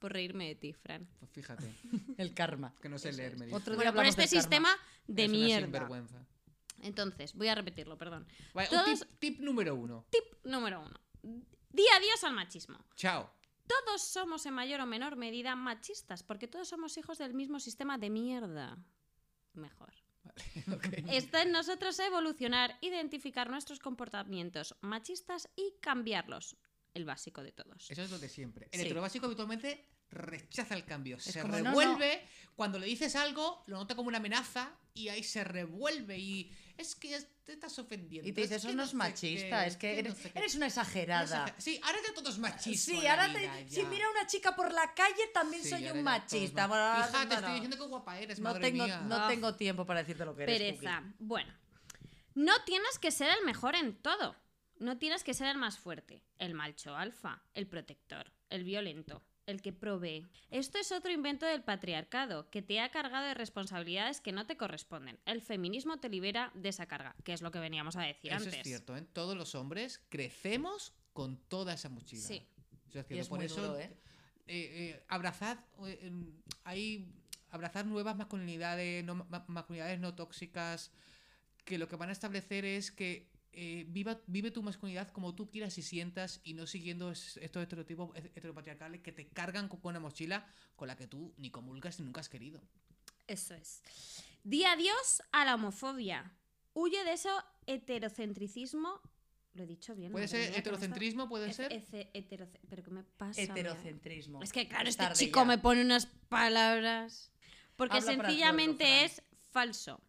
por 0.01 0.13
reírme 0.13 0.47
de 0.49 0.55
ti, 0.55 0.73
Fran. 0.73 1.09
Pues 1.19 1.31
fíjate, 1.31 1.73
El 2.19 2.35
karma. 2.35 2.75
que 2.81 2.89
no 2.89 2.99
sé 2.99 3.13
leer, 3.13 3.37
me 3.39 3.47
dice. 3.47 3.57
Otro 3.57 3.75
día 3.75 3.91
Bueno, 3.91 3.95
por 3.95 4.07
este 4.07 4.27
sistema 4.29 4.69
de 5.07 5.25
Es 5.25 5.31
mierda. 5.31 5.63
sinvergüenza. 5.67 6.27
Entonces, 6.83 7.35
voy 7.35 7.49
a 7.49 7.55
repetirlo, 7.55 7.97
perdón. 7.97 8.27
Vale, 8.55 8.69
un 8.71 8.85
Todos- 8.85 9.01
tip, 9.01 9.19
tip 9.19 9.41
número 9.41 9.75
uno. 9.75 10.05
Tip 10.11 10.45
número 10.45 10.81
uno. 10.81 11.01
Di 11.71 11.85
adiós 11.97 12.23
al 12.25 12.35
machismo. 12.35 12.85
Chao. 12.97 13.31
Todos 13.67 14.03
somos 14.03 14.45
en 14.45 14.55
mayor 14.55 14.81
o 14.81 14.87
menor 14.87 15.17
medida 15.17 15.55
machistas, 15.57 16.23
porque 16.25 16.49
todos 16.49 16.69
somos 16.69 16.97
hijos 16.99 17.19
del 17.19 17.33
mismo 17.33 17.61
sistema 17.61 17.97
de 17.97 18.11
mierda. 18.11 18.77
Mejor. 19.55 19.95
Está 21.09 21.43
en 21.43 21.53
nosotros 21.53 21.99
evolucionar, 21.99 22.79
identificar 22.81 23.51
nuestros 23.51 23.79
comportamientos 23.79 24.75
machistas 24.81 25.49
y 25.57 25.75
cambiarlos. 25.81 26.57
El 26.95 27.05
básico 27.07 27.43
de 27.43 27.53
todos. 27.53 27.91
Eso 27.91 28.03
es 28.03 28.11
lo 28.11 28.19
de 28.19 28.29
siempre. 28.29 28.69
El 28.71 28.81
Sí. 28.81 28.87
heterobásico 28.87 29.25
habitualmente 29.27 29.87
rechaza 30.11 30.75
el 30.75 30.85
cambio. 30.85 31.19
se 31.19 31.41
como, 31.41 31.57
no, 31.57 31.63
no. 31.63 31.71
revuelve. 31.71 32.27
Cuando 32.55 32.79
le 32.79 32.87
dices 32.87 33.17
algo, 33.17 33.65
lo 33.67 33.79
nota 33.79 33.97
como 33.97 34.09
una 34.09 34.19
amenaza 34.19 34.77
y 34.95 35.09
ahí 35.09 35.23
se 35.23 35.45
revuelve. 35.45 36.19
Y 36.19 36.53
es 36.77 36.95
que 36.95 37.09
ya 37.11 37.19
te 37.45 37.53
estás 37.53 37.79
ofendiendo. 37.79 38.29
Y 38.29 38.33
te 38.33 38.43
dices, 38.43 38.59
es 38.59 38.63
eso 38.65 38.69
que 38.69 38.75
no 38.77 38.83
es 38.83 38.95
machista, 38.95 39.63
qué, 39.63 39.67
es 39.69 39.77
que 39.77 39.93
no 39.95 39.99
eres, 40.01 40.17
sé 40.19 40.31
qué". 40.33 40.39
eres 40.39 40.55
una 40.55 40.67
exagerada. 40.67 41.41
No 41.41 41.47
sé, 41.49 41.55
Sí, 41.59 41.81
ahora 41.83 41.99
ya 42.07 42.15
todo 42.15 42.31
es 42.31 42.39
machismo. 42.39 42.99
Sí, 43.01 43.07
ahora 43.07 43.33
te- 43.33 43.69
si 43.71 43.85
mira 43.85 44.07
a 44.07 44.11
una 44.11 44.27
chica 44.27 44.55
por 44.55 44.73
la 44.73 44.93
calle 44.95 45.27
también 45.33 45.63
Sí, 45.63 45.71
soy 45.71 45.89
un 45.89 46.03
machista. 46.03 46.69
ma- 46.69 46.75
Bueno, 46.95 47.09
Hija, 47.09 47.21
te 47.21 47.27
no, 47.27 47.35
estoy 47.41 47.53
diciendo 47.55 47.77
que 47.77 47.83
guapa 47.85 48.19
eres, 48.21 48.39
No 48.39 48.45
madre 48.51 48.61
tengo, 48.61 48.85
mía. 48.85 49.01
no 49.03 49.17
Ah. 49.17 49.29
tengo 49.29 49.55
tiempo 49.55 49.87
para 49.87 50.01
decirte 50.01 50.25
lo 50.25 50.35
que 50.37 50.45
eres. 50.45 50.59
Pereza. 50.59 51.01
Cookie. 51.03 51.15
Bueno, 51.21 51.53
no 52.35 52.53
tienes 52.65 52.99
que 52.99 53.11
ser 53.11 53.31
el 53.39 53.45
mejor 53.45 53.75
en 53.75 53.95
todo. 53.97 54.37
No 54.79 54.99
tienes 54.99 55.23
que 55.23 55.33
ser 55.35 55.47
el 55.49 55.59
más 55.59 55.79
fuerte, 55.79 56.25
el 56.39 56.55
macho 56.55 56.97
alfa, 56.97 57.43
el 57.55 57.69
protector, 57.69 58.33
el 58.51 58.65
violento, 58.65 59.23
el 59.47 59.61
que 59.63 59.73
provee. 59.73 60.27
Esto 60.51 60.79
es 60.79 60.93
otro 60.93 61.11
invento 61.11 61.47
del 61.47 61.63
patriarcado, 61.63 62.49
que 62.51 62.63
te 62.63 62.81
ha 62.81 62.91
cargado 62.91 63.27
de 63.27 63.35
responsabilidades 63.35 64.21
que 64.21 64.33
no 64.33 64.47
te 64.47 64.57
corresponden. 64.57 65.19
El 65.27 65.43
feminismo 65.43 65.99
te 65.99 66.09
libera 66.09 66.51
de 66.55 66.69
esa 66.69 66.87
carga, 66.87 67.15
que 67.25 67.33
es 67.33 67.43
lo 67.43 67.51
que 67.51 67.59
veníamos 67.59 67.97
a 67.97 68.03
decir 68.03 68.33
Eso 68.33 68.45
antes. 68.45 68.55
es 68.55 68.63
cierto, 68.63 68.97
¿eh? 68.97 69.03
Todos 69.13 69.37
los 69.37 69.55
hombres 69.55 70.01
crecemos 70.09 70.93
con 71.13 71.37
toda 71.37 71.75
esa 71.75 71.89
mochila. 71.89 72.23
Sí. 72.27 72.47
Eso 72.89 72.99
es 73.01 73.05
Y 73.07 73.09
cierto, 73.09 73.15
es 73.23 73.29
por 73.29 73.39
muy 73.39 73.47
eso 73.47 73.63
duro, 73.63 73.79
¿eh? 73.79 73.91
eh, 74.47 74.91
eh, 74.97 75.05
abrazad 75.09 75.59
eh, 75.87 76.13
hay 76.65 77.13
abrazar 77.51 77.85
nuevas 77.87 78.17
masculinidades 78.17 79.05
no, 79.05 79.15
ma- 79.15 79.45
masculinidades 79.49 79.99
no 80.01 80.15
tóxicas 80.15 80.91
que 81.65 81.79
lo 81.79 81.87
que 81.89 81.97
van 81.97 82.09
a 82.09 82.13
establecer 82.13 82.65
es 82.65 82.91
que 82.91 83.31
eh, 83.53 83.85
viva, 83.89 84.21
vive 84.27 84.51
tu 84.51 84.63
masculinidad 84.63 85.09
como 85.11 85.35
tú 85.35 85.51
quieras 85.51 85.77
y 85.79 85.83
sientas 85.83 86.41
y 86.45 86.55
no 86.55 86.67
siguiendo 86.67 87.11
es- 87.11 87.37
estos 87.37 87.63
estereotipos 87.63 88.11
he- 88.17 88.33
heteropatriarcales 88.35 89.01
que 89.03 89.13
te 89.13 89.29
cargan 89.29 89.69
con, 89.69 89.81
una 89.83 90.01
mochila 90.01 90.47
con 90.77 90.89
la 90.89 90.97
que 90.97 91.07
tú 91.07 91.35
ni 91.37 91.51
comulgas 91.51 91.99
ni 92.01 92.07
nunca 92.07 92.21
has 92.21 92.29
querido. 92.29 92.61
Eso 93.27 93.55
es. 93.55 93.83
Di 94.43 94.65
adiós 94.65 95.23
a 95.33 95.45
la 95.45 95.55
homofobia. 95.55 96.33
Huye 96.75 97.05
de 97.05 97.13
eso 97.13 97.31
heterocentricismo. 97.67 99.01
Lo 99.55 99.65
he 99.65 99.67
dicho 99.67 99.95
bien. 99.95 100.13
Puede 100.13 100.29
ser 100.29 100.55
heterocentrismo, 100.57 101.29
puede 101.29 101.53
ser. 101.53 101.71
Heteroce- 101.73 102.59
¿Pero 102.71 102.83
qué 102.83 102.91
me 102.91 103.03
pasa? 103.03 103.41
Heterocentrismo. 103.41 104.43
Es 104.43 104.51
que 104.51 104.67
claro, 104.67 104.89
Es 104.89 104.99
este 104.99 105.13
chico 105.27 105.41
ya. 105.41 105.45
me 105.45 105.59
pone 105.59 105.83
unas 105.83 106.07
palabras. 106.31 107.31
Porque 107.77 107.99
Habla 107.99 108.13
sencillamente 108.15 109.05
es 109.05 109.23
falso. 109.51 110.01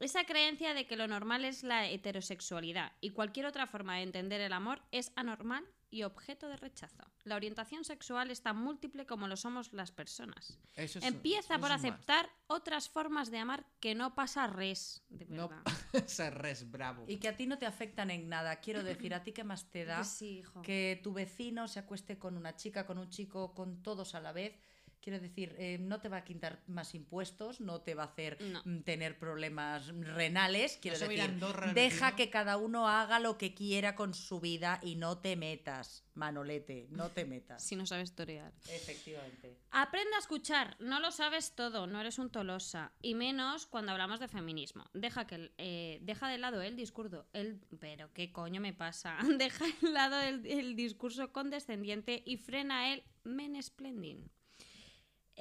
Esa 0.00 0.24
creencia 0.24 0.72
de 0.74 0.86
que 0.86 0.96
lo 0.96 1.06
normal 1.06 1.44
es 1.44 1.62
la 1.62 1.86
heterosexualidad 1.86 2.92
y 3.00 3.10
cualquier 3.10 3.46
otra 3.46 3.66
forma 3.66 3.96
de 3.96 4.02
entender 4.02 4.40
el 4.40 4.52
amor 4.52 4.82
es 4.92 5.12
anormal 5.14 5.64
y 5.92 6.04
objeto 6.04 6.48
de 6.48 6.56
rechazo. 6.56 7.02
La 7.24 7.34
orientación 7.36 7.84
sexual 7.84 8.30
es 8.30 8.42
tan 8.42 8.56
múltiple 8.56 9.06
como 9.06 9.26
lo 9.28 9.36
somos 9.36 9.72
las 9.72 9.90
personas. 9.90 10.58
Eso 10.76 11.00
es- 11.00 11.04
Empieza 11.04 11.54
eso 11.54 11.60
por 11.60 11.72
aceptar 11.72 12.30
otras 12.46 12.88
formas 12.88 13.30
de 13.30 13.38
amar 13.38 13.66
que 13.80 13.94
no 13.96 14.14
pasa 14.14 14.46
res, 14.46 15.02
de 15.08 15.26
No, 15.26 15.48
verdad. 15.48 15.64
ser 16.08 16.34
res 16.38 16.70
bravo. 16.70 17.04
Y 17.08 17.16
que 17.18 17.28
a 17.28 17.36
ti 17.36 17.46
no 17.46 17.58
te 17.58 17.66
afectan 17.66 18.10
en 18.10 18.28
nada. 18.28 18.56
Quiero 18.60 18.82
decir, 18.84 19.12
a 19.14 19.22
ti 19.24 19.32
qué 19.32 19.42
más 19.44 19.68
te 19.70 19.84
da 19.84 20.04
sí, 20.04 20.38
hijo. 20.38 20.62
que 20.62 21.00
tu 21.02 21.12
vecino 21.12 21.66
se 21.68 21.80
acueste 21.80 22.18
con 22.18 22.36
una 22.36 22.54
chica, 22.56 22.86
con 22.86 22.96
un 22.96 23.10
chico, 23.10 23.52
con 23.54 23.82
todos 23.82 24.14
a 24.14 24.20
la 24.20 24.32
vez. 24.32 24.54
Quiero 25.02 25.18
decir, 25.18 25.54
eh, 25.58 25.78
no 25.80 25.98
te 26.00 26.10
va 26.10 26.18
a 26.18 26.24
quitar 26.24 26.62
más 26.66 26.94
impuestos, 26.94 27.60
no 27.60 27.80
te 27.80 27.94
va 27.94 28.02
a 28.02 28.06
hacer 28.06 28.36
No. 28.42 28.60
mm, 28.66 28.82
tener 28.82 29.18
problemas 29.18 29.86
renales. 29.88 30.78
Quiero 30.82 30.98
decir, 30.98 31.22
Andorra 31.22 31.72
deja 31.72 32.16
que 32.16 32.28
cada 32.28 32.58
uno 32.58 32.86
haga 32.86 33.18
lo 33.18 33.38
que 33.38 33.54
quiera 33.54 33.94
con 33.94 34.12
su 34.12 34.40
vida 34.40 34.78
y 34.82 34.96
no 34.96 35.16
te 35.18 35.36
metas, 35.36 36.04
Manolete, 36.14 36.86
no 36.90 37.08
te 37.10 37.24
metas. 37.24 37.62
Si 37.70 37.76
no 37.76 37.86
sabes 37.86 38.14
torear. 38.14 38.52
Efectivamente. 38.68 39.56
Aprende 39.70 40.14
a 40.16 40.18
escuchar, 40.18 40.76
no 40.80 41.00
lo 41.00 41.10
sabes 41.12 41.54
todo, 41.54 41.86
no 41.86 41.98
eres 42.00 42.18
un 42.18 42.30
tolosa, 42.30 42.92
y 43.00 43.14
menos 43.14 43.64
cuando 43.66 43.92
hablamos 43.92 44.20
de 44.20 44.28
feminismo. 44.28 44.84
Deja, 44.92 45.26
que, 45.26 45.36
el- 45.36 45.54
eh, 45.56 45.98
deja 46.02 46.28
de 46.28 46.36
lado 46.36 46.60
el 46.60 46.76
discurso, 46.76 47.26
el, 47.32 47.60
pero 47.80 48.12
qué 48.12 48.32
coño 48.32 48.60
me 48.60 48.74
pasa, 48.74 49.16
deja 49.38 49.64
de 49.80 49.90
lado 49.90 50.20
el, 50.20 50.44
el 50.46 50.76
discurso 50.76 51.32
condescendiente 51.32 52.22
y 52.26 52.36
frena 52.36 52.92
el 52.92 53.02
menesplending. 53.24 54.30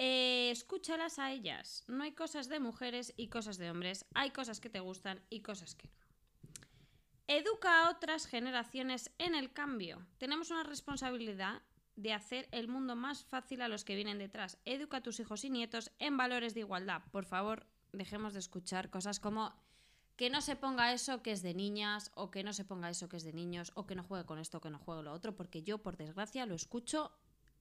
Eh, 0.01 0.49
escúchalas 0.49 1.19
a 1.19 1.29
ellas. 1.33 1.83
No 1.89 2.05
hay 2.05 2.13
cosas 2.13 2.47
de 2.47 2.61
mujeres 2.61 3.13
y 3.17 3.27
cosas 3.27 3.57
de 3.57 3.69
hombres. 3.69 4.05
Hay 4.13 4.31
cosas 4.31 4.61
que 4.61 4.69
te 4.69 4.79
gustan 4.79 5.21
y 5.29 5.41
cosas 5.41 5.75
que 5.75 5.89
no. 5.89 5.93
Educa 7.27 7.83
a 7.83 7.89
otras 7.91 8.25
generaciones 8.25 9.11
en 9.17 9.35
el 9.35 9.51
cambio. 9.51 10.07
Tenemos 10.17 10.51
una 10.51 10.63
responsabilidad 10.63 11.61
de 11.97 12.13
hacer 12.13 12.47
el 12.53 12.69
mundo 12.69 12.95
más 12.95 13.25
fácil 13.25 13.61
a 13.61 13.67
los 13.67 13.83
que 13.83 13.97
vienen 13.97 14.19
detrás. 14.19 14.57
Educa 14.63 14.97
a 14.97 15.03
tus 15.03 15.19
hijos 15.19 15.43
y 15.43 15.49
nietos 15.49 15.91
en 15.99 16.15
valores 16.15 16.53
de 16.53 16.61
igualdad. 16.61 17.01
Por 17.11 17.25
favor, 17.25 17.67
dejemos 17.91 18.31
de 18.31 18.39
escuchar 18.39 18.89
cosas 18.89 19.19
como 19.19 19.53
que 20.15 20.29
no 20.29 20.39
se 20.39 20.55
ponga 20.55 20.93
eso 20.93 21.21
que 21.21 21.33
es 21.33 21.41
de 21.41 21.53
niñas 21.53 22.11
o 22.15 22.31
que 22.31 22.45
no 22.45 22.53
se 22.53 22.63
ponga 22.63 22.89
eso 22.89 23.09
que 23.09 23.17
es 23.17 23.23
de 23.23 23.33
niños 23.33 23.73
o 23.75 23.85
que 23.85 23.95
no 23.95 24.03
juegue 24.03 24.25
con 24.25 24.39
esto 24.39 24.61
que 24.61 24.69
no 24.69 24.79
juegue 24.79 25.03
lo 25.03 25.11
otro, 25.11 25.35
porque 25.35 25.61
yo, 25.61 25.79
por 25.79 25.97
desgracia, 25.97 26.45
lo 26.45 26.55
escucho 26.55 27.11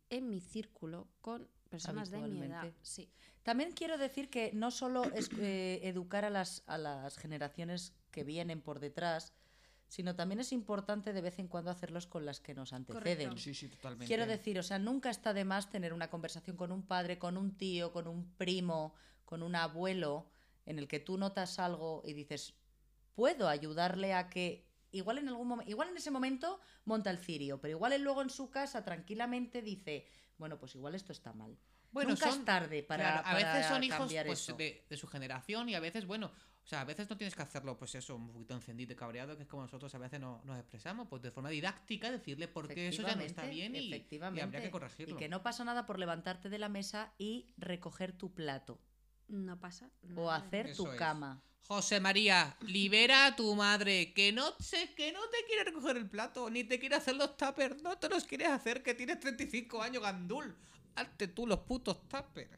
en 0.09 0.31
mi 0.31 0.41
círculo 0.41 1.09
con 1.21 1.49
personas 1.69 2.11
de 2.11 2.19
mi 2.19 2.25
edad. 2.25 2.61
Habitualmente. 2.61 2.79
Sí. 2.83 3.11
También 3.43 3.73
quiero 3.73 3.97
decir 3.97 4.29
que 4.29 4.51
no 4.53 4.71
solo 4.71 5.05
es 5.05 5.31
eh, 5.39 5.81
educar 5.85 6.25
a 6.25 6.31
las, 6.31 6.63
a 6.67 6.77
las 6.77 7.17
generaciones 7.17 7.95
que 8.11 8.25
vienen 8.25 8.61
por 8.61 8.81
detrás, 8.81 9.33
sino 9.89 10.15
también 10.15 10.41
es 10.41 10.53
importante 10.53 11.13
de 11.13 11.23
vez 11.23 11.39
en 11.39 11.49
cuando 11.49 11.71
hacerlos 11.71 12.07
con 12.07 12.27
las 12.27 12.41
que 12.41 12.55
nos 12.55 12.73
anteceden. 12.73 13.39
Sí, 13.39 13.55
sí, 13.55 13.69
totalmente. 13.69 14.07
Quiero 14.07 14.27
decir, 14.27 14.59
o 14.59 14.63
sea, 14.63 14.79
nunca 14.79 15.09
está 15.09 15.33
de 15.33 15.45
más 15.45 15.71
tener 15.71 15.95
una 15.95 16.11
conversación 16.11 16.57
con 16.57 16.73
un 16.73 16.83
padre, 16.83 17.19
con 17.19 17.39
un 17.39 17.57
tío, 17.57 17.91
con 17.93 18.07
un 18.07 18.31
primo, 18.37 18.95
con 19.25 19.43
un 19.43 19.57
abuelo, 19.57 20.29
en 20.67 20.79
el 20.79 20.87
que 20.87 21.01
tú 21.01 21.17
notas 21.17 21.59
algo 21.59 22.03
y 22.05 22.13
dices, 22.13 22.55
puedo 23.15 23.49
ayudarle 23.49 24.13
a 24.13 24.29
que 24.29 24.69
igual 24.93 25.19
en 25.19 25.29
algún 25.29 25.49
momento, 25.49 25.71
igual 25.71 25.89
en 25.89 25.97
ese 25.97 26.11
momento 26.11 26.61
monta 26.85 27.11
el 27.11 27.19
cirio, 27.19 27.61
pero 27.61 27.73
igual 27.73 27.95
él 27.95 28.03
luego 28.03 28.23
en 28.23 28.31
su 28.31 28.51
casa 28.51 28.85
tranquilamente 28.85 29.63
dice, 29.63 30.07
bueno, 30.39 30.59
pues 30.59 30.75
igual 30.75 30.95
esto 30.95 31.13
está 31.13 31.33
mal. 31.33 31.57
Bueno, 31.91 32.11
nunca 32.11 32.31
son- 32.31 32.41
es 32.41 32.45
tarde 32.45 32.83
para, 32.83 33.05
Claro, 33.05 33.27
a 33.29 33.35
veces 33.35 33.51
para 33.51 33.69
son 33.69 33.83
hijos 33.85 33.99
cambiar 33.99 34.27
pues, 34.27 34.47
de, 34.57 34.85
de 34.89 34.97
su 34.97 35.07
generación 35.07 35.69
y 35.69 35.75
a 35.75 35.81
veces, 35.81 36.07
bueno, 36.07 36.27
o 36.27 36.67
sea, 36.67 36.83
a 36.83 36.85
veces 36.85 37.09
no 37.09 37.17
tienes 37.17 37.35
que 37.35 37.41
hacerlo, 37.41 37.79
pues 37.79 37.95
eso, 37.95 38.15
un 38.15 38.31
poquito 38.31 38.53
encendido 38.55 38.93
y 38.93 38.97
cabreado, 38.97 39.37
que 39.37 39.45
es 39.45 39.49
como 39.49 39.63
nosotros 39.63 39.95
a 39.95 39.99
veces 39.99 40.21
no, 40.21 40.43
nos 40.45 40.59
expresamos, 40.59 41.09
pues 41.09 41.23
de 41.23 41.31
forma 41.31 41.49
didáctica, 41.49 42.11
decirle 42.11 42.47
por 42.47 42.69
qué 42.69 42.89
eso 42.89 43.03
ya 43.03 43.17
no 43.17 43.23
está 43.23 43.47
bien 43.47 43.75
y, 43.75 43.79
y 43.79 43.89
efectivamente, 43.95 44.43
habría 44.43 44.61
que 44.61 44.71
corregirlo. 44.71 45.15
Y 45.15 45.19
que 45.19 45.29
no 45.31 45.43
pasa 45.43 45.65
nada 45.65 45.87
por 45.87 45.99
levantarte 45.99 46.51
de 46.51 46.59
la 46.59 46.69
mesa 46.69 47.15
y 47.17 47.55
recoger 47.57 48.13
tu 48.13 48.35
plato 48.35 48.79
No 49.29 49.59
pasa 49.61 49.91
o 50.17 50.25
nada. 50.27 50.37
hacer 50.37 50.67
tu 50.67 50.73
Eso 50.85 50.93
es. 50.93 50.99
cama. 50.99 51.43
José 51.67 52.01
María, 52.01 52.57
libera 52.63 53.27
a 53.27 53.37
tu 53.37 53.55
madre, 53.55 54.15
que 54.15 54.33
no, 54.33 54.55
se, 54.59 54.95
que 54.95 55.13
no 55.13 55.21
te 55.29 55.45
quiere 55.47 55.65
recoger 55.65 55.99
el 55.99 56.09
plato, 56.09 56.49
ni 56.49 56.65
te 56.65 56.79
quiere 56.79 56.95
hacer 56.97 57.15
los 57.17 57.37
tuppers, 57.37 57.83
no 57.83 57.99
te 57.99 58.09
los 58.09 58.25
quieres 58.25 58.49
hacer, 58.49 58.83
que 58.83 58.95
tienes 58.95 59.21
35 59.21 59.83
años, 59.83 60.03
gandul. 60.03 60.57
Hazte 60.97 61.29
tú 61.29 61.47
los 61.47 61.59
putos 61.61 62.09
tuppers. 62.09 62.51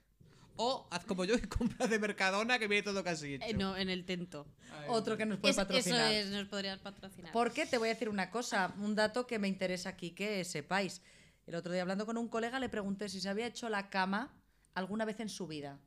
O 0.63 0.87
haz 0.91 1.05
como 1.07 1.25
yo 1.25 1.35
y 1.35 1.41
compra 1.41 1.87
de 1.89 1.99
Mercadona 1.99 2.59
que 2.61 2.69
viene 2.69 2.83
todo 2.85 3.03
casi 3.03 3.35
hecho. 3.35 3.47
Eh, 3.47 3.55
no, 3.55 3.77
en 3.77 3.89
el 3.89 4.05
tento. 4.05 4.47
Ay, 4.73 4.85
Otro 4.91 5.17
que 5.17 5.27
nos 5.27 5.39
puede 5.41 5.51
Es- 5.53 5.59
eso 5.59 5.67
patrocinar. 5.67 6.13
es, 6.13 6.29
nos 6.29 6.47
podrías 6.49 6.79
patrocinar. 6.79 7.33
Porque 7.33 7.67
te 7.67 7.79
voy 7.79 7.89
a 7.89 7.95
decir 7.95 8.09
una 8.11 8.31
cosa, 8.31 8.75
un 8.79 8.95
dato 8.95 9.27
que 9.27 9.39
me 9.41 9.49
interesa 9.49 9.89
aquí 9.89 10.13
que 10.13 10.45
sepáis. 10.45 11.03
El 11.47 11.55
otro 11.57 11.73
día 11.73 11.83
hablando 11.83 12.07
con 12.07 12.17
un 12.17 12.29
colega 12.29 12.61
le 12.61 12.69
pregunté 12.69 13.09
si 13.09 13.21
se 13.21 13.29
había 13.29 13.47
hecho 13.47 13.69
la 13.71 13.89
cama 13.91 14.33
alguna 14.75 15.05
vez 15.05 15.19
en 15.19 15.31
su 15.31 15.47
vida. 15.49 15.81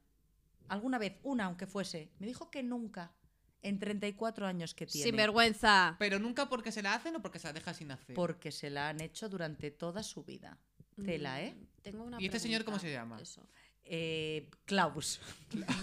Alguna 0.70 0.98
vez, 0.98 1.18
una 1.24 1.46
aunque 1.46 1.68
fuese. 1.68 2.12
Me 2.20 2.28
dijo 2.28 2.50
que 2.50 2.64
nunca. 2.64 3.14
En 3.62 3.80
34 3.80 4.46
años 4.46 4.74
que 4.74 4.86
tiene. 4.86 5.06
Sin 5.06 5.16
vergüenza. 5.16 5.96
Pero 5.98 6.20
nunca 6.20 6.50
porque 6.50 6.72
se 6.72 6.82
la 6.82 6.96
hacen 6.96 7.16
o 7.16 7.22
porque 7.22 7.40
se 7.40 7.48
la 7.48 7.54
deja 7.54 7.74
sin 7.74 7.92
hacer. 7.92 8.14
Porque 8.14 8.52
se 8.52 8.70
la 8.70 8.90
han 8.90 9.00
hecho 9.00 9.30
durante 9.30 9.72
toda 9.72 10.04
su 10.04 10.24
vida. 10.24 10.60
Tela, 11.04 11.42
¿eh? 11.42 11.56
Mm, 11.56 11.82
Tengo 11.82 12.04
una 12.04 12.22
¿Y 12.22 12.26
este 12.26 12.40
señor 12.40 12.66
cómo 12.66 12.78
se 12.78 12.92
llama? 12.92 13.20
Eso. 13.22 13.48
Eh, 13.86 14.50
Klaus. 14.66 15.20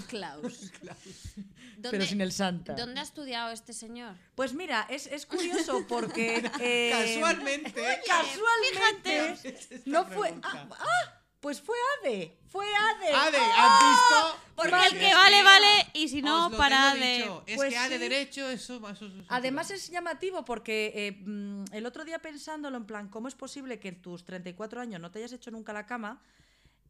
Klaus. 0.09 0.73
Pero 0.81 1.91
¿Dónde- 1.93 2.07
sin 2.07 2.21
el 2.21 2.33
Santa. 2.33 2.75
¿Dónde 2.75 3.01
ha 3.01 3.03
estudiado 3.03 3.51
este 3.51 3.73
señor? 3.73 4.15
Pues 4.35 4.55
mira, 4.55 4.87
es, 4.89 5.07
es 5.07 5.27
curioso 5.27 5.85
porque. 5.89 6.37
eh, 6.61 6.91
Casualmente. 6.93 7.83
Casualmente. 8.07 9.49
Esta 9.49 9.91
no 9.91 10.05
fue. 10.07 10.35
Ah, 10.43 10.69
ah, 10.71 11.20
pues 11.41 11.61
fue 11.61 11.77
Ade. 12.03 12.37
Fue 12.49 12.67
Ade. 12.67 13.13
Ade, 13.15 13.39
¡Ah! 13.41 13.79
¿has 13.79 13.91
visto? 13.91 14.41
Porque 14.57 14.71
Pues 14.73 14.93
el 14.93 14.99
que 14.99 15.15
vale, 15.15 15.43
vale, 15.43 15.87
y 15.95 16.09
si 16.09 16.21
no, 16.21 16.51
para 16.57 16.93
tengo 16.93 17.05
de. 17.07 17.17
dicho. 17.17 17.43
Es 17.47 17.57
Pues 17.57 17.71
que 17.71 17.79
A 17.79 17.89
de 17.89 17.95
sí. 17.97 18.01
derecho, 18.03 18.49
eso, 18.51 18.77
eso, 18.77 18.89
eso- 18.91 19.07
eso- 19.07 19.25
Además 19.29 19.71
es 19.71 19.89
llamativo 19.89 20.45
porque 20.45 20.93
eh, 20.95 21.13
mm, 21.13 21.65
el 21.73 21.87
otro 21.87 22.05
día 22.05 22.19
pensándolo 22.19 22.77
en 22.77 22.85
plan, 22.85 23.09
¿cómo 23.09 23.27
es 23.29 23.35
posible 23.35 23.79
que 23.81 23.89
en 23.89 24.03
tus 24.03 24.25
34 24.25 24.81
años 24.83 25.01
no 25.01 25.11
te 25.11 25.19
hayas 25.21 25.33
hecho 25.33 25.51
nunca 25.51 25.73
la 25.73 25.87
cama? 25.87 26.21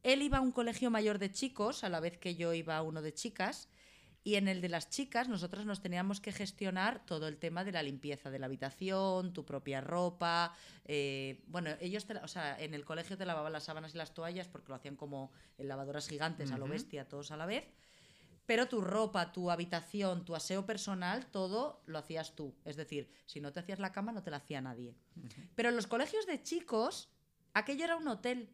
Él 0.02 0.22
iba 0.22 0.38
a 0.38 0.40
un 0.40 0.50
colegio 0.50 0.90
mayor 0.90 1.18
de 1.18 1.30
chicos, 1.30 1.84
a 1.84 1.88
la 1.88 2.00
vez 2.00 2.16
que 2.18 2.34
yo 2.34 2.52
iba 2.54 2.76
a 2.76 2.82
uno 2.82 3.02
de 3.02 3.12
chicas, 3.14 3.68
y 4.22 4.34
en 4.34 4.48
el 4.48 4.60
de 4.60 4.68
las 4.68 4.90
chicas 4.90 5.28
nosotras 5.28 5.64
nos 5.64 5.80
teníamos 5.80 6.20
que 6.20 6.32
gestionar 6.32 7.04
todo 7.06 7.26
el 7.26 7.38
tema 7.38 7.64
de 7.64 7.72
la 7.72 7.82
limpieza 7.82 8.30
de 8.30 8.38
la 8.38 8.46
habitación, 8.46 9.32
tu 9.32 9.44
propia 9.44 9.80
ropa. 9.80 10.54
eh, 10.84 11.42
bueno, 11.46 11.70
ellos, 11.80 12.06
te 12.06 12.16
o 12.18 12.28
sea, 12.28 12.60
en 12.60 12.74
el 12.74 12.84
colegio 12.84 13.16
te 13.16 13.24
lavaban 13.24 13.52
las 13.52 13.64
sábanas 13.64 13.94
y 13.94 13.98
las 13.98 14.12
toallas 14.12 14.48
porque 14.48 14.68
lo 14.68 14.74
hacían 14.74 14.96
como 14.96 15.32
en 15.56 15.68
lavadoras 15.68 16.08
gigantes 16.08 16.52
a 16.52 16.58
lo 16.58 16.68
bestia, 16.68 17.08
todos 17.08 17.30
a 17.30 17.36
la 17.36 17.46
vez. 17.46 17.64
Pero 18.44 18.66
tu 18.66 18.80
ropa, 18.80 19.32
tu 19.32 19.50
habitación, 19.50 20.24
tu 20.24 20.34
aseo 20.34 20.66
personal, 20.66 21.26
todo 21.26 21.82
lo 21.86 21.98
hacías 21.98 22.34
tú. 22.34 22.54
Es 22.64 22.76
decir, 22.76 23.08
si 23.24 23.40
no 23.40 23.52
te 23.52 23.60
hacías 23.60 23.78
la 23.78 23.92
cama, 23.92 24.12
no 24.12 24.24
te 24.24 24.30
la 24.30 24.38
hacía 24.38 24.60
nadie. 24.60 24.96
Pero 25.54 25.68
en 25.68 25.76
los 25.76 25.86
colegios 25.86 26.26
de 26.26 26.42
chicos, 26.42 27.08
aquello 27.54 27.84
era 27.84 27.96
un 27.96 28.08
hotel. 28.08 28.50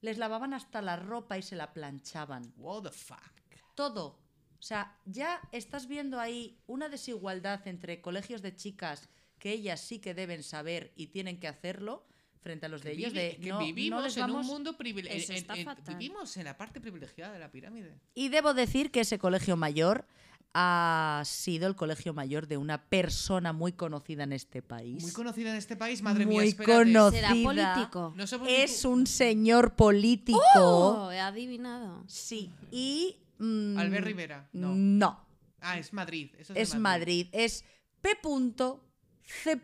Les 0.00 0.18
lavaban 0.18 0.54
hasta 0.54 0.82
la 0.82 0.96
ropa 0.96 1.38
y 1.38 1.42
se 1.42 1.54
la 1.54 1.72
planchaban. 1.72 2.52
What 2.56 2.82
the 2.82 2.90
fuck. 2.90 3.32
Todo. 3.76 4.18
O 4.58 4.62
sea, 4.62 4.96
ya 5.04 5.40
estás 5.52 5.86
viendo 5.86 6.18
ahí 6.18 6.58
una 6.66 6.88
desigualdad 6.88 7.66
entre 7.68 8.00
colegios 8.00 8.42
de 8.42 8.54
chicas 8.54 9.08
que 9.38 9.52
ellas 9.52 9.80
sí 9.80 10.00
que 10.00 10.14
deben 10.14 10.42
saber 10.42 10.92
y 10.96 11.08
tienen 11.08 11.38
que 11.38 11.46
hacerlo 11.46 12.04
frente 12.40 12.66
a 12.66 12.68
los 12.68 12.82
de 12.82 12.92
ellos. 12.92 13.12
De, 13.12 13.36
que 13.40 13.48
no- 13.50 13.60
no 13.60 13.64
vivimos 13.66 14.16
en 14.16 14.30
un 14.30 14.46
mundo 14.46 14.76
privilegiado. 14.76 15.74
Vivimos 15.86 16.36
en 16.36 16.44
la 16.44 16.56
parte 16.56 16.80
privilegiada 16.80 17.32
de 17.32 17.38
la 17.38 17.50
pirámide. 17.50 17.98
Y 18.14 18.28
debo 18.30 18.52
decir 18.54 18.90
que 18.90 19.00
ese 19.00 19.18
colegio 19.18 19.56
mayor 19.56 20.06
ha 20.54 21.22
sido 21.24 21.68
el 21.68 21.76
colegio 21.76 22.14
mayor 22.14 22.48
de 22.48 22.56
una 22.56 22.82
persona 22.88 23.52
muy 23.52 23.72
conocida 23.72 24.24
en 24.24 24.32
este 24.32 24.62
país. 24.62 25.02
Muy 25.02 25.12
conocida 25.12 25.50
en 25.50 25.56
este 25.56 25.76
país, 25.76 26.02
madre 26.02 26.26
mía, 26.26 26.40
Muy 26.40 26.54
conocida. 26.54 27.28
¿Será 27.28 27.74
político? 27.74 28.14
No 28.16 28.24
Es 28.46 28.84
un 28.84 29.06
señor 29.06 29.76
político. 29.76 30.38
Oh, 30.56 31.12
he 31.12 31.20
adivinado. 31.20 32.02
Sí. 32.08 32.50
Y. 32.72 33.16
mm, 33.38 33.78
Albert 33.78 34.04
Rivera, 34.06 34.48
no. 34.52 34.74
No. 34.74 35.26
Ah, 35.60 35.78
es 35.78 35.92
Madrid. 35.92 36.30
Eso 36.38 36.52
es, 36.52 36.56
de 36.56 36.62
Es 36.62 36.74
Madrid. 36.76 37.28
Es 37.32 37.64
P.C. 38.00 39.60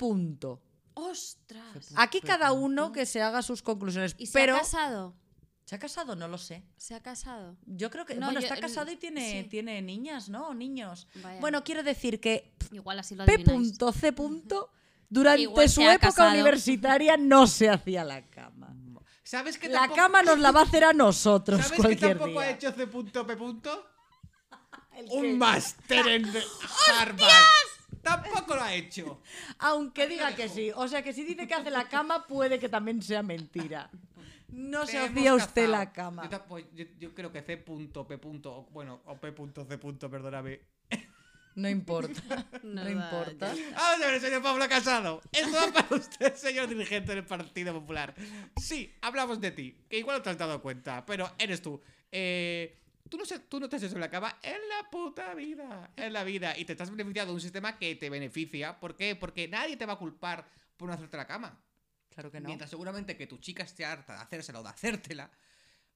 ¡Ostras! 0.94 1.92
Aquí 1.96 2.20
cada 2.20 2.52
uno 2.52 2.92
que 2.92 3.06
se 3.06 3.20
haga 3.22 3.42
sus 3.42 3.62
conclusiones. 3.62 4.14
¿Y 4.18 4.26
se 4.26 4.32
pero. 4.32 4.56
ha 4.56 4.60
casado? 4.60 5.14
¿Se 5.64 5.74
ha 5.74 5.78
casado? 5.78 6.14
No 6.14 6.28
lo 6.28 6.36
sé. 6.38 6.62
¿Se 6.76 6.94
ha 6.94 7.00
casado? 7.02 7.56
Yo 7.66 7.90
creo 7.90 8.04
que. 8.04 8.14
No, 8.14 8.26
bueno, 8.26 8.40
yo- 8.40 8.46
está 8.46 8.60
casado 8.60 8.90
y 8.92 8.96
tiene, 8.96 9.42
sí. 9.42 9.48
tiene 9.48 9.80
niñas, 9.82 10.28
¿no? 10.28 10.48
O 10.48 10.54
niños. 10.54 11.08
Vaya. 11.22 11.40
Bueno, 11.40 11.64
quiero 11.64 11.82
decir 11.82 12.20
que 12.20 12.54
Igual 12.72 12.98
así 12.98 13.14
lo. 13.14 13.24
P.C. 13.24 14.14
durante 15.08 15.42
Igual 15.42 15.68
su 15.68 15.80
época 15.82 15.98
casado. 16.08 16.32
universitaria 16.32 17.16
no 17.16 17.46
se 17.46 17.68
hacía 17.70 18.04
la 18.04 18.28
cama. 18.30 18.74
¿Sabes 19.24 19.58
que 19.58 19.68
La 19.68 19.80
tampoco, 19.80 19.96
cama 19.96 20.22
nos 20.22 20.38
la 20.38 20.52
va 20.52 20.60
a 20.60 20.64
hacer 20.64 20.84
a 20.84 20.92
nosotros 20.92 21.58
¿Sabes 21.60 21.72
que 21.72 21.76
cualquier 21.82 22.10
tampoco 22.18 22.30
día. 22.30 22.40
ha 22.42 22.50
hecho 22.50 22.72
C.P. 22.72 23.04
Que- 23.62 25.06
Un 25.10 25.38
máster 25.38 26.06
en 26.06 26.24
Harvard. 26.88 27.28
Tampoco 28.02 28.54
lo 28.54 28.62
ha 28.62 28.74
hecho. 28.74 29.22
Aunque 29.58 30.06
diga 30.06 30.36
que 30.36 30.48
sí. 30.48 30.70
O 30.76 30.86
sea 30.86 31.02
que 31.02 31.12
si 31.14 31.24
dice 31.24 31.48
que 31.48 31.54
hace 31.54 31.70
la 31.70 31.88
cama, 31.88 32.26
puede 32.26 32.58
que 32.58 32.68
también 32.68 33.02
sea 33.02 33.22
mentira. 33.22 33.90
No 34.48 34.86
se 34.86 34.98
hacía 34.98 35.34
usted 35.34 35.68
la 35.68 35.90
cama. 35.92 36.28
Yo, 36.30 36.44
pues, 36.46 36.66
yo- 36.74 36.84
yo 36.98 37.14
creo 37.14 37.32
que 37.32 37.40
C.P. 37.42 37.64
Bueno, 38.70 39.00
o 39.06 39.16
P.C. 39.16 40.08
Perdóname. 40.08 40.60
No 41.54 41.68
importa. 41.68 42.22
No 42.62 42.88
importa. 42.88 43.54
ya 43.54 43.62
está. 43.62 43.80
Vamos 43.80 44.06
a 44.06 44.10
ver, 44.10 44.20
señor 44.20 44.42
Pablo 44.42 44.68
Casado. 44.68 45.22
Esto 45.30 45.56
va 45.56 45.72
para 45.72 45.96
usted, 45.96 46.34
señor 46.34 46.68
dirigente 46.68 47.14
del 47.14 47.24
Partido 47.24 47.72
Popular. 47.72 48.14
Sí, 48.56 48.92
hablamos 49.02 49.40
de 49.40 49.50
ti, 49.50 49.76
que 49.88 49.98
igual 49.98 50.18
no 50.18 50.22
te 50.22 50.30
has 50.30 50.38
dado 50.38 50.60
cuenta, 50.60 51.04
pero 51.06 51.30
eres 51.38 51.62
tú. 51.62 51.80
Eh, 52.10 52.76
tú, 53.08 53.18
no, 53.18 53.24
tú 53.48 53.60
no 53.60 53.68
te 53.68 53.76
has 53.76 53.82
hecho 53.82 53.98
la 53.98 54.10
cama 54.10 54.38
en 54.42 54.60
la 54.68 54.90
puta 54.90 55.34
vida. 55.34 55.92
En 55.96 56.12
la 56.12 56.24
vida. 56.24 56.58
Y 56.58 56.64
te 56.64 56.72
estás 56.72 56.90
beneficiando 56.90 57.32
de 57.32 57.34
un 57.34 57.40
sistema 57.40 57.78
que 57.78 57.94
te 57.96 58.10
beneficia. 58.10 58.80
¿Por 58.80 58.96
qué? 58.96 59.14
Porque 59.14 59.46
nadie 59.46 59.76
te 59.76 59.86
va 59.86 59.94
a 59.94 59.98
culpar 59.98 60.46
por 60.76 60.88
no 60.88 60.94
hacerte 60.94 61.16
la 61.16 61.26
cama. 61.26 61.60
Claro 62.08 62.30
que 62.30 62.40
no. 62.40 62.46
Mientras 62.46 62.70
seguramente 62.70 63.16
que 63.16 63.26
tu 63.26 63.38
chica 63.38 63.62
esté 63.62 63.84
harta 63.84 64.14
de 64.14 64.20
hacérsela 64.20 64.60
o 64.60 64.62
de 64.62 64.68
hacértela. 64.70 65.30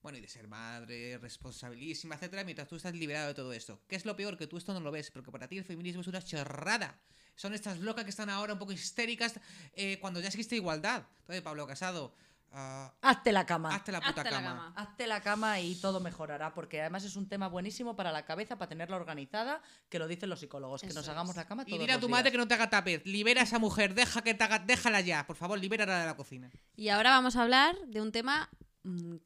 Bueno, 0.02 0.18
y 0.18 0.20
de 0.20 0.28
ser 0.28 0.46
madre, 0.46 1.18
responsabilísima, 1.18 2.14
etcétera, 2.14 2.44
mientras 2.44 2.68
tú 2.68 2.76
estás 2.76 2.94
liberado 2.94 3.28
de 3.28 3.34
todo 3.34 3.52
esto. 3.52 3.80
¿Qué 3.88 3.96
es 3.96 4.04
lo 4.04 4.14
peor? 4.14 4.38
Que 4.38 4.46
tú 4.46 4.56
esto 4.56 4.72
no 4.72 4.80
lo 4.80 4.92
ves, 4.92 5.10
porque 5.10 5.30
para 5.32 5.48
ti 5.48 5.58
el 5.58 5.64
feminismo 5.64 6.02
es 6.02 6.06
una 6.06 6.22
chorrada. 6.22 6.98
Son 7.34 7.52
estas 7.54 7.78
locas 7.78 8.04
que 8.04 8.10
están 8.10 8.30
ahora 8.30 8.52
un 8.52 8.58
poco 8.58 8.72
histéricas 8.72 9.40
eh, 9.74 9.98
cuando 10.00 10.20
ya 10.20 10.28
existe 10.28 10.56
igualdad. 10.56 11.04
Entonces, 11.20 11.42
Pablo 11.42 11.66
Casado, 11.66 12.12
ah, 12.52 12.92
Hazte 13.00 13.32
la 13.32 13.46
cama. 13.46 13.74
hazte 13.74 13.92
la 13.92 14.00
puta 14.00 14.22
Hazte 14.22 14.30
la 14.30 14.42
cama. 14.42 14.72
Hazte 14.76 15.06
la 15.06 15.20
cama 15.20 15.60
y 15.60 15.74
todo 15.76 16.00
mejorará, 16.00 16.52
porque 16.54 16.80
además 16.80 17.04
es 17.04 17.16
un 17.16 17.28
tema 17.28 17.48
buenísimo 17.48 17.94
para 17.94 18.10
la 18.12 18.24
cabeza, 18.24 18.56
para 18.56 18.68
tenerla 18.68 18.96
organizada, 18.96 19.62
que 19.88 19.98
lo 19.98 20.08
dicen 20.08 20.30
los 20.30 20.40
psicólogos, 20.40 20.80
que 20.82 20.92
nos 20.92 21.08
hagamos 21.08 21.36
la 21.36 21.46
cama 21.46 21.62
Y 21.64 21.70
todos 21.70 21.80
dile 21.80 21.92
a 21.92 22.00
tu 22.00 22.08
madre 22.08 22.30
que 22.32 22.38
no 22.38 22.46
te 22.48 22.54
haga 22.54 22.70
tapez. 22.70 23.04
Libera 23.04 23.40
a 23.40 23.44
esa 23.44 23.58
mujer, 23.58 23.94
deja 23.94 24.22
que 24.22 24.34
te 24.34 24.44
haga, 24.44 24.60
déjala 24.60 25.00
ya. 25.00 25.26
Por 25.26 25.36
favor, 25.36 25.58
libérala 25.58 26.00
de 26.00 26.06
la 26.06 26.16
cocina. 26.16 26.50
Y 26.76 26.88
ahora 26.88 27.10
vamos 27.10 27.36
a 27.36 27.42
hablar 27.42 27.76
de 27.86 28.00
un 28.00 28.10
tema 28.10 28.48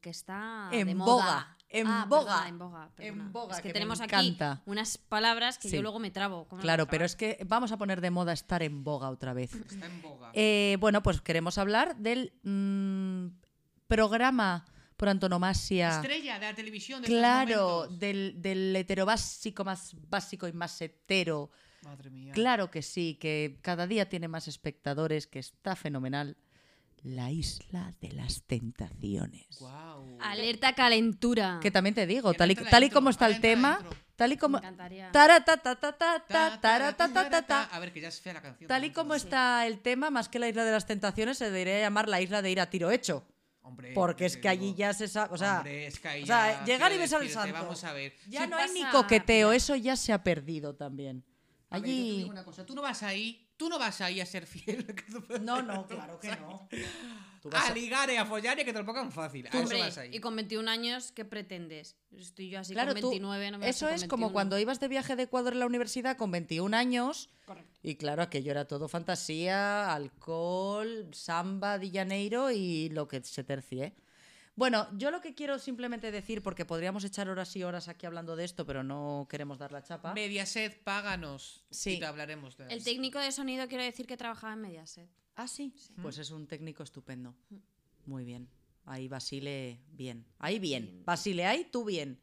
que 0.01 0.09
está 0.09 0.69
En 0.71 0.87
de 0.87 0.93
boga, 0.95 1.05
moda. 1.23 1.57
en 1.69 1.87
Ah, 1.87 2.05
boga, 2.09 2.25
perdona, 2.25 2.47
en 2.49 2.57
boga, 2.59 2.83
en 2.85 2.91
perdona. 3.15 3.29
boga, 3.31 3.55
Es 3.55 3.57
que, 3.57 3.63
que 3.63 3.69
me 3.69 3.73
tenemos 3.73 3.99
encanta. 4.01 4.51
aquí 4.53 4.61
unas 4.65 4.97
palabras 4.97 5.57
que 5.57 5.69
Sí. 5.69 5.75
yo 5.75 5.81
luego 5.81 5.99
me 5.99 6.11
trabo. 6.11 6.45
¿Cómo 6.47 6.57
no 6.57 6.63
Claro, 6.63 6.85
me 6.85 6.89
pero 6.91 7.05
es 7.05 7.15
que 7.15 7.39
vamos 7.47 7.71
a 7.71 7.77
poner 7.77 8.01
de 8.01 8.11
moda 8.11 8.33
estar 8.33 8.61
en 8.63 8.83
boga 8.83 9.09
otra 9.09 9.33
vez. 9.33 9.51
Está 9.69 9.85
en 9.85 10.01
boga. 10.01 10.31
Eh, 10.33 10.77
bueno, 10.79 11.01
pues 11.03 11.21
queremos 11.21 11.57
hablar 11.57 11.95
del 11.97 12.33
mm, 12.43 13.27
programa 13.87 14.65
por 14.97 15.09
antonomasia. 15.09 15.89
Estrella 16.01 16.39
de 16.39 16.45
la 16.47 16.53
televisión 16.55 17.01
de 17.01 17.07
Claro, 17.07 17.87
del, 17.87 18.41
del 18.41 18.75
heterobásico 18.75 19.63
más 19.63 19.95
básico 20.09 20.47
y 20.47 20.53
más 20.53 20.79
hetero. 20.81 21.51
Madre 21.83 22.09
mía. 22.09 22.31
Claro 22.33 22.71
que 22.71 22.81
sí, 22.81 23.15
que 23.19 23.59
cada 23.61 23.87
día 23.87 24.07
tiene 24.07 24.27
más 24.29 24.47
espectadores, 24.47 25.27
que 25.27 25.39
está 25.39 25.75
fenomenal. 25.75 26.37
La 27.03 27.31
isla 27.31 27.93
de 27.99 28.13
las 28.13 28.43
tentaciones. 28.43 29.59
Guau. 29.59 30.17
Alerta 30.21 30.73
calentura. 30.73 31.59
Que 31.61 31.69
también 31.69 31.93
te 31.93 32.07
digo, 32.07 32.33
tal 32.33 32.51
y, 32.51 32.55
tal 32.55 32.89
como 32.91 33.09
está 33.09 33.27
el 33.27 33.41
tema, 33.41 33.79
tal 34.15 34.31
y 34.31 34.37
como... 34.37 34.57
A 34.57 34.71
ver, 37.79 37.91
que 37.91 37.99
ya 37.99 38.07
es 38.07 38.21
fea 38.21 38.33
la 38.33 38.41
canción. 38.41 38.69
Tal 38.69 38.85
y 38.85 38.91
como 38.91 39.15
está 39.15 39.67
el 39.67 39.79
tema, 39.79 40.11
más 40.11 40.29
que 40.29 40.39
la 40.39 40.47
isla 40.47 40.63
de 40.63 40.71
las 40.71 40.85
tentaciones, 40.85 41.37
se 41.37 41.45
debería 41.51 41.81
llamar 41.81 42.07
la 42.07 42.21
isla 42.21 42.41
de 42.41 42.51
ir 42.51 42.61
a 42.61 42.69
tiro 42.69 42.89
hecho. 42.89 43.25
Hombre, 43.63 43.93
Porque 43.93 44.25
es 44.25 44.37
que 44.37 44.47
allí 44.49 44.73
ya 44.73 44.93
se 44.93 45.07
sabe. 45.07 45.33
O 45.33 45.37
sea, 45.37 45.57
Hombre, 45.57 45.87
es 45.87 45.99
que 45.99 46.23
o 46.23 46.25
sea, 46.25 46.59
ya 46.59 46.65
llegar 46.65 46.91
y 46.91 46.97
besar 46.97 47.21
el 47.21 47.29
santo. 47.29 47.53
Vamos 47.53 47.83
a 47.85 47.93
ver. 47.93 48.13
ya 48.27 48.45
no 48.45 48.57
hay 48.57 48.69
ni 48.71 48.83
coqueteo, 48.85 49.53
eso 49.53 49.75
ya 49.75 49.95
se 49.95 50.11
ha 50.11 50.21
perdido 50.21 50.75
también. 50.75 51.23
A 51.69 51.79
ver, 51.79 51.89
yo 51.89 51.95
te 51.95 52.01
Allí. 52.01 52.17
digo 52.17 52.29
una 52.29 52.43
cosa, 52.43 52.65
tú 52.65 52.75
no 52.75 52.81
vas 52.81 53.03
ahí, 53.03 53.42
tú 53.63 53.69
no 53.69 53.79
vas 53.79 54.01
ahí 54.01 54.19
a 54.19 54.25
ser 54.25 54.45
fiel. 54.45 54.85
No, 55.41 55.61
no, 55.61 55.87
claro 55.87 56.19
que 56.19 56.29
no. 56.35 56.67
Tú 57.41 57.49
vas 57.49 57.65
A 57.65 57.71
a- 57.71 57.73
ligar 57.73 58.09
y 58.09 58.15
a 58.17 58.25
follar 58.25 58.57
y 58.57 58.61
a 58.61 58.65
que 58.65 58.73
te 58.73 58.79
lo 58.79 58.85
pongan 58.85 59.11
fácil. 59.11 59.45
A 59.47 59.49
eso 59.49 59.59
Hombre, 59.59 59.79
vas 59.79 59.97
ahí. 59.97 60.09
y 60.13 60.19
con 60.19 60.35
21 60.35 60.69
años, 60.69 61.11
¿qué 61.11 61.23
pretendes? 61.25 61.95
Estoy 62.17 62.49
yo 62.49 62.59
así 62.59 62.73
Claro, 62.73 62.91
con 62.93 63.01
tú- 63.01 63.09
29, 63.09 63.51
no 63.51 63.57
me 63.59 63.69
eso 63.69 63.87
es 63.89 64.01
como 64.05 64.27
21. 64.27 64.33
cuando 64.33 64.59
ibas 64.59 64.79
de 64.79 64.87
viaje 64.89 65.15
de 65.15 65.23
Ecuador 65.23 65.53
en 65.53 65.59
la 65.59 65.65
universidad 65.65 66.15
con 66.17 66.31
21 66.31 66.73
años. 66.75 67.29
Correcto. 67.45 67.79
Y 67.83 67.95
claro, 67.95 68.21
aquello 68.21 68.51
era 68.51 68.65
todo 68.65 68.87
fantasía, 68.89 69.93
alcohol, 69.93 71.09
samba 71.13 71.79
de 71.79 71.89
Janeiro 71.91 72.51
y 72.51 72.89
lo 72.89 73.07
que 73.07 73.21
se 73.23 73.43
tercie. 73.43 73.93
Bueno, 74.55 74.87
yo 74.97 75.09
lo 75.09 75.19
que 75.19 75.33
quiero 75.33 75.57
simplemente 75.57 76.11
decir, 76.11 76.43
porque 76.43 76.63
podríamos 76.63 77.03
echar 77.03 77.27
horas 77.27 77.55
y 77.55 77.63
horas 77.63 77.87
aquí 77.87 78.05
hablando 78.05 78.35
de 78.35 78.43
esto, 78.45 78.65
pero 78.65 78.83
no 78.83 79.27
queremos 79.29 79.57
dar 79.57 79.71
la 79.71 79.81
chapa. 79.81 80.13
Mediaset, 80.13 80.83
páganos. 80.83 81.63
Sí. 81.71 81.93
Y 81.93 81.99
te 81.99 82.05
hablaremos 82.05 82.55
de 82.57 82.67
El 82.67 82.83
técnico 82.83 83.19
de 83.19 83.31
sonido 83.31 83.67
quiero 83.67 83.83
decir 83.83 84.05
que 84.05 84.15
trabajaba 84.15 84.53
en 84.53 84.61
Mediaset. 84.61 85.09
Ah, 85.35 85.47
sí. 85.47 85.73
Pues 86.01 86.19
es 86.19 86.29
un 86.29 86.45
técnico 86.45 86.83
estupendo. 86.83 87.35
Muy 88.05 88.23
bien. 88.23 88.47
Ahí 88.85 89.07
Basile, 89.07 89.81
bien. 89.87 90.25
Ahí 90.37 90.59
bien. 90.59 91.01
Basile, 91.05 91.45
ahí 91.45 91.67
tú 91.71 91.85
bien. 91.85 92.21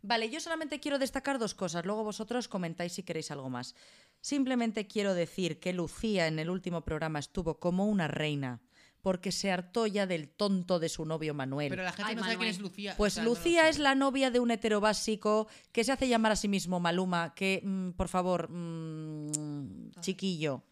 Vale, 0.00 0.30
yo 0.30 0.40
solamente 0.40 0.80
quiero 0.80 0.98
destacar 0.98 1.38
dos 1.38 1.54
cosas. 1.54 1.84
Luego 1.84 2.04
vosotros 2.04 2.48
comentáis 2.48 2.92
si 2.92 3.02
queréis 3.02 3.30
algo 3.30 3.50
más. 3.50 3.74
Simplemente 4.20 4.86
quiero 4.86 5.12
decir 5.12 5.60
que 5.60 5.74
Lucía 5.74 6.28
en 6.28 6.38
el 6.38 6.48
último 6.48 6.82
programa 6.82 7.18
estuvo 7.18 7.58
como 7.58 7.86
una 7.86 8.08
reina 8.08 8.62
porque 9.08 9.32
se 9.32 9.50
hartó 9.50 9.86
ya 9.86 10.06
del 10.06 10.28
tonto 10.28 10.78
de 10.78 10.90
su 10.90 11.06
novio 11.06 11.32
Manuel. 11.32 11.70
Pero 11.70 11.82
la 11.82 11.92
gente 11.92 12.10
Ay, 12.10 12.16
no 12.16 12.22
sabe 12.24 12.36
quién 12.36 12.50
es 12.50 12.58
Lucía. 12.58 12.94
Pues 12.94 13.14
o 13.14 13.16
sea, 13.16 13.24
Lucía 13.24 13.70
es 13.70 13.78
la 13.78 13.94
novia 13.94 14.30
de 14.30 14.38
un 14.38 14.50
hetero 14.50 14.82
básico 14.82 15.48
que 15.72 15.82
se 15.82 15.92
hace 15.92 16.08
llamar 16.08 16.32
a 16.32 16.36
sí 16.36 16.46
mismo 16.46 16.78
Maluma, 16.78 17.32
que, 17.34 17.62
mm, 17.64 17.92
por 17.92 18.08
favor, 18.08 18.50
mm, 18.50 19.92
chiquillo, 20.02 20.62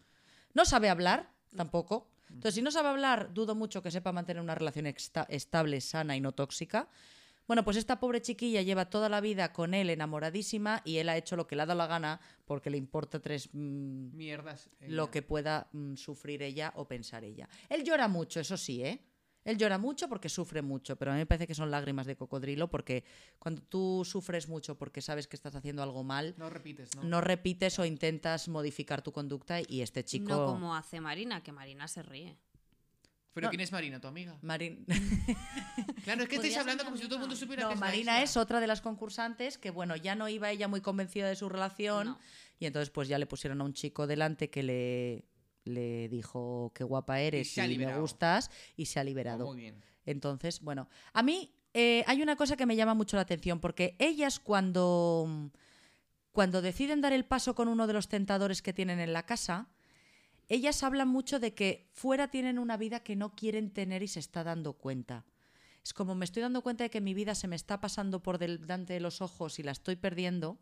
no 0.53 0.65
sabe 0.65 0.87
hablar 0.87 1.31
tampoco. 1.55 2.11
Entonces, 2.29 2.53
si 2.53 2.61
no 2.61 2.69
sabe 2.69 2.89
hablar, 2.89 3.33
dudo 3.33 3.55
mucho 3.55 3.81
que 3.81 3.89
sepa 3.89 4.11
mantener 4.11 4.43
una 4.43 4.53
relación 4.53 4.85
estable, 4.85 5.81
sana 5.81 6.15
y 6.15 6.21
no 6.21 6.31
tóxica. 6.33 6.89
Bueno, 7.47 7.63
pues 7.63 7.77
esta 7.77 7.99
pobre 7.99 8.21
chiquilla 8.21 8.61
lleva 8.61 8.89
toda 8.89 9.07
la 9.07 9.21
vida 9.21 9.53
con 9.53 9.73
él 9.73 9.89
enamoradísima 9.89 10.81
y 10.83 10.97
él 10.97 11.07
ha 11.07 11.15
hecho 11.17 11.35
lo 11.37 11.47
que 11.47 11.55
le 11.55 11.61
ha 11.61 11.65
dado 11.65 11.77
la 11.77 11.87
gana 11.87 12.19
porque 12.45 12.69
le 12.69 12.77
importa 12.77 13.21
tres 13.21 13.49
mm, 13.53 14.15
Mierdas. 14.15 14.69
lo 14.81 15.09
que 15.09 15.21
pueda 15.21 15.69
mm, 15.71 15.95
sufrir 15.95 16.43
ella 16.43 16.73
o 16.75 16.87
pensar 16.87 17.23
ella. 17.23 17.47
Él 17.69 17.83
llora 17.83 18.07
mucho, 18.07 18.39
eso 18.41 18.57
sí, 18.57 18.83
¿eh? 18.83 19.01
Él 19.45 19.57
llora 19.57 19.77
mucho 19.77 20.09
porque 20.09 20.27
sufre 20.27 20.61
mucho, 20.61 20.97
pero 20.97 21.11
a 21.11 21.13
mí 21.13 21.21
me 21.21 21.25
parece 21.25 21.47
que 21.47 21.55
son 21.55 21.71
lágrimas 21.71 22.05
de 22.05 22.17
cocodrilo 22.17 22.69
porque 22.69 23.05
cuando 23.39 23.61
tú 23.61 24.03
sufres 24.03 24.49
mucho 24.49 24.77
porque 24.77 25.01
sabes 25.01 25.25
que 25.25 25.37
estás 25.37 25.55
haciendo 25.55 25.81
algo 25.81 26.03
mal, 26.03 26.35
No 26.37 26.49
repites, 26.49 26.93
¿no? 26.97 27.03
no 27.03 27.21
repites 27.21 27.79
o 27.79 27.85
intentas 27.85 28.49
modificar 28.49 29.01
tu 29.01 29.13
conducta 29.13 29.61
y 29.65 29.81
este 29.81 30.03
chico... 30.03 30.35
No 30.35 30.45
como 30.47 30.75
hace 30.75 30.99
Marina, 30.99 31.43
que 31.43 31.53
Marina 31.53 31.87
se 31.87 32.03
ríe. 32.03 32.37
Pero 33.37 33.47
No. 33.47 33.51
¿quién 33.51 33.61
es 33.61 33.71
Marina, 33.71 33.99
tu 34.01 34.07
amiga? 34.07 34.35
Marin- 34.41 34.83
Claro, 36.03 36.23
es 36.23 36.29
que 36.29 36.35
estáis 36.37 36.57
hablando 36.57 36.83
como 36.85 36.97
si 36.97 37.03
todo 37.03 37.15
el 37.15 37.19
mundo 37.21 37.35
supiera 37.35 37.63
No, 37.63 37.69
que 37.69 37.75
es 37.75 37.79
Marina 37.79 38.23
es 38.23 38.35
otra 38.35 38.59
de 38.59 38.65
las 38.67 38.81
concursantes 38.81 39.57
que, 39.59 39.69
bueno, 39.69 39.95
ya 39.95 40.15
no 40.15 40.27
iba 40.27 40.49
ella 40.49 40.67
muy 40.67 40.81
convencida 40.81 41.27
de 41.29 41.35
su 41.35 41.47
relación 41.49 42.07
No. 42.07 42.19
y 42.59 42.65
entonces 42.65 42.89
pues 42.89 43.07
ya 43.07 43.19
le 43.19 43.27
pusieron 43.27 43.61
a 43.61 43.63
un 43.63 43.73
chico 43.73 44.07
delante 44.07 44.49
que 44.49 44.63
le, 44.63 45.25
le 45.65 46.09
dijo 46.09 46.71
qué 46.73 46.83
guapa 46.83 47.19
eres 47.19 47.55
y, 47.57 47.77
me 47.77 47.95
gustas 47.99 48.49
y 48.75 48.85
se 48.87 48.99
ha 48.99 49.03
Oh, 49.03 49.05
liberado. 49.05 49.45
muy 49.45 49.57
bien. 49.57 49.83
Entonces, 50.05 50.61
bueno, 50.61 50.87
a 51.13 51.21
mí 51.21 51.53
eh, 51.73 52.03
hay 52.07 52.21
una 52.23 52.35
cosa 52.37 52.55
que 52.57 52.65
me 52.65 52.75
llama 52.75 52.93
mucho 52.95 53.17
la 53.17 53.21
atención, 53.23 53.59
porque 53.59 53.95
ellas 53.99 54.39
cuando, 54.39 55.51
cuando 56.31 56.61
deciden 56.63 57.01
dar 57.01 57.13
el 57.13 57.25
paso 57.25 57.53
con 57.53 57.67
uno 57.67 57.85
de 57.85 57.93
los 57.93 58.07
tentadores 58.07 58.61
que 58.61 58.73
tienen 58.73 58.99
en 58.99 59.13
la 59.13 59.25
casa, 59.25 59.67
ellas 60.49 60.83
hablan 60.83 61.07
mucho 61.07 61.39
de 61.39 61.53
que 61.53 61.89
fuera 61.93 62.29
tienen 62.29 62.59
una 62.59 62.77
vida 62.77 63.01
que 63.01 63.15
no 63.15 63.35
quieren 63.35 63.71
tener 63.71 64.03
y 64.03 64.07
se 64.07 64.19
está 64.19 64.43
dando 64.43 64.73
cuenta. 64.73 65.25
Es 65.83 65.93
como 65.93 66.15
me 66.15 66.25
estoy 66.25 66.41
dando 66.41 66.61
cuenta 66.61 66.83
de 66.83 66.89
que 66.89 67.01
mi 67.01 67.13
vida 67.13 67.35
se 67.35 67.47
me 67.47 67.55
está 67.55 67.79
pasando 67.79 68.21
por 68.21 68.37
delante 68.37 68.93
de 68.93 68.99
los 68.99 69.21
ojos 69.21 69.59
y 69.59 69.63
la 69.63 69.71
estoy 69.71 69.95
perdiendo 69.95 70.59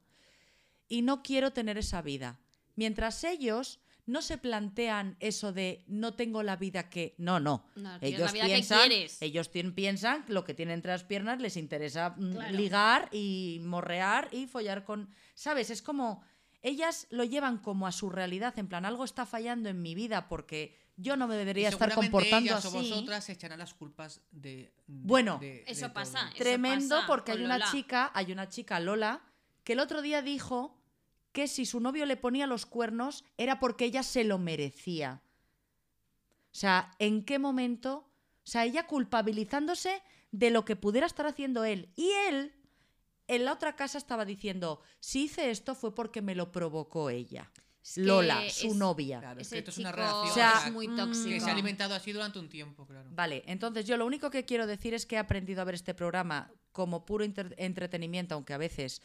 y 0.88 1.02
no 1.02 1.24
quiero 1.24 1.52
tener 1.52 1.78
esa 1.78 2.02
vida. 2.02 2.40
Mientras 2.76 3.24
ellos 3.24 3.80
no 4.06 4.22
se 4.22 4.38
plantean 4.38 5.18
eso 5.20 5.52
de 5.52 5.84
no 5.88 6.14
tengo 6.14 6.44
la 6.44 6.58
vida 6.58 6.90
que... 6.90 7.16
No, 7.18 7.40
no. 7.40 7.66
Ellos 8.02 8.32
piensan, 8.34 8.92
ellos 9.20 9.50
piensan 9.50 10.26
lo 10.28 10.44
que 10.44 10.54
tienen 10.54 10.76
entre 10.76 10.92
las 10.92 11.04
piernas 11.04 11.42
les 11.42 11.58
interesa 11.58 12.12
mm, 12.12 12.32
Claro. 12.34 12.56
ligar 12.56 13.10
y 13.12 13.60
morrear 13.64 14.30
y 14.32 14.46
follar 14.46 14.84
con... 14.84 15.10
¿Sabes? 15.34 15.70
Es 15.70 15.82
como... 15.82 16.24
Ellas 16.68 17.06
lo 17.12 17.24
llevan 17.24 17.60
como 17.60 17.86
a 17.86 17.92
su 17.92 18.10
realidad, 18.10 18.58
en 18.58 18.68
plan, 18.68 18.86
algo 18.86 19.04
está 19.04 19.26
fallando 19.28 19.70
en 19.70 19.82
mi 19.84 19.94
vida 19.94 20.28
porque 20.28 20.76
yo 20.98 21.16
no 21.16 21.28
me 21.28 21.36
debería 21.36 21.70
Y 21.70 21.74
estar 21.74 21.90
seguramente 21.90 22.12
comportando 22.12 22.50
ellas 22.52 22.66
así. 22.66 22.76
o 22.78 22.82
vosotras 22.82 23.30
echarán 23.30 23.60
las 23.60 23.74
culpas 23.76 24.22
de. 24.32 24.50
de- 24.52 24.74
Bueno. 24.88 25.38
de- 25.40 25.64
de 25.64 25.64
Eso 25.68 25.94
pasa. 25.94 26.28
Eso 26.30 26.38
Tremendo 26.38 26.96
pasa 26.96 27.08
porque 27.08 27.34
hay 27.34 27.44
una 27.44 27.60
Lola. 27.60 27.72
chica, 27.72 28.12
hay 28.16 28.32
una 28.32 28.50
chica 28.50 28.80
Lola, 28.80 29.22
que 29.64 29.74
el 29.74 29.80
otro 29.80 30.02
día 30.02 30.22
dijo 30.24 30.76
que 31.34 31.48
si 31.48 31.66
su 31.68 31.80
novio 31.82 32.06
le 32.08 32.18
ponía 32.18 32.48
los 32.48 32.66
cuernos 32.66 33.26
era 33.38 33.60
porque 33.60 33.86
ella 33.86 34.02
se 34.04 34.24
lo 34.24 34.40
merecía. 34.40 35.22
O 36.52 36.58
sea, 36.58 36.92
¿en 36.98 37.26
qué 37.26 37.38
momento? 37.38 38.08
O 38.44 38.48
sea, 38.48 38.64
ella 38.66 38.88
culpabilizándose 38.88 40.02
de 40.32 40.50
lo 40.50 40.66
que 40.66 40.76
pudiera 40.76 41.06
estar 41.08 41.28
haciendo 41.28 41.64
él. 41.66 41.90
Y 41.96 42.10
él, 42.28 42.54
en 43.28 43.46
la 43.46 43.54
otra 43.54 43.76
casa, 43.76 43.98
estaba 43.98 44.26
diciendo, 44.26 44.82
si 45.00 45.24
hice 45.24 45.50
esto 45.52 45.76
fue 45.76 45.94
porque 45.96 46.22
me 46.22 46.36
lo 46.36 46.52
provocó 46.52 47.10
ella. 47.10 47.52
Es 47.84 47.96
que 47.96 48.02
Lola, 48.02 48.42
su 48.50 48.68
es- 48.70 48.76
novia. 48.76 49.20
Claro, 49.20 49.40
es 49.42 49.50
que 49.50 49.60
esto 49.60 49.70
es 49.70 49.78
una 49.78 49.92
relación 49.92 50.32
O 50.32 50.34
sea, 50.34 50.64
es 50.66 50.74
muy 50.74 50.88
mm, 50.88 50.96
tóxico. 50.96 51.30
que 51.30 51.40
se 51.40 51.50
ha 51.50 51.54
alimentado 51.54 51.94
así 51.94 52.12
durante 52.12 52.40
un 52.40 52.50
tiempo, 52.50 52.86
claro. 52.88 53.10
Vale, 53.12 53.44
entonces 53.46 53.86
yo 53.86 53.96
lo 53.96 54.08
único 54.08 54.32
que 54.32 54.44
quiero 54.44 54.66
decir 54.66 54.96
es 54.96 55.06
que 55.06 55.16
he 55.16 55.20
aprendido 55.20 55.62
a 55.62 55.66
ver 55.66 55.76
este 55.76 55.94
programa 55.94 56.52
como 56.72 57.06
puro 57.06 57.24
entretenimiento, 57.24 58.34
aunque 58.36 58.54
a 58.54 58.58
veces 58.58 59.02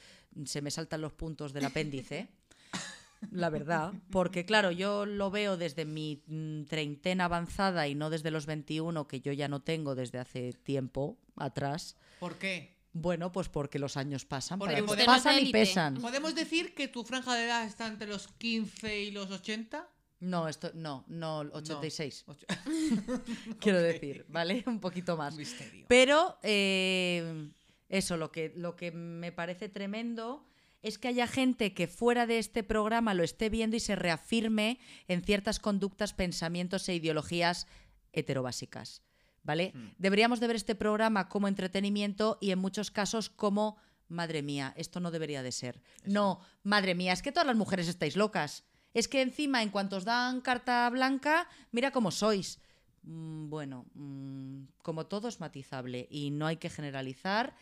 se 0.46 0.62
me 0.62 0.70
saltan 0.70 1.02
los 1.02 1.12
puntos 1.12 1.52
del 1.52 1.66
apéndice. 1.66 2.28
La 3.30 3.50
verdad, 3.50 3.92
porque 4.10 4.46
claro, 4.46 4.70
yo 4.70 5.04
lo 5.04 5.30
veo 5.30 5.58
desde 5.58 5.84
mi 5.84 6.22
mm, 6.26 6.64
treintena 6.64 7.26
avanzada 7.26 7.86
y 7.86 7.94
no 7.94 8.08
desde 8.08 8.30
los 8.30 8.46
21 8.46 9.06
que 9.06 9.20
yo 9.20 9.32
ya 9.32 9.46
no 9.46 9.60
tengo 9.60 9.94
desde 9.94 10.18
hace 10.18 10.54
tiempo 10.54 11.18
atrás. 11.36 11.96
¿Por 12.18 12.38
qué? 12.38 12.79
Bueno, 12.92 13.30
pues 13.30 13.48
porque 13.48 13.78
los 13.78 13.96
años 13.96 14.24
pasan, 14.24 14.58
Porque 14.58 14.74
para- 14.74 14.86
podemos- 14.86 15.06
pasan 15.16 15.38
y 15.46 15.52
pesan. 15.52 15.94
¿Podemos 16.00 16.34
decir 16.34 16.74
que 16.74 16.88
tu 16.88 17.04
franja 17.04 17.34
de 17.36 17.44
edad 17.44 17.64
está 17.64 17.86
entre 17.86 18.08
los 18.08 18.26
15 18.28 19.00
y 19.00 19.10
los 19.12 19.30
80? 19.30 19.88
No, 20.20 20.48
esto 20.48 20.70
no, 20.74 21.04
no 21.08 21.38
86, 21.38 22.24
Ocho- 22.26 22.46
quiero 23.60 23.80
decir, 23.80 24.26
¿vale? 24.28 24.62
Un 24.66 24.80
poquito 24.80 25.16
más. 25.16 25.36
Misterio. 25.36 25.86
Pero 25.88 26.38
eh, 26.42 27.48
eso, 27.88 28.16
lo 28.16 28.30
que, 28.32 28.52
lo 28.56 28.76
que 28.76 28.90
me 28.92 29.32
parece 29.32 29.68
tremendo 29.68 30.44
es 30.82 30.98
que 30.98 31.08
haya 31.08 31.26
gente 31.26 31.74
que 31.74 31.86
fuera 31.86 32.26
de 32.26 32.38
este 32.38 32.62
programa 32.64 33.14
lo 33.14 33.22
esté 33.22 33.50
viendo 33.50 33.76
y 33.76 33.80
se 33.80 33.96
reafirme 33.96 34.78
en 35.08 35.22
ciertas 35.22 35.60
conductas, 35.60 36.12
pensamientos 36.14 36.88
e 36.88 36.94
ideologías 36.96 37.66
heterobásicas. 38.12 39.02
¿Vale? 39.42 39.72
Hmm. 39.74 39.90
Deberíamos 39.98 40.40
de 40.40 40.46
ver 40.46 40.56
este 40.56 40.74
programa 40.74 41.28
como 41.28 41.48
entretenimiento 41.48 42.38
y 42.40 42.50
en 42.50 42.58
muchos 42.58 42.90
casos 42.90 43.30
como, 43.30 43.76
madre 44.08 44.42
mía, 44.42 44.74
esto 44.76 45.00
no 45.00 45.10
debería 45.10 45.42
de 45.42 45.52
ser. 45.52 45.82
No, 46.04 46.40
madre 46.62 46.94
mía, 46.94 47.12
es 47.12 47.22
que 47.22 47.32
todas 47.32 47.46
las 47.46 47.56
mujeres 47.56 47.88
estáis 47.88 48.16
locas. 48.16 48.64
Es 48.92 49.06
que 49.06 49.22
encima, 49.22 49.62
en 49.62 49.70
cuanto 49.70 49.96
os 49.96 50.04
dan 50.04 50.40
carta 50.40 50.88
blanca, 50.90 51.48
mira 51.70 51.92
cómo 51.92 52.10
sois. 52.10 52.58
Mm, 53.02 53.48
Bueno, 53.48 53.86
mm, 53.94 54.64
como 54.82 55.06
todo 55.06 55.28
es 55.28 55.40
matizable 55.40 56.06
y 56.10 56.30
no 56.30 56.46
hay 56.46 56.56
que 56.56 56.70
generalizar, 56.70 57.54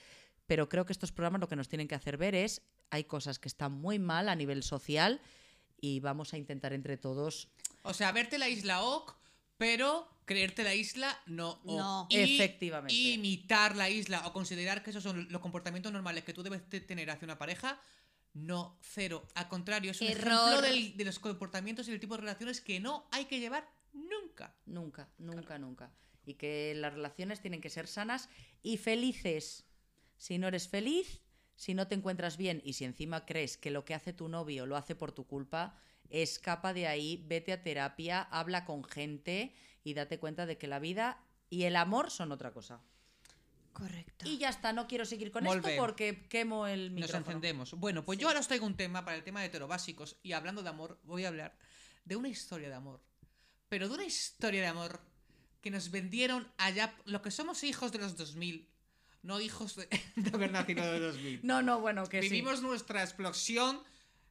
pero 0.47 0.69
creo 0.69 0.85
que 0.87 0.93
estos 0.93 1.13
programas 1.13 1.41
lo 1.41 1.49
que 1.49 1.57
nos 1.57 1.69
tienen 1.69 1.89
que 1.89 1.95
hacer 1.95 2.17
ver 2.17 2.35
es, 2.35 2.63
hay 2.91 3.05
cosas 3.05 3.39
que 3.39 3.49
están 3.49 3.73
muy 3.73 3.99
mal 3.99 4.29
a 4.29 4.35
nivel 4.35 4.63
social 4.63 5.21
y 5.81 6.01
vamos 6.01 6.33
a 6.33 6.39
intentar 6.39 6.73
entre 6.73 6.97
todos 6.97 7.49
O 7.83 7.95
sea, 7.95 8.11
verte 8.13 8.39
la 8.39 8.49
isla 8.49 8.83
OK, 8.83 9.15
pero 9.59 10.09
creerte 10.25 10.63
la 10.65 10.75
isla 10.75 11.19
no 11.27 11.51
OK. 11.51 11.65
No. 11.65 12.07
Y 12.11 12.17
Efectivamente. 12.37 12.95
imitar 12.95 13.77
la 13.77 13.91
isla 13.91 14.27
o 14.27 14.33
considerar 14.33 14.83
que 14.83 14.91
esos 14.91 15.03
son 15.03 15.27
los 15.31 15.41
comportamientos 15.43 15.93
normales 15.93 16.25
que 16.25 16.33
tú 16.33 16.43
debes 16.43 16.67
te- 16.69 16.81
tener 16.81 17.11
hacia 17.11 17.27
una 17.27 17.39
pareja, 17.39 17.81
no, 18.35 18.79
cero. 18.83 19.27
Al 19.35 19.49
contrario, 19.49 19.91
es 19.91 20.01
un 20.01 20.09
Error. 20.09 20.27
ejemplo 20.33 20.63
del- 20.63 20.97
de 20.97 21.05
los 21.05 21.19
comportamientos 21.19 21.89
y 21.89 21.91
del 21.91 22.01
tipo 22.01 22.15
de 22.15 22.21
relaciones 22.23 22.61
que 22.61 22.79
no 22.81 23.07
hay 23.11 23.25
que 23.25 23.41
llevar 23.41 23.69
nunca. 23.93 24.55
Nunca, 24.67 25.09
nunca, 25.19 25.59
nunca. 25.59 25.91
Y 26.25 26.35
que 26.35 26.75
las 26.77 26.93
relaciones 26.93 27.41
tienen 27.41 27.61
que 27.63 27.71
ser 27.71 27.87
sanas 27.89 28.29
y 28.63 28.77
felices. 28.77 29.65
Si 30.19 30.37
no 30.39 30.47
eres 30.49 30.69
feliz, 30.69 31.21
si 31.57 31.73
no 31.75 31.89
te 31.89 31.95
encuentras 31.95 32.37
bien 32.37 32.61
y 32.65 32.75
si 32.75 32.85
encima 32.85 33.25
crees 33.25 33.57
que 33.57 33.71
lo 33.71 33.85
que 33.87 33.95
hace 33.95 34.13
tu 34.13 34.29
novio 34.29 34.67
lo 34.67 34.77
hace 34.77 34.95
por 34.95 35.11
tu 35.13 35.27
culpa, 35.27 35.75
escapa 36.11 36.73
de 36.73 36.87
ahí, 36.87 37.25
vete 37.27 37.53
a 37.53 37.63
terapia, 37.63 38.23
habla 38.23 38.65
con 38.65 38.85
gente 38.85 39.55
y 39.85 39.95
date 39.95 40.19
cuenta 40.19 40.47
de 40.47 40.59
que 40.59 40.67
la 40.67 40.79
vida 40.79 41.23
y 41.51 41.65
el 41.65 41.77
amor 41.77 42.11
son 42.11 42.33
otra 42.33 42.53
cosa. 42.53 42.81
Correcto. 43.73 44.27
Y 44.29 44.39
ya 44.39 44.49
está, 44.49 44.73
no 44.73 44.89
quiero 44.89 45.05
seguir 45.05 45.31
con 45.31 45.45
Molt 45.45 45.59
esto 45.59 45.69
bé. 45.69 45.77
porque 45.77 46.27
quemo 46.29 46.67
el 46.67 46.87
Nos 46.95 47.03
micrófono. 47.03 47.19
encendemos. 47.27 47.75
Bueno, 47.75 48.05
pues 48.05 48.19
yo 48.19 48.27
ahora 48.27 48.41
os 48.41 48.49
traigo 48.49 48.67
un 48.67 48.77
tema 48.77 49.05
para 49.05 49.17
el 49.17 49.23
tema 49.23 49.41
de 49.41 49.47
heterobásicos 49.47 50.17
y 50.23 50.33
hablando 50.33 50.63
de 50.63 50.69
amor, 50.69 50.99
voy 51.05 51.25
a 51.25 51.29
hablar 51.29 51.57
de 52.05 52.17
una 52.17 52.29
historia 52.29 52.69
de 52.69 52.75
amor. 52.75 53.01
Pero 53.69 53.89
de 53.89 53.95
una 53.95 54.05
historia 54.05 54.63
de 54.63 54.67
amor 54.67 55.01
que 55.61 55.71
nos 55.71 55.91
vendieron 55.91 56.51
allá, 56.57 56.95
lo 57.05 57.23
que 57.23 57.31
somos 57.31 57.63
hijos 57.63 57.93
de 57.93 57.99
los 57.99 58.17
2000, 58.17 58.69
no 59.23 59.41
hijos 59.41 59.77
de, 59.77 59.89
de 60.17 60.31
haber 60.35 60.51
nacido 60.51 60.85
de 60.85 60.99
2000. 60.99 61.41
No, 61.45 61.63
no, 61.63 61.81
bueno, 61.81 62.07
que 62.07 62.23
sí. 62.23 62.29
Vivimos 62.31 62.63
nuestra 62.63 63.03
explosión 63.03 63.81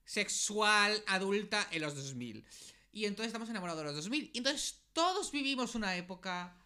sexual 0.08 1.04
adulta 1.06 1.68
en 1.72 1.82
los 1.84 1.94
2000. 1.96 2.44
Y 2.92 3.06
entonces 3.06 3.28
estamos 3.28 3.50
enamorados 3.50 3.82
de 3.82 3.86
los 3.86 3.96
2000. 3.98 4.32
Y 4.34 4.38
entonces 4.40 4.82
todos 4.94 5.32
vivimos 5.32 5.76
una 5.76 5.96
época 5.96 6.58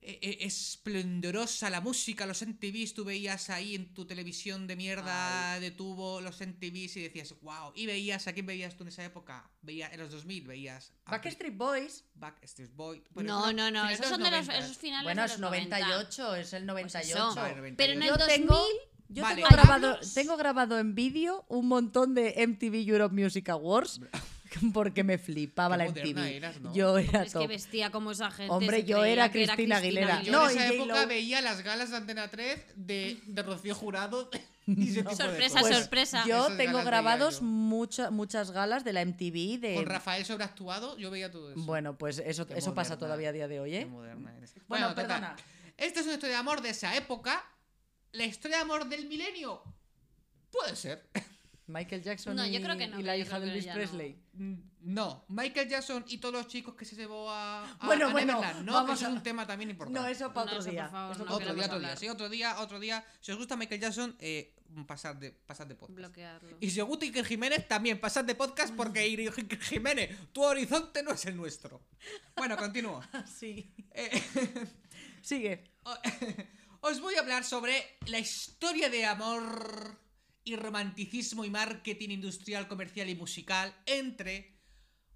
eh, 0.00 0.18
eh, 0.22 0.38
esplendorosa, 0.42 1.70
la 1.70 1.80
música, 1.80 2.24
los 2.24 2.40
MTVs, 2.46 2.94
tú 2.94 3.04
veías 3.04 3.50
ahí 3.50 3.74
en 3.74 3.92
tu 3.94 4.06
televisión 4.06 4.68
de 4.68 4.76
mierda 4.76 5.58
de 5.58 5.72
tubo 5.72 6.20
los 6.20 6.40
MTVs 6.40 6.96
y 6.98 7.02
decías, 7.02 7.34
wow. 7.40 7.72
Y 7.74 7.86
veías, 7.86 8.28
¿a 8.28 8.32
quién 8.32 8.46
veías 8.46 8.76
tú 8.76 8.84
en 8.84 8.90
esa 8.90 9.04
época? 9.04 9.50
Veía, 9.60 9.88
en 9.88 9.98
los 9.98 10.12
2000 10.12 10.46
veías 10.46 10.92
a 11.04 11.10
Backstreet 11.10 11.56
Boys. 11.56 12.04
Backstreet 12.14 12.72
Boy. 12.76 13.02
no, 13.16 13.52
no, 13.52 13.70
no, 13.72 13.88
esos 13.88 14.06
son 14.06 14.22
de 14.22 14.30
los, 14.30 14.46
90. 14.46 14.58
esos 14.58 14.76
finales 14.78 15.04
Bueno, 15.04 15.22
de 15.22 15.26
es 15.26 15.32
los 15.32 15.40
90. 15.40 15.78
98, 15.80 16.36
es 16.36 16.52
el 16.52 16.62
Pues 16.62 16.66
98. 16.66 17.16
eso. 17.16 17.34
Vale, 17.34 17.74
Pero 17.76 17.92
en 17.94 18.02
el 18.02 18.08
Yo 18.08 18.16
2000 18.16 18.36
tengo, 18.36 18.64
yo 19.08 19.22
Vale, 19.22 19.36
tengo, 19.42 19.48
grabado, 19.50 19.98
tengo 20.14 20.36
grabado 20.36 20.78
en 20.78 20.94
vídeo 20.94 21.44
un 21.48 21.68
montón 21.68 22.14
de 22.14 22.34
MTV 22.46 22.86
Europe 22.88 23.14
Music 23.14 23.48
Awards 23.48 24.00
porque 24.72 25.04
me 25.04 25.18
flipaba 25.18 25.76
Qué 25.76 25.84
la 25.84 25.90
MTV. 25.90 26.18
eras, 26.36 26.60
¿no? 26.60 26.74
Yo 26.74 26.98
era 26.98 27.22
es 27.22 27.34
que 27.34 27.46
vestía 27.46 27.90
como 27.90 28.10
esa 28.12 28.30
gente. 28.30 28.52
Hombre, 28.52 28.84
yo 28.84 29.04
era 29.04 29.30
Cristina 29.30 29.76
Aguilera. 29.78 30.22
Yo 30.22 30.32
No, 30.32 30.48
en 30.48 30.56
esa 30.58 30.68
época 30.72 31.06
veía 31.06 31.40
las 31.40 31.62
galas 31.62 31.90
de 31.90 31.96
Antena 31.96 32.28
3 32.28 32.60
de, 32.76 33.18
de 33.26 33.42
Rocío 33.42 33.74
Jurado 33.74 34.30
y 34.66 34.88
Sorpresa, 34.94 35.60
cosas. 35.60 35.78
sorpresa. 35.78 36.24
Yo 36.26 36.46
Esas 36.46 36.56
tengo 36.58 36.82
grabados 36.82 37.36
yo. 37.40 37.44
mucha- 37.46 38.10
muchas 38.10 38.50
galas 38.50 38.84
de 38.84 38.92
la 38.92 39.04
MTV 39.04 39.58
de 39.60 39.74
Con 39.76 39.86
Rafael 39.86 40.24
sobreactuado, 40.26 40.96
yo 40.98 41.10
veía 41.10 41.30
todo 41.30 41.50
eso. 41.52 41.60
Bueno, 41.62 41.96
pues 41.96 42.18
eso, 42.18 42.46
Qué 42.46 42.58
eso 42.58 42.74
pasa 42.74 42.98
todavía 42.98 43.30
a 43.30 43.32
día 43.32 43.48
de 43.48 43.60
hoy, 43.60 43.70
Qué 43.70 43.80
¿eh? 43.80 43.86
moderna 43.86 44.34
eres. 44.36 44.54
Bueno, 44.68 44.88
total. 44.90 45.06
perdona. 45.06 45.36
Esta 45.76 46.00
es 46.00 46.06
una 46.06 46.14
historia 46.14 46.34
de 46.36 46.40
amor 46.40 46.60
de 46.62 46.70
esa 46.70 46.94
época. 46.96 47.44
La 48.12 48.24
historia 48.24 48.58
de 48.58 48.62
amor 48.62 48.88
del 48.88 49.06
milenio. 49.06 49.62
Puede 50.50 50.74
ser. 50.76 51.08
Michael 51.66 52.02
Jackson 52.02 52.34
No, 52.34 52.46
y, 52.46 52.52
yo 52.52 52.62
creo 52.62 52.78
que 52.78 52.86
no, 52.88 52.98
y 52.98 53.02
la 53.02 53.14
hija 53.14 53.38
de 53.38 53.50
Elvis 53.50 53.66
Presley. 53.66 54.18
Mm, 54.32 54.54
No, 54.80 55.26
Michael 55.28 55.68
Jackson 55.68 56.02
y 56.08 56.16
todos 56.16 56.32
los 56.34 56.48
chicos 56.48 56.74
que 56.74 56.86
se 56.86 56.96
llevó 56.96 57.30
a, 57.30 57.70
a- 57.72 57.86
Bueno, 57.86 58.08
a 58.08 58.12
bueno, 58.12 58.32
Neverland. 58.40 58.64
No, 58.64 58.72
vamos 58.72 58.98
que 58.98 59.04
a- 59.04 59.08
es 59.08 59.14
un 59.14 59.22
tema 59.22 59.46
también 59.46 59.68
importante. 59.68 60.00
No, 60.00 60.06
eso 60.08 60.32
para 60.32 60.50
No, 60.50 60.56
otro 60.56 60.58
eso, 60.60 60.64
por 60.66 60.72
día. 60.72 60.88
favor, 60.88 61.14
Eso 61.14 61.24
no 61.24 61.28
pa' 61.30 61.34
otro 61.36 61.54
día, 61.54 61.64
otro 61.66 61.78
día. 61.80 61.96
Sí, 61.96 62.08
otro 62.08 62.28
día, 62.30 62.60
otro 62.60 62.80
día. 62.80 63.04
Si 63.20 63.32
os 63.32 63.36
gusta 63.38 63.56
Michael 63.56 63.80
Jackson, 63.82 64.16
eh, 64.18 64.54
pasad 64.86 65.16
de, 65.16 65.32
pasad 65.32 65.66
de 65.66 65.74
podcast. 65.74 65.98
Bloquearlo. 65.98 66.56
Y 66.60 66.70
si 66.70 66.80
os 66.80 66.88
gusta 66.88 67.04
Iker 67.04 67.26
Jiménez, 67.26 67.68
también 67.68 68.00
pasad 68.00 68.24
de 68.24 68.34
podcast 68.34 68.74
porque 68.74 69.00
Iker 69.00 69.60
Jiménez, 69.60 70.16
tu 70.32 70.42
horizonte 70.42 71.02
no 71.02 71.10
es 71.12 71.26
el 71.26 71.36
nuestro. 71.36 71.82
Bueno, 72.34 72.56
continúo. 72.56 73.02
Sí. 73.26 73.74
Eh, 73.90 74.10
Sigue. 75.20 75.64
Os 76.80 77.00
voy 77.00 77.14
a 77.16 77.20
hablar 77.20 77.44
sobre 77.44 77.98
la 78.06 78.18
historia 78.18 78.88
de 78.88 79.04
amor 79.04 79.98
y 80.44 80.56
romanticismo 80.56 81.44
y 81.44 81.50
marketing 81.50 82.10
industrial, 82.10 82.68
comercial 82.68 83.08
y 83.08 83.14
musical 83.16 83.74
entre 83.86 84.56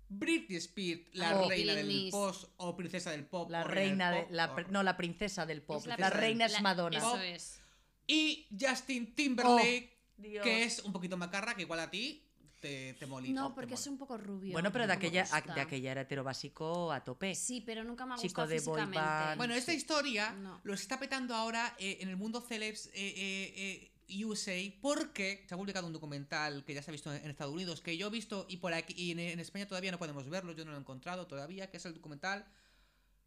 Britney 0.09 0.59
Spears, 0.59 1.03
la 1.15 1.41
Oh. 1.41 1.49
reina 1.49 1.75
del 1.75 2.09
post 2.11 2.51
o 2.59 2.77
princesa 2.77 3.11
del 3.13 3.25
pop. 3.25 3.49
La 3.51 3.65
reina 3.65 4.11
del 4.11 4.21
de. 4.23 4.27
pop, 4.27 4.33
La, 4.59 4.67
no, 4.71 4.83
la 4.83 4.97
princesa 4.97 5.47
del 5.47 5.63
pop. 5.63 5.87
La, 5.87 6.11
reina 6.11 6.47
es 6.47 6.53
La- 6.53 6.61
Madonna. 6.61 6.99
Eso 6.99 7.13
Oh. 7.15 7.19
es. 7.19 7.61
Y 8.07 8.49
Justin 8.61 9.15
Timberlake, 9.15 9.97
Dios. 10.19 10.43
que 10.45 10.65
es 10.65 10.81
un 10.81 10.93
poquito 10.93 11.17
macarra, 11.17 11.55
que 11.55 11.63
igual 11.63 11.81
a 11.81 11.91
ti 11.91 12.27
te, 12.63 12.95
te 12.95 13.07
molita. 13.07 13.39
No, 13.39 13.55
porque 13.55 13.75
es 13.75 13.87
un 13.87 13.99
poco 13.99 14.17
rubio. 14.17 14.53
Bueno, 14.53 14.73
pero 14.73 14.87
de 14.87 14.93
aquella, 14.95 15.25
de 15.55 15.61
aquella 15.61 15.91
era 15.93 16.01
hetero 16.03 16.25
básico 16.25 16.91
a 16.93 17.03
tope. 17.05 17.35
Sí, 17.35 17.61
pero 17.61 17.85
nunca 17.85 18.07
me 18.07 18.15
ha 18.15 18.17
Chico 18.17 18.29
gustado 18.43 18.49
de 18.49 18.59
físicamente. 18.59 19.37
Bueno, 19.37 19.55
esta 19.55 19.73
Sí. 19.73 19.79
historia 19.79 20.31
No. 20.33 20.61
lo 20.63 20.73
está 20.73 20.99
petando 20.99 21.35
ahora 21.35 21.75
eh, 21.79 21.99
en 22.01 22.09
el 22.09 22.17
mundo 22.17 22.41
celebs 22.41 22.87
eh, 22.87 22.91
eh, 22.95 23.91
eh, 24.09 24.25
USA 24.25 24.53
porque 24.81 25.45
se 25.49 25.55
ha 25.55 25.57
publicado 25.59 25.87
un 25.87 25.93
documental 25.93 26.65
que 26.65 26.73
ya 26.75 26.83
se 26.83 26.91
ha 26.91 26.93
visto 26.93 27.13
en, 27.13 27.25
en 27.25 27.31
Estados 27.31 27.53
Unidos, 27.53 27.81
que 27.83 27.97
yo 27.97 28.07
he 28.07 28.11
visto 28.11 28.47
y 28.49 28.59
por 28.59 28.73
aquí 28.75 28.95
y 28.97 29.11
en, 29.11 29.19
en 29.19 29.41
España 29.41 29.67
todavía 29.67 29.91
no 29.91 29.99
podemos 29.99 30.29
verlo, 30.31 30.53
yo 30.53 30.65
no 30.65 30.71
lo 30.71 30.77
he 30.77 30.81
encontrado 30.81 31.27
todavía, 31.27 31.71
que 31.71 31.77
es 31.79 31.85
el 31.87 31.95
documental 31.95 32.47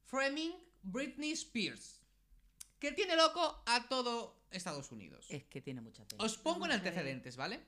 Framing 0.05 0.53
Britney 0.83 1.31
Spears, 1.31 2.01
que 2.79 2.91
tiene 2.91 3.15
loco 3.15 3.63
a 3.65 3.87
todo 3.89 4.45
Estados 4.51 4.91
Unidos. 4.91 5.25
Es 5.29 5.43
que 5.45 5.61
tiene 5.61 5.81
mucha 5.81 6.05
pena. 6.07 6.23
Os 6.23 6.37
pongo 6.37 6.65
en 6.65 6.71
antecedentes, 6.73 7.35
¿vale? 7.35 7.59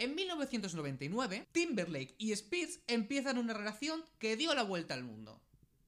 En 0.00 0.14
1999, 0.14 1.46
Timberlake 1.52 2.14
y 2.18 2.32
Spears 2.32 2.80
empiezan 2.86 3.36
una 3.38 3.52
relación 3.52 4.02
que 4.18 4.34
dio 4.36 4.54
la 4.54 4.62
vuelta 4.62 4.94
al 4.94 5.04
mundo. 5.04 5.40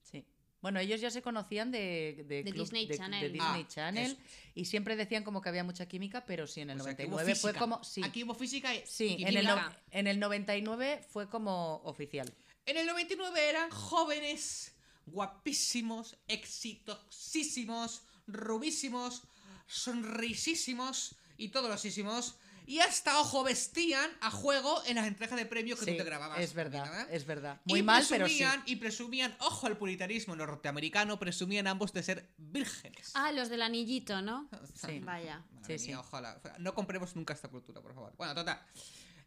Sí. 0.02 0.24
Bueno, 0.60 0.80
ellos 0.80 1.00
ya 1.00 1.10
se 1.10 1.22
conocían 1.22 1.70
de, 1.70 2.24
de, 2.28 2.42
De 2.44 2.52
Disney 2.52 2.86
de- 2.86 2.96
Channel. 2.98 3.20
de 3.22 3.28
Disney 3.30 3.62
Ah, 3.64 3.68
Channel 3.68 4.18
y 4.54 4.66
siempre 4.66 4.96
decían 4.96 5.24
como 5.24 5.40
que 5.40 5.48
había 5.48 5.64
mucha 5.64 5.86
química, 5.86 6.26
pero 6.26 6.46
sí, 6.46 6.60
en 6.60 6.70
el 6.70 6.80
O 6.80 6.84
sea, 6.84 6.94
que 6.94 7.04
hubo 7.06 7.12
99 7.12 7.40
fue 7.40 7.54
como. 7.54 7.82
Sí, 7.82 8.02
Aquí 8.04 8.22
hubo 8.22 8.34
física 8.34 8.74
y, 8.74 8.82
sí 8.86 9.16
y 9.18 9.24
en, 9.24 9.36
el, 9.38 9.46
no- 9.46 9.74
en 9.90 10.06
el 10.06 10.20
99 10.20 11.04
fue 11.08 11.28
como 11.30 11.76
oficial. 11.84 12.30
En 12.66 12.76
el 12.76 12.86
99 12.86 13.48
eran 13.48 13.70
jóvenes, 13.70 14.74
guapísimos, 15.06 16.16
exitosísimos, 16.28 18.02
rubísimos, 18.26 19.22
sonrisísimos 19.66 21.16
y 21.38 21.48
todos 21.48 21.70
losísimos. 21.70 22.36
Y 22.66 22.78
hasta, 22.80 23.18
ojo, 23.20 23.42
vestían 23.44 24.10
a 24.20 24.30
juego 24.30 24.82
en 24.86 24.96
las 24.96 25.06
entregas 25.06 25.36
de 25.36 25.46
premios 25.46 25.78
que 25.78 25.84
Sí, 25.86 25.90
tú 25.92 25.98
te 25.98 26.04
grababas. 26.04 26.38
es 26.40 26.54
verdad, 26.54 26.84
¿verdad? 26.84 27.08
es 27.10 27.26
verdad. 27.26 27.60
Muy 27.64 27.80
y 27.80 27.82
mal, 27.82 28.04
pero 28.08 28.26
sí. 28.28 28.36
presumían, 28.38 28.62
Y 28.66 28.76
presumían, 28.76 29.36
ojo 29.40 29.66
al 29.66 29.76
puritarismo 29.76 30.36
norteamericano, 30.36 31.18
presumían 31.18 31.66
ambos 31.66 31.92
de 31.92 32.02
ser 32.02 32.32
vírgenes. 32.38 33.10
Ah, 33.14 33.32
los 33.32 33.48
del 33.48 33.62
anillito, 33.62 34.22
¿no? 34.22 34.48
Sí. 34.86 35.00
Vaya. 35.00 35.44
Madre 35.52 35.78
Sí, 35.78 35.88
mía, 35.88 35.96
sí. 35.96 36.00
ojalá. 36.00 36.40
No 36.58 36.74
compremos 36.74 37.14
nunca 37.16 37.34
esta 37.34 37.48
cultura, 37.48 37.80
por 37.82 37.94
favor. 37.94 38.14
Bueno, 38.16 38.34
total. 38.34 38.60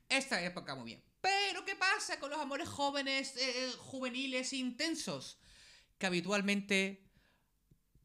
Esta 0.08 0.42
época 0.44 0.76
muy 0.76 0.86
bien. 0.86 1.04
Pero, 1.22 1.66
¿qué 1.66 1.76
pasa 1.76 2.20
con 2.20 2.30
los 2.30 2.40
amores 2.40 2.70
jóvenes, 2.70 3.36
eh, 3.38 3.72
juveniles, 3.80 4.54
intensos? 4.54 5.40
Que 5.98 6.06
habitualmente 6.06 7.04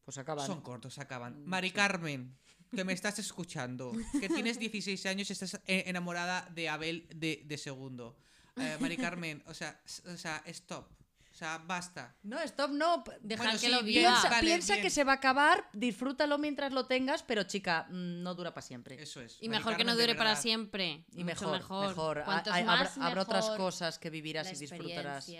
Pues 0.03 0.17
acaban. 0.17 0.45
son 0.47 0.61
cortos, 0.61 0.97
acaban. 0.97 1.45
Mari 1.45 1.71
Carmen, 1.71 2.35
que 2.75 2.83
me 2.83 2.93
estás 2.93 3.19
escuchando, 3.19 3.91
que 4.19 4.29
tienes 4.29 4.59
16 4.59 5.05
años 5.05 5.29
y 5.29 5.33
estás 5.33 5.55
eh, 5.65 5.83
enamorada 5.87 6.47
de 6.53 6.69
Abel 6.69 7.07
de, 7.13 7.43
de 7.45 7.57
segundo. 7.57 8.17
Eh, 8.57 8.77
Mari 8.79 8.97
Carmen, 8.97 9.43
o 9.47 9.53
sea, 9.53 9.79
o 10.05 10.17
sea, 10.17 10.43
stop. 10.45 10.87
O 11.31 11.33
sea, 11.33 11.57
basta. 11.59 12.13
No, 12.23 12.39
stop, 12.41 12.71
no. 12.71 13.03
Dejar 13.21 13.45
Bueno, 13.45 13.59
que 13.59 13.65
sí, 13.67 13.71
lo 13.71 13.83
viva. 13.83 14.11
Piensa, 14.11 14.29
vale, 14.29 14.41
piensa 14.41 14.81
que 14.81 14.89
se 14.89 15.03
va 15.05 15.13
a 15.13 15.15
acabar, 15.15 15.69
disfrútalo 15.71 16.37
mientras 16.37 16.73
lo 16.73 16.85
tengas, 16.85 17.23
pero 17.23 17.43
chica, 17.43 17.87
mm, 17.89 18.21
no 18.21 18.35
dura 18.35 18.53
para 18.53 18.67
siempre. 18.67 19.01
Eso 19.01 19.21
es. 19.21 19.37
Y 19.39 19.47
Mari 19.47 19.59
mejor 19.59 19.77
que 19.77 19.83
no 19.85 19.95
dure 19.95 20.15
para 20.15 20.35
siempre. 20.35 21.05
Y 21.13 21.23
Mucho 21.23 21.49
mejor, 21.49 21.57
mejor. 21.57 21.87
mejor. 21.87 22.25
Más, 22.27 22.97
habrá, 22.97 23.21
otras 23.21 23.45
mejor 23.45 23.57
cosas 23.57 23.97
que 23.97 24.09
vivirás 24.09 24.51
y 24.51 24.55
disfrutarás. 24.55 25.31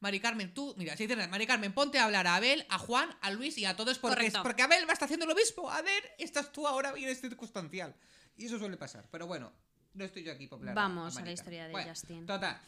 Mari 0.00 0.20
Carmen, 0.20 0.52
tú, 0.52 0.74
mira, 0.76 0.96
si 0.96 1.06
dices, 1.06 1.28
Mari 1.28 1.46
Carmen, 1.46 1.72
ponte 1.72 1.98
a 1.98 2.04
hablar 2.04 2.26
a 2.26 2.36
Abel, 2.36 2.66
a 2.68 2.78
Juan, 2.78 3.08
a 3.22 3.30
Luis 3.30 3.56
y 3.58 3.64
a 3.64 3.74
todos 3.76 3.98
porque, 3.98 4.16
Correcto. 4.16 4.42
porque 4.42 4.62
Abel 4.62 4.84
va 4.86 4.90
a 4.90 4.92
estar 4.92 5.06
haciendo 5.06 5.26
lo 5.26 5.34
mismo. 5.34 5.70
A 5.70 5.80
ver, 5.82 6.02
estás 6.18 6.52
tú 6.52 6.66
ahora 6.66 6.92
bien 6.92 7.14
circunstancial. 7.16 7.94
Y 8.36 8.46
eso 8.46 8.58
suele 8.58 8.76
pasar. 8.76 9.08
Pero 9.10 9.26
bueno, 9.26 9.52
no 9.94 10.04
estoy 10.04 10.22
yo 10.22 10.32
aquí 10.32 10.46
para 10.46 10.74
Vamos 10.74 11.14
a 11.16 11.20
Mari 11.20 11.26
la 11.28 11.32
historia 11.32 11.64
de 11.66 11.72
Bueno, 11.72 11.88
Justin. 11.90 12.26
Total. 12.26 12.60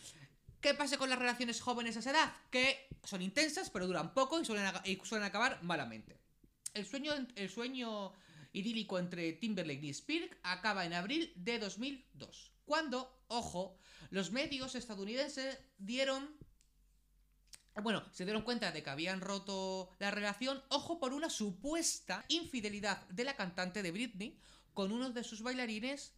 ¿Qué 0.61 0.75
pasa 0.75 0.97
con 0.99 1.09
las 1.11 1.19
relaciones 1.19 1.61
jóvenes 1.61 1.97
a 1.97 2.01
esa 2.01 2.11
edad? 2.11 2.33
Que 2.51 2.89
son 3.05 3.21
intensas, 3.23 3.71
pero 3.71 3.87
duran 3.87 4.15
poco 4.15 4.41
y 4.41 4.45
suelen, 4.45 4.65
aga- 4.67 4.83
y 4.85 4.97
suelen 5.05 5.27
acabar 5.27 5.63
malamente. 5.63 6.19
El 6.75 6.85
sueño, 6.87 7.13
el 7.37 7.49
sueño 7.51 8.13
idílico 8.53 8.99
entre 8.99 9.35
Timberlake 9.35 9.85
y 9.85 9.91
Spears 9.91 10.31
acaba 10.43 10.85
en 10.87 10.95
abril 10.95 11.33
de 11.37 11.59
2002, 11.59 12.53
cuando, 12.65 13.23
ojo, 13.29 13.77
los 14.11 14.33
medios 14.33 14.75
estadounidenses 14.75 15.59
dieron... 15.77 16.37
Bueno, 17.83 18.03
se 18.13 18.25
dieron 18.25 18.43
cuenta 18.43 18.73
de 18.73 18.83
que 18.83 18.91
habían 18.91 19.21
roto 19.21 19.91
la 19.99 20.11
relación, 20.11 20.63
ojo, 20.69 20.99
por 20.99 21.13
una 21.13 21.31
supuesta 21.31 22.25
infidelidad 22.29 23.07
de 23.09 23.25
la 23.25 23.37
cantante 23.37 23.83
de 23.83 23.91
Britney 23.93 24.39
con 24.75 24.93
uno 24.93 25.11
de 25.11 25.25
sus 25.25 25.43
bailarines 25.43 26.13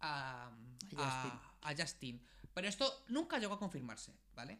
a, 0.00 0.50
a- 0.96 1.52
a 1.62 1.74
Justin. 1.76 2.20
Pero 2.54 2.68
esto 2.68 3.04
nunca 3.08 3.38
llegó 3.38 3.54
a 3.54 3.58
confirmarse, 3.58 4.12
¿vale? 4.34 4.58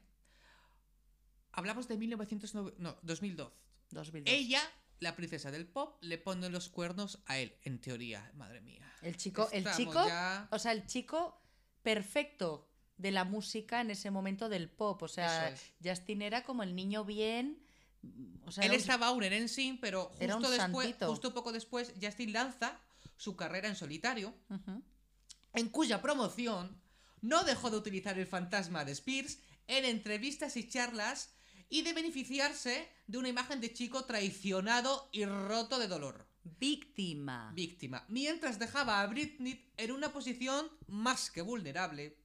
Hablamos 1.53 1.88
de 1.88 1.96
1909 1.96 2.76
no, 2.78 2.96
2002. 3.03 3.53
2002. 3.90 4.32
Ella, 4.34 4.62
la 5.01 5.16
princesa 5.16 5.51
del 5.51 5.66
pop, 5.66 5.96
le 6.01 6.16
pone 6.18 6.48
los 6.48 6.68
cuernos 6.68 7.18
a 7.26 7.38
él, 7.38 7.57
en 7.64 7.80
teoría, 7.80 8.30
madre 8.36 8.61
mía. 8.61 8.90
El 9.03 9.16
chico, 9.16 9.48
el 9.51 9.64
chico, 9.76 10.07
ya- 10.07 10.48
o 10.53 10.59
sea, 10.59 10.72
el 10.72 10.86
chico 10.86 11.42
perfecto 11.82 12.69
de 13.01 13.11
la 13.11 13.24
música 13.24 13.80
en 13.80 13.90
ese 13.90 14.11
momento 14.11 14.48
del 14.48 14.68
pop. 14.68 15.03
O 15.03 15.09
sea, 15.09 15.55
Justin 15.82 16.22
era 16.22 16.44
como 16.44 16.62
el 16.62 16.74
niño 16.74 17.05
bien. 17.05 17.62
O 18.46 18.53
sea, 18.53 18.64
Él 18.64 18.70
un- 18.70 18.76
estaba 18.76 19.09
aún 19.09 19.22
en 19.24 19.32
NSYNC, 19.44 19.80
pero 19.80 20.07
justo 20.18 20.51
después, 20.51 20.86
santito. 20.88 21.09
justo 21.09 21.34
poco 21.34 21.53
después, 21.53 21.92
Justin 22.01 22.32
lanza 22.32 22.78
su 23.16 23.36
carrera 23.36 23.68
en 23.68 23.76
solitario, 23.76 24.34
en 25.53 25.68
cuya 25.68 26.01
promoción 26.01 26.80
no 27.20 27.44
dejó 27.44 27.70
de 27.70 27.76
utilizar 27.76 28.18
el 28.18 28.26
fantasma 28.26 28.84
de 28.84 28.92
Spears 28.92 29.38
en 29.66 29.84
entrevistas 29.84 30.57
y 30.57 30.68
charlas 30.68 31.30
y 31.68 31.82
de 31.82 31.92
beneficiarse 31.92 32.88
de 33.07 33.18
una 33.18 33.28
imagen 33.28 33.61
de 33.61 33.72
chico 33.72 34.05
traicionado 34.05 35.09
y 35.12 35.24
roto 35.26 35.78
de 35.78 35.86
dolor. 35.88 36.26
Víctima. 36.59 37.53
víctima, 37.55 38.05
mientras 38.09 38.59
dejaba 38.59 39.03
a 39.03 39.07
Britney 39.07 39.70
en 39.76 39.92
una 39.92 40.11
posición 40.11 40.66
más 40.88 41.30
que 41.30 41.42
vulnerable 41.42 42.16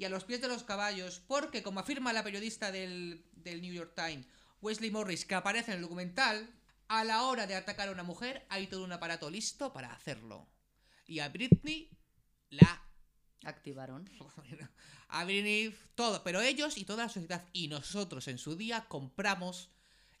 y 0.00 0.06
a 0.06 0.08
los 0.08 0.24
pies 0.24 0.40
de 0.40 0.48
los 0.48 0.64
caballos, 0.64 1.20
porque 1.26 1.62
como 1.62 1.80
afirma 1.80 2.14
la 2.14 2.24
periodista 2.24 2.72
del, 2.72 3.22
del 3.32 3.60
New 3.60 3.74
York 3.74 3.92
Times, 3.94 4.26
Wesley 4.62 4.90
Morris, 4.90 5.26
que 5.26 5.34
aparece 5.34 5.72
en 5.72 5.76
el 5.76 5.82
documental, 5.82 6.48
a 6.88 7.04
la 7.04 7.24
hora 7.24 7.46
de 7.46 7.54
atacar 7.54 7.88
a 7.88 7.92
una 7.92 8.02
mujer 8.02 8.46
hay 8.48 8.66
todo 8.66 8.82
un 8.82 8.92
aparato 8.92 9.28
listo 9.28 9.74
para 9.74 9.92
hacerlo. 9.92 10.48
Y 11.06 11.18
a 11.18 11.28
Britney 11.28 11.90
la... 12.48 12.82
Activaron. 13.44 14.08
A 15.08 15.24
Britney 15.24 15.76
todo, 15.94 16.24
pero 16.24 16.40
ellos 16.40 16.78
y 16.78 16.86
toda 16.86 17.04
la 17.04 17.08
sociedad 17.10 17.46
y 17.52 17.68
nosotros 17.68 18.26
en 18.28 18.38
su 18.38 18.56
día 18.56 18.86
compramos 18.88 19.70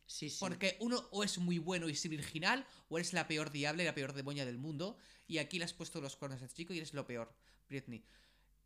Sí, 0.04 0.28
sí. 0.28 0.36
porque 0.40 0.76
uno 0.80 1.08
o 1.10 1.24
es 1.24 1.38
muy 1.38 1.58
bueno 1.58 1.88
y 1.88 1.92
es 1.92 2.06
virginal, 2.06 2.66
o 2.88 2.98
eres 2.98 3.14
la 3.14 3.28
peor 3.28 3.50
diable 3.50 3.84
y 3.84 3.86
la 3.86 3.94
peor 3.94 4.12
demonia 4.12 4.44
del 4.44 4.58
mundo. 4.58 4.98
Y 5.26 5.38
aquí 5.38 5.58
le 5.58 5.64
has 5.64 5.72
puesto 5.72 6.02
los 6.02 6.16
cuernos 6.16 6.42
a 6.42 6.44
este 6.44 6.56
chico 6.56 6.74
y 6.74 6.78
eres 6.78 6.92
lo 6.92 7.06
peor, 7.06 7.32
Britney. 7.68 8.04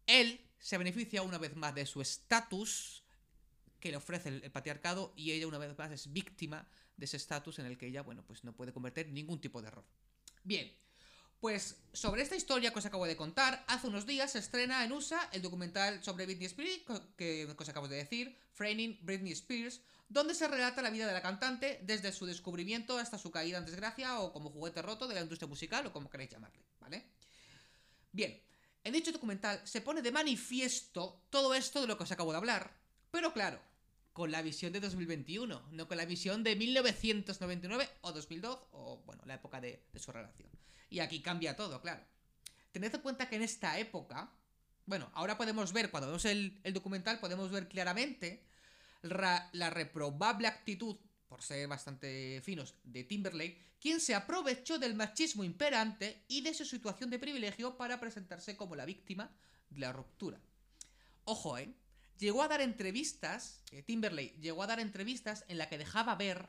Él 0.06 0.40
se 0.64 0.78
beneficia 0.78 1.20
una 1.20 1.36
vez 1.36 1.54
más 1.56 1.74
de 1.74 1.84
su 1.84 2.00
estatus 2.00 3.04
que 3.80 3.90
le 3.90 3.98
ofrece 3.98 4.30
el, 4.30 4.50
patriarcado 4.50 5.12
y 5.14 5.32
ella 5.32 5.46
una 5.46 5.58
vez 5.58 5.76
más 5.76 5.92
es 5.92 6.10
víctima 6.10 6.66
de 6.96 7.04
ese 7.04 7.18
estatus 7.18 7.58
en 7.58 7.66
el 7.66 7.76
que 7.76 7.88
ella, 7.88 8.00
bueno, 8.00 8.24
pues 8.24 8.44
no 8.44 8.54
puede 8.56 8.72
cometer 8.72 9.10
ningún 9.10 9.42
tipo 9.42 9.60
de 9.60 9.68
error. 9.68 9.84
Bien, 10.42 10.74
pues 11.38 11.76
sobre 11.92 12.22
esta 12.22 12.34
historia 12.34 12.72
que 12.72 12.78
os 12.78 12.86
acabo 12.86 13.04
de 13.04 13.14
contar, 13.14 13.62
hace 13.68 13.88
unos 13.88 14.06
días 14.06 14.32
se 14.32 14.38
estrena 14.38 14.82
en 14.86 14.92
USA 14.92 15.28
el 15.32 15.42
documental 15.42 16.02
sobre 16.02 16.24
Britney 16.24 16.46
Spears, 16.46 17.02
que 17.18 17.44
os 17.44 17.68
acabo 17.68 17.86
de 17.86 17.96
decir, 17.96 18.34
Framing 18.54 18.98
Britney 19.02 19.32
Spears, 19.32 19.82
donde 20.08 20.34
se 20.34 20.48
relata 20.48 20.80
la 20.80 20.88
vida 20.88 21.06
de 21.06 21.12
la 21.12 21.20
cantante 21.20 21.78
desde 21.82 22.10
su 22.10 22.24
descubrimiento 22.24 22.96
hasta 22.96 23.18
su 23.18 23.30
caída 23.30 23.58
en 23.58 23.66
desgracia 23.66 24.18
o 24.18 24.32
como 24.32 24.48
juguete 24.48 24.80
roto 24.80 25.08
de 25.08 25.14
la 25.16 25.20
industria 25.20 25.46
musical 25.46 25.84
o 25.86 25.92
como 25.92 26.08
queréis 26.08 26.30
llamarle, 26.30 26.64
¿vale? 26.80 27.04
Bien, 28.12 28.40
en 28.84 28.92
dicho 28.92 29.12
documental 29.12 29.60
se 29.64 29.80
pone 29.80 30.02
de 30.02 30.12
manifiesto 30.12 31.22
todo 31.30 31.54
esto 31.54 31.80
de 31.80 31.86
lo 31.86 31.96
que 31.96 32.04
os 32.04 32.12
acabo 32.12 32.30
de 32.32 32.38
hablar, 32.38 32.76
pero 33.10 33.32
claro, 33.32 33.60
con 34.12 34.30
la 34.30 34.42
visión 34.42 34.72
de 34.72 34.80
2021, 34.80 35.68
no 35.72 35.88
con 35.88 35.96
la 35.96 36.04
visión 36.04 36.44
de 36.44 36.54
1999 36.54 37.88
o 38.02 38.12
2002 38.12 38.58
o, 38.70 39.02
bueno, 39.04 39.22
la 39.26 39.34
época 39.34 39.60
de, 39.60 39.82
su 39.96 40.12
relación. 40.12 40.48
Y 40.88 41.00
aquí 41.00 41.20
cambia 41.20 41.56
todo, 41.56 41.80
claro. 41.80 42.04
Tened 42.70 42.94
en 42.94 43.00
cuenta 43.00 43.28
que 43.28 43.36
en 43.36 43.42
esta 43.42 43.78
época, 43.78 44.30
bueno, 44.86 45.10
ahora 45.14 45.36
podemos 45.36 45.72
ver, 45.72 45.90
cuando 45.90 46.06
vemos 46.08 46.24
el, 46.26 46.60
documental, 46.72 47.18
podemos 47.18 47.50
ver 47.50 47.68
claramente 47.68 48.46
ra- 49.02 49.48
la 49.52 49.70
reprobable 49.70 50.46
actitud, 50.46 50.96
por 51.26 51.42
ser 51.42 51.66
bastante 51.68 52.40
finos, 52.42 52.74
de 52.84 53.04
Timberlake, 53.04 53.74
quien 53.80 54.00
se 54.00 54.14
aprovechó 54.14 54.78
del 54.78 54.94
machismo 54.94 55.44
imperante 55.44 56.24
y 56.28 56.40
de 56.42 56.54
su 56.54 56.64
situación 56.64 57.10
de 57.10 57.18
privilegio 57.18 57.76
para 57.76 58.00
presentarse 58.00 58.56
como 58.56 58.76
la 58.76 58.84
víctima 58.84 59.30
de 59.70 59.80
la 59.80 59.92
ruptura. 59.92 60.40
Ojo, 61.24 61.58
¿eh? 61.58 61.74
Llegó 62.18 62.42
a 62.42 62.48
dar 62.48 62.60
entrevistas, 62.60 63.62
eh, 63.72 63.82
Timberlake 63.82 64.38
llegó 64.40 64.62
a 64.62 64.68
dar 64.68 64.78
entrevistas 64.78 65.44
en 65.48 65.58
la 65.58 65.68
que 65.68 65.78
dejaba 65.78 66.14
ver, 66.14 66.48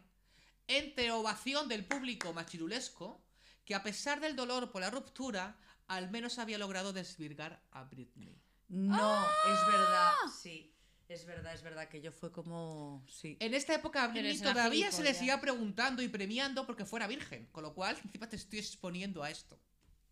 entre 0.68 1.12
ovación 1.12 1.68
del 1.68 1.86
público 1.86 2.34
machirulesco, 2.34 3.24
que 3.66 3.76
a 3.76 3.84
pesar 3.84 4.20
del 4.20 4.36
dolor 4.36 4.72
por 4.72 4.82
la 4.82 4.92
ruptura, 4.92 5.58
al 5.88 6.12
menos 6.12 6.38
había 6.38 6.58
logrado 6.58 6.94
desvirgar 6.94 7.64
a 7.72 7.84
Britney. 7.84 8.40
No, 8.68 9.24
es 9.24 9.68
verdad. 9.72 10.12
Sí, 10.42 10.75
es 11.08 11.26
verdad, 11.26 11.53
es 11.53 11.62
verdad 11.62 11.88
que 11.88 12.01
yo 12.01 12.12
fue 12.12 12.32
como. 12.32 13.03
Sí. 13.08 13.38
En 13.39 13.53
esta 13.53 13.76
época 13.76 14.03
a 14.03 14.14
todavía 14.41 14.91
se 14.91 15.03
le 15.03 15.14
seguía 15.14 15.39
preguntando 15.39 16.01
y 16.01 16.08
premiando 16.08 16.66
porque 16.66 16.86
fuera 16.86 17.08
virgen, 17.08 17.47
con 17.51 17.64
lo 17.64 17.74
cual 17.74 17.97
encima 18.03 18.28
te 18.28 18.36
estoy 18.36 18.60
exponiendo 18.60 19.24
a 19.24 19.30
esto. 19.30 19.60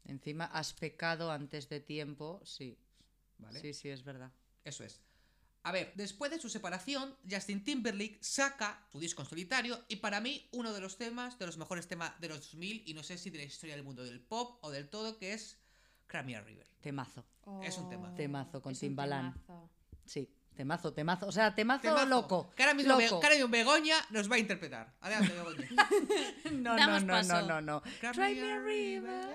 Encima 0.05 0.45
has 0.45 0.73
pecado 0.73 1.31
antes 1.31 1.69
de 1.69 1.79
tiempo, 1.79 2.41
sí. 2.43 2.77
¿Vale? 3.37 3.59
Sí, 3.59 3.73
sí, 3.73 3.89
es 3.89 4.03
verdad. 4.03 4.31
Eso 4.63 4.83
es. 4.83 5.01
A 5.63 5.71
ver, 5.71 5.93
después 5.95 6.29
de 6.29 6.39
su 6.39 6.49
separación, 6.49 7.15
Justin 7.29 7.63
Timberlake 7.63 8.19
saca 8.21 8.85
su 8.91 8.99
disco 8.99 9.21
en 9.21 9.29
solitario 9.29 9.79
y 9.87 9.95
para 9.95 10.19
mí 10.19 10.49
uno 10.51 10.73
de 10.73 10.81
los 10.81 10.97
temas, 10.97 11.39
de 11.39 11.45
los 11.45 11.57
mejores 11.57 11.87
temas 11.87 12.19
de 12.19 12.27
los 12.27 12.39
2000 12.51 12.83
y 12.85 12.93
no 12.93 13.01
sé 13.01 13.17
si 13.17 13.29
de 13.29 13.37
la 13.37 13.45
historia 13.45 13.75
del 13.75 13.85
mundo 13.85 14.03
del 14.03 14.19
pop 14.19 14.57
o 14.61 14.71
del 14.71 14.89
todo, 14.89 15.17
que 15.17 15.31
es 15.33 15.57
Crimea 16.07 16.41
River. 16.41 16.67
Temazo. 16.81 17.25
Es 17.63 17.77
un 17.77 17.89
temazo. 17.89 18.15
Temazo 18.15 18.61
con 18.61 18.75
Timbaland. 18.75 19.33
temazo. 19.33 19.69
Sí, 20.05 20.29
temazo, 20.55 20.93
temazo. 20.93 21.27
O 21.27 21.31
sea, 21.31 21.53
temazo, 21.55 21.81
Temazo. 21.81 22.05
loco. 22.05 22.51
Que 22.55 22.63
ahora 22.63 22.73
mismo, 22.75 22.97
Be- 22.97 23.05
loco. 23.05 23.19
que 23.19 23.25
ahora 23.27 23.35
mismo 23.37 23.49
Begoña 23.51 23.95
nos 24.09 24.29
va 24.31 24.35
a 24.35 24.39
interpretar. 24.39 24.93
Adelante, 25.01 25.33
Begoña. 25.33 25.67
No, 26.51 26.77
no, 26.77 26.99
no, 26.99 27.23
no, 27.23 27.41
no, 27.41 27.61
no. 27.61 27.83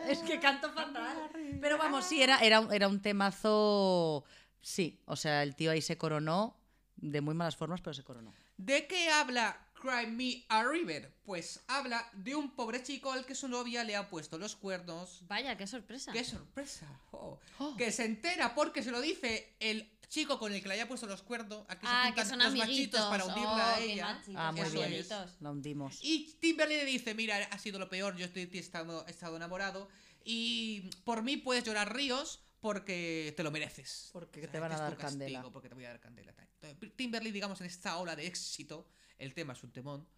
Es 0.09 0.19
que 0.21 0.39
canto 0.41 0.71
fatal. 0.73 1.31
Pero 1.61 1.79
vamos, 1.79 2.05
sí, 2.07 2.23
era, 2.23 2.39
era, 2.39 2.61
un- 2.61 2.73
era 2.73 2.89
un 2.89 3.01
temazo. 3.03 4.25
Sí, 4.61 5.01
o 5.07 5.17
sea, 5.17 5.43
el 5.43 5.55
tío 5.55 5.71
ahí 5.71 5.83
se 5.83 5.97
coronó 5.99 6.57
de 6.97 7.21
muy 7.21 7.35
malas 7.35 7.57
formas, 7.57 7.81
pero 7.81 7.95
se 7.95 8.03
coronó. 8.05 8.33
¿De 8.57 8.87
qué 8.87 9.11
habla 9.11 9.57
Cry 9.81 10.07
Me 10.09 10.45
a 10.49 10.65
River? 10.65 11.13
Pues 11.23 11.63
habla 11.69 12.05
de 12.13 12.35
un 12.35 12.51
pobre 12.57 12.83
chico 12.83 13.13
al 13.13 13.25
que 13.25 13.35
su 13.35 13.47
novia 13.49 13.85
le 13.85 13.95
ha 13.97 14.09
puesto 14.09 14.37
los 14.39 14.57
cuernos. 14.57 15.23
Vaya, 15.29 15.57
qué 15.57 15.67
sorpresa. 15.67 16.13
¡Qué 16.13 16.25
sorpresa! 16.25 16.87
Oh. 17.13 17.39
Oh. 17.59 17.77
Que 17.77 17.93
se 17.93 18.05
entera 18.05 18.55
porque 18.55 18.83
se 18.83 18.91
lo 18.91 19.01
dice 19.01 19.55
el 19.61 19.89
chico 20.09 20.39
con 20.39 20.53
el 20.53 20.61
que 20.63 20.69
le 20.69 20.75
haya 20.75 20.89
puesto 20.89 21.07
los 21.07 21.23
cuernos. 21.23 21.65
A 21.69 21.79
que 21.79 21.87
se 21.87 21.93
Ah, 21.93 22.05
juntan 22.07 22.15
que 22.25 22.31
son 22.31 22.39
los 22.39 22.47
amiguitos. 22.49 23.01
machitos 23.01 23.01
para 23.07 23.25
hundirla 23.27 23.51
Oh, 23.73 23.75
a 23.77 23.81
ella. 23.81 24.07
machitos, 24.15 24.35
Ah, 24.37 24.53
muy 24.53 24.61
bien. 24.71 24.93
es. 24.93 25.09
bonitos. 25.09 25.37
La 25.41 25.51
hundimos. 25.51 25.99
Y 26.03 26.35
Timberlake 26.41 26.85
le 26.85 26.91
dice, 26.91 27.15
mira, 27.15 27.37
ha 27.51 27.59
sido 27.59 27.79
lo 27.79 27.89
peor, 27.89 28.17
yo 28.17 28.25
estoy, 28.27 28.49
he, 28.53 28.59
estado, 28.59 29.05
he 29.07 29.11
estado 29.11 29.37
enamorado 29.37 29.89
y 30.25 30.91
por 31.05 31.23
mí 31.23 31.37
puedes 31.37 31.65
llorar 31.65 31.95
ríos 31.95 32.41
porque 32.61 33.33
te 33.37 33.43
lo 33.43 33.51
mereces. 33.51 34.11
Porque 34.13 34.41
O 34.41 34.43
sea, 34.43 34.53
te 34.53 34.59
van 34.61 34.73
a 34.73 34.75
este 34.75 34.85
es 34.87 34.91
dar 34.91 34.99
castigo, 34.99 35.21
candela. 35.21 35.51
Porque 35.53 35.69
te 35.69 35.75
voy 35.75 35.85
a 35.85 35.89
dar 35.91 36.01
candela. 36.01 36.35
Entonces, 36.61 36.97
Timberlake, 36.97 37.33
digamos, 37.33 37.61
en 37.61 37.67
esta 37.67 37.97
ola 37.99 38.17
de 38.17 38.27
éxito, 38.27 38.89
el 39.19 39.33
tema 39.35 39.53
es 39.53 39.63
un 39.63 39.71
temón, 39.73 40.09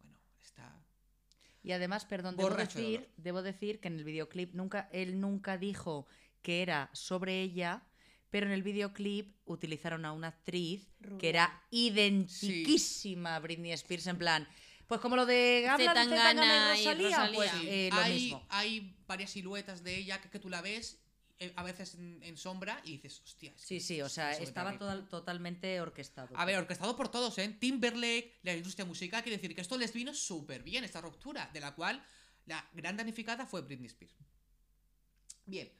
bueno, 0.00 0.18
está... 0.40 0.80
Y 1.62 1.72
además, 1.72 2.04
perdón, 2.04 2.36
debo 2.36 2.50
de 2.50 2.56
decir, 2.64 3.00
dolor. 3.00 3.08
debo 3.16 3.42
decir 3.42 3.80
que 3.80 3.88
en 3.88 3.96
el 3.98 4.04
videoclip 4.04 4.54
nunca, 4.54 4.88
él 4.92 5.20
nunca 5.20 5.58
dijo 5.58 6.06
que 6.40 6.62
era 6.62 6.88
sobre 6.92 7.42
ella, 7.42 7.82
pero 8.30 8.46
en 8.46 8.52
el 8.52 8.62
videoclip 8.62 9.36
utilizaron 9.46 10.04
a 10.04 10.12
una 10.12 10.28
actriz 10.28 10.88
Rubia. 11.00 11.18
que 11.18 11.28
era 11.28 11.62
identiquísima 11.70 13.36
a 13.36 13.40
Britney 13.40 13.72
Spears, 13.72 14.06
en 14.06 14.18
plan, 14.18 14.48
pues 14.86 15.00
como 15.00 15.16
lo 15.16 15.26
de 15.26 15.66
hablan 15.68 16.08
Zetangana 16.08 16.76
y 16.76 16.80
y 16.80 16.84
Rosalía, 16.84 17.08
Rosalía. 17.18 17.34
pues 17.36 17.50
Sí. 17.52 17.68
eh, 17.68 17.90
lo 17.92 18.00
hay, 18.00 18.12
mismo. 18.14 18.46
hay 18.48 18.96
varias 19.06 19.30
siluetas 19.30 19.82
de 19.82 19.96
ella 19.96 20.20
que, 20.20 20.30
que 20.30 20.38
tú 20.38 20.48
la 20.48 20.60
ves 20.62 20.98
eh, 21.40 21.52
a 21.56 21.62
veces 21.62 21.94
en, 21.94 22.20
en 22.22 22.36
sombra 22.36 22.80
y 22.84 22.92
dices, 22.92 23.20
hostia. 23.24 23.52
es 23.54 23.60
Sí, 23.62 23.74
que 23.76 23.80
sí, 23.80 24.02
o 24.02 24.08
sea, 24.08 24.32
es 24.32 24.40
estaba 24.40 24.76
totalmente 25.08 25.80
orquestado. 25.80 26.36
A 26.36 26.44
ver, 26.44 26.56
orquestado 26.58 26.96
por 26.96 27.10
todos, 27.10 27.38
¿eh? 27.38 27.48
Timberlake, 27.60 28.38
la 28.42 28.54
industria 28.56 28.84
musical, 28.84 29.22
quiere 29.22 29.36
decir 29.36 29.54
que 29.54 29.60
esto 29.60 29.76
les 29.78 29.92
vino 29.92 30.12
súper 30.14 30.62
bien, 30.62 30.82
esta 30.84 31.00
ruptura, 31.00 31.48
de 31.52 31.60
la 31.60 31.74
cual 31.74 32.04
la 32.46 32.68
gran 32.72 32.96
damnificada 32.96 33.46
fue 33.46 33.60
Britney 33.60 33.86
Spears. 33.86 34.14
Bien, 35.46 35.70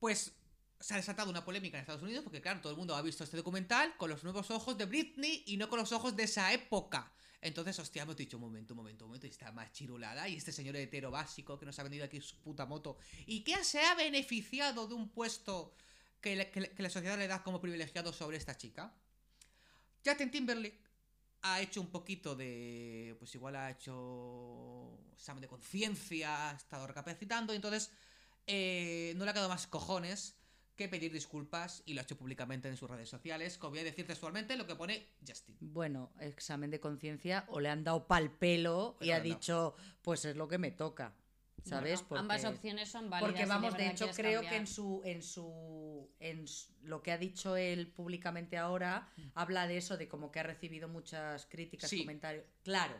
pues 0.00 0.32
se 0.80 0.94
ha 0.94 0.96
desatado 0.96 1.30
una 1.30 1.44
polémica 1.44 1.76
en 1.76 1.82
Estados 1.82 2.02
Unidos 2.02 2.22
porque, 2.22 2.40
claro, 2.40 2.60
todo 2.60 2.72
el 2.72 2.78
mundo 2.78 2.94
ha 2.94 3.02
visto 3.02 3.24
este 3.24 3.36
documental 3.36 3.96
con 3.96 4.10
los 4.10 4.22
nuevos 4.24 4.50
ojos 4.50 4.76
de 4.76 4.84
Britney 4.84 5.44
y 5.46 5.56
no 5.56 5.68
con 5.68 5.78
los 5.78 5.92
ojos 5.92 6.16
de 6.16 6.24
esa 6.24 6.52
época. 6.52 7.12
Entonces, 7.40 7.78
hostia, 7.78 8.02
hemos 8.02 8.16
dicho, 8.16 8.36
un 8.38 8.42
momento, 8.42 8.74
un 8.74 8.78
momento, 8.78 9.04
un 9.04 9.10
momento, 9.10 9.26
y 9.26 9.30
está 9.30 9.52
más 9.52 9.72
chirulada. 9.72 10.28
Y 10.28 10.36
este 10.36 10.52
señor 10.52 10.76
hetero 10.76 11.10
básico 11.10 11.58
que 11.58 11.66
nos 11.66 11.78
ha 11.78 11.82
venido 11.82 12.04
aquí 12.04 12.20
su 12.20 12.36
puta 12.40 12.66
moto 12.66 12.98
y 13.26 13.44
que 13.44 13.62
se 13.64 13.80
ha 13.80 13.94
beneficiado 13.94 14.86
de 14.86 14.94
un 14.94 15.10
puesto 15.10 15.74
que 16.20 16.34
la 16.78 16.90
sociedad 16.90 17.16
le 17.16 17.28
da 17.28 17.42
como 17.42 17.60
privilegiado 17.60 18.12
sobre 18.12 18.36
esta 18.36 18.56
chica. 18.56 18.92
Justin 20.04 20.30
Timberlake 20.30 20.80
ha 21.42 21.60
hecho 21.60 21.80
un 21.80 21.88
poquito 21.88 22.34
de. 22.34 23.16
Pues 23.18 23.34
igual 23.34 23.56
ha 23.56 23.70
hecho. 23.70 24.98
examen 25.14 25.42
de 25.42 25.48
conciencia, 25.48 26.50
ha 26.50 26.56
estado 26.56 26.86
recapacitando, 26.86 27.52
y 27.52 27.56
entonces 27.56 27.90
eh, 28.46 29.14
no 29.16 29.24
le 29.24 29.30
ha 29.30 29.34
quedado 29.34 29.48
más 29.48 29.66
cojones 29.66 30.35
que 30.76 30.88
pedir 30.88 31.12
disculpas 31.12 31.82
y 31.86 31.94
lo 31.94 32.00
ha 32.00 32.04
hecho 32.04 32.16
públicamente 32.16 32.68
en 32.68 32.76
sus 32.76 32.88
redes 32.90 33.08
sociales. 33.08 33.58
Que 33.58 33.66
voy 33.66 33.78
a 33.80 33.84
decir 33.84 34.06
textualmente 34.06 34.56
lo 34.56 34.66
que 34.66 34.76
pone 34.76 35.06
Justin. 35.26 35.56
Bueno, 35.60 36.12
examen 36.20 36.70
de 36.70 36.78
conciencia 36.80 37.44
o 37.48 37.60
le 37.60 37.68
han 37.68 37.82
dado 37.82 38.06
pal 38.06 38.30
pelo 38.30 38.96
y 39.00 39.10
ha 39.10 39.20
dicho, 39.20 39.74
pues 40.02 40.24
es 40.24 40.36
lo 40.36 40.46
que 40.48 40.58
me 40.58 40.70
toca. 40.70 41.14
¿Sabes? 41.64 42.04
Bueno, 42.08 42.20
ambas 42.20 42.44
opciones 42.44 42.88
son 42.88 43.10
válidas. 43.10 43.32
Porque 43.32 43.46
vamos, 43.46 43.76
de 43.76 43.88
hecho, 43.88 44.08
creo 44.14 44.34
cambiar. 44.40 44.52
que 44.52 44.56
en 44.60 44.66
su, 44.68 45.02
en 45.04 45.20
su, 45.20 46.08
en 46.20 46.44
s- 46.44 46.68
lo 46.82 47.02
que 47.02 47.10
ha 47.10 47.18
dicho 47.18 47.56
él 47.56 47.88
públicamente 47.88 48.56
ahora, 48.56 49.08
habla 49.34 49.66
de 49.66 49.78
eso, 49.78 49.96
de 49.96 50.06
como 50.06 50.30
que 50.30 50.38
ha 50.38 50.44
recibido 50.44 50.86
muchas 50.86 51.44
críticas, 51.46 51.90
Sí. 51.90 52.02
comentarios. 52.02 52.44
Claro, 52.62 52.94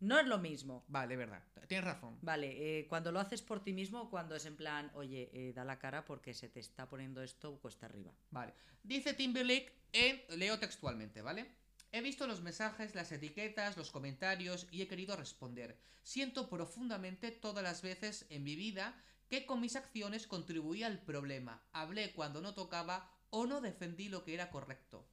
no 0.00 0.18
es 0.18 0.26
lo 0.26 0.38
mismo. 0.38 0.84
Vale, 0.88 1.16
verdad. 1.16 1.42
Tienes 1.66 1.84
razón. 1.84 2.18
Vale, 2.22 2.80
eh, 2.80 2.86
cuando 2.86 3.10
lo 3.10 3.20
haces 3.20 3.42
por 3.42 3.62
ti 3.62 3.72
mismo, 3.72 4.02
o 4.02 4.10
cuando 4.10 4.36
es 4.36 4.46
en 4.46 4.56
plan, 4.56 4.90
oye, 4.94 5.30
eh, 5.32 5.52
da 5.52 5.64
la 5.64 5.78
cara 5.78 6.04
porque 6.04 6.34
se 6.34 6.48
te 6.48 6.60
está 6.60 6.88
poniendo 6.88 7.22
esto 7.22 7.58
cuesta 7.58 7.86
arriba. 7.86 8.12
Vale. 8.30 8.54
Dice 8.82 9.14
Timberlake 9.14 9.72
en. 9.92 10.22
Leo 10.38 10.58
textualmente, 10.58 11.22
¿vale? 11.22 11.50
He 11.92 12.02
visto 12.02 12.26
los 12.26 12.42
mensajes, 12.42 12.94
las 12.94 13.10
etiquetas, 13.10 13.76
los 13.76 13.90
comentarios 13.90 14.66
y 14.70 14.82
he 14.82 14.88
querido 14.88 15.16
responder. 15.16 15.78
Siento 16.02 16.48
profundamente 16.48 17.30
todas 17.30 17.64
las 17.64 17.82
veces 17.82 18.26
en 18.28 18.44
mi 18.44 18.54
vida 18.54 18.94
que 19.28 19.46
con 19.46 19.60
mis 19.60 19.76
acciones 19.76 20.26
contribuí 20.26 20.82
al 20.82 21.00
problema. 21.00 21.64
Hablé 21.72 22.12
cuando 22.12 22.40
no 22.40 22.54
tocaba 22.54 23.10
o 23.30 23.46
no 23.46 23.60
defendí 23.60 24.08
lo 24.08 24.24
que 24.24 24.34
era 24.34 24.50
correcto. 24.50 25.08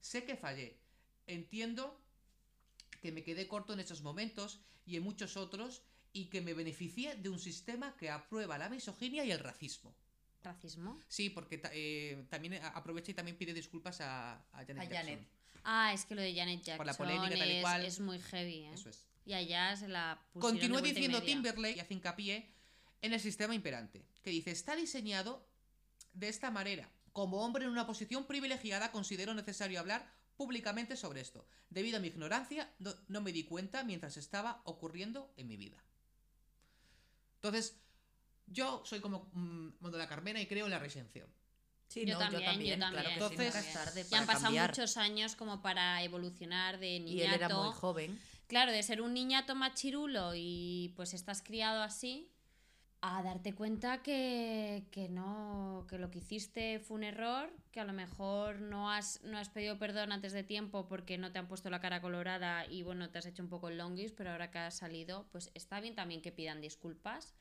Sé 0.00 0.24
que 0.24 0.36
fallé. 0.36 0.78
Entiendo 1.26 2.00
que 3.00 3.12
me 3.12 3.22
quedé 3.22 3.46
corto 3.48 3.72
en 3.72 3.80
esos 3.80 4.02
momentos 4.02 4.60
y 4.86 4.96
en 4.96 5.02
muchos 5.02 5.36
otros 5.36 5.82
y 6.12 6.26
que 6.26 6.40
me 6.40 6.54
beneficié 6.54 7.14
de 7.16 7.28
un 7.28 7.38
sistema 7.38 7.96
que 7.96 8.10
aprueba 8.10 8.58
la 8.58 8.68
misoginia 8.68 9.24
y 9.24 9.30
el 9.30 9.38
racismo. 9.38 9.94
¿Racismo? 10.42 10.98
Sí, 11.08 11.30
porque 11.30 11.60
eh, 11.72 12.24
también 12.30 12.54
a- 12.54 12.68
aprovecha 12.68 13.10
y 13.10 13.14
también 13.14 13.36
pide 13.36 13.52
disculpas 13.52 14.00
a, 14.00 14.34
a 14.52 14.64
Janet 14.64 14.78
A 14.78 14.84
Jackson. 14.84 14.96
Janet. 14.96 15.28
Ah, 15.64 15.92
es 15.92 16.04
que 16.04 16.14
lo 16.14 16.22
de 16.22 16.34
Janet 16.34 16.60
Jackson 16.62 16.76
Por 16.78 16.86
la 16.86 16.94
polémica, 16.94 17.36
tal 17.36 17.48
y 17.48 17.52
es, 17.56 17.62
cual. 17.62 17.84
es 17.84 18.00
muy 18.00 18.18
heavy, 18.20 18.64
¿eh? 18.64 18.70
Eso 18.72 18.88
es. 18.88 19.04
Y 19.26 19.34
allá 19.34 19.76
se 19.76 19.88
la 19.88 20.18
pusieron 20.32 20.52
Continúa 20.58 20.80
diciendo. 20.80 21.22
Timberlake 21.22 21.76
y 21.76 21.80
hace 21.80 21.92
hincapié 21.94 22.50
en 23.02 23.12
el 23.12 23.20
sistema 23.20 23.54
imperante, 23.54 24.02
que 24.22 24.30
dice, 24.30 24.50
está 24.50 24.74
diseñado 24.76 25.46
de 26.14 26.28
esta 26.28 26.50
manera. 26.50 26.88
Como 27.12 27.44
hombre 27.44 27.64
en 27.64 27.70
una 27.70 27.86
posición 27.86 28.26
privilegiada 28.26 28.90
considero 28.92 29.34
necesario 29.34 29.80
hablar 29.80 30.08
públicamente 30.38 30.96
sobre 30.96 31.20
esto. 31.20 31.44
Debido 31.68 31.98
a 31.98 32.00
mi 32.00 32.06
ignorancia, 32.08 32.72
no, 32.78 32.94
no 33.08 33.20
me 33.20 33.32
di 33.32 33.42
cuenta 33.44 33.82
mientras 33.82 34.16
estaba 34.16 34.62
ocurriendo 34.64 35.34
en 35.36 35.48
mi 35.48 35.56
vida. 35.56 35.76
Entonces, 37.34 37.76
yo 38.46 38.82
soy 38.86 39.00
como 39.00 39.28
mm, 39.32 39.68
Mondola 39.80 40.08
Carmena 40.08 40.40
y 40.40 40.46
creo 40.46 40.64
en 40.66 40.70
la 40.70 40.78
redención. 40.78 41.26
Sí, 41.88 42.04
Yo 42.06 42.14
no, 42.14 42.20
también, 42.20 42.42
yo 42.42 42.50
también, 42.50 42.74
yo 42.74 42.80
también. 42.80 43.02
claro 43.04 43.28
que 43.30 43.34
Entonces- 43.34 43.64
sí, 43.94 44.00
Ya 44.10 44.18
han 44.20 44.26
pasado 44.26 44.44
cambiar. 44.44 44.70
muchos 44.70 44.96
años 44.96 45.34
como 45.36 45.60
para 45.60 46.02
evolucionar 46.02 46.78
de 46.78 47.00
niñato. 47.00 47.10
Y 47.16 47.22
él 47.22 47.32
era 47.34 47.48
muy 47.48 47.72
joven. 47.72 48.20
Claro, 48.46 48.72
de 48.72 48.82
ser 48.82 49.00
un 49.02 49.12
niñato 49.14 49.54
machirulo 49.54 50.32
y 50.36 50.92
pues 50.96 51.14
estás 51.14 51.42
criado 51.42 51.82
así, 51.82 52.30
a 53.00 53.22
darte 53.22 53.54
cuenta 53.54 54.02
que, 54.02 54.86
que 54.90 55.08
no, 55.08 55.86
que 55.88 55.98
lo 55.98 56.10
que 56.10 56.18
hiciste 56.18 56.80
fue 56.80 56.96
un 56.96 57.04
error, 57.04 57.50
que 57.70 57.80
a 57.80 57.84
lo 57.84 57.92
mejor 57.92 58.60
no 58.60 58.90
has, 58.90 59.22
no 59.22 59.38
has 59.38 59.48
pedido 59.48 59.78
perdón 59.78 60.10
antes 60.10 60.32
de 60.32 60.42
tiempo 60.42 60.88
porque 60.88 61.16
no 61.16 61.30
te 61.30 61.38
han 61.38 61.46
puesto 61.46 61.70
la 61.70 61.80
cara 61.80 62.00
colorada 62.00 62.66
y 62.66 62.82
bueno, 62.82 63.10
te 63.10 63.18
has 63.18 63.26
hecho 63.26 63.42
un 63.42 63.48
poco 63.48 63.68
el 63.68 63.78
longis, 63.78 64.12
pero 64.12 64.30
ahora 64.30 64.50
que 64.50 64.58
has 64.58 64.76
salido, 64.78 65.28
pues 65.30 65.50
está 65.54 65.80
bien 65.80 65.94
también 65.94 66.22
que 66.22 66.32
pidan 66.32 66.60
disculpas 66.60 67.34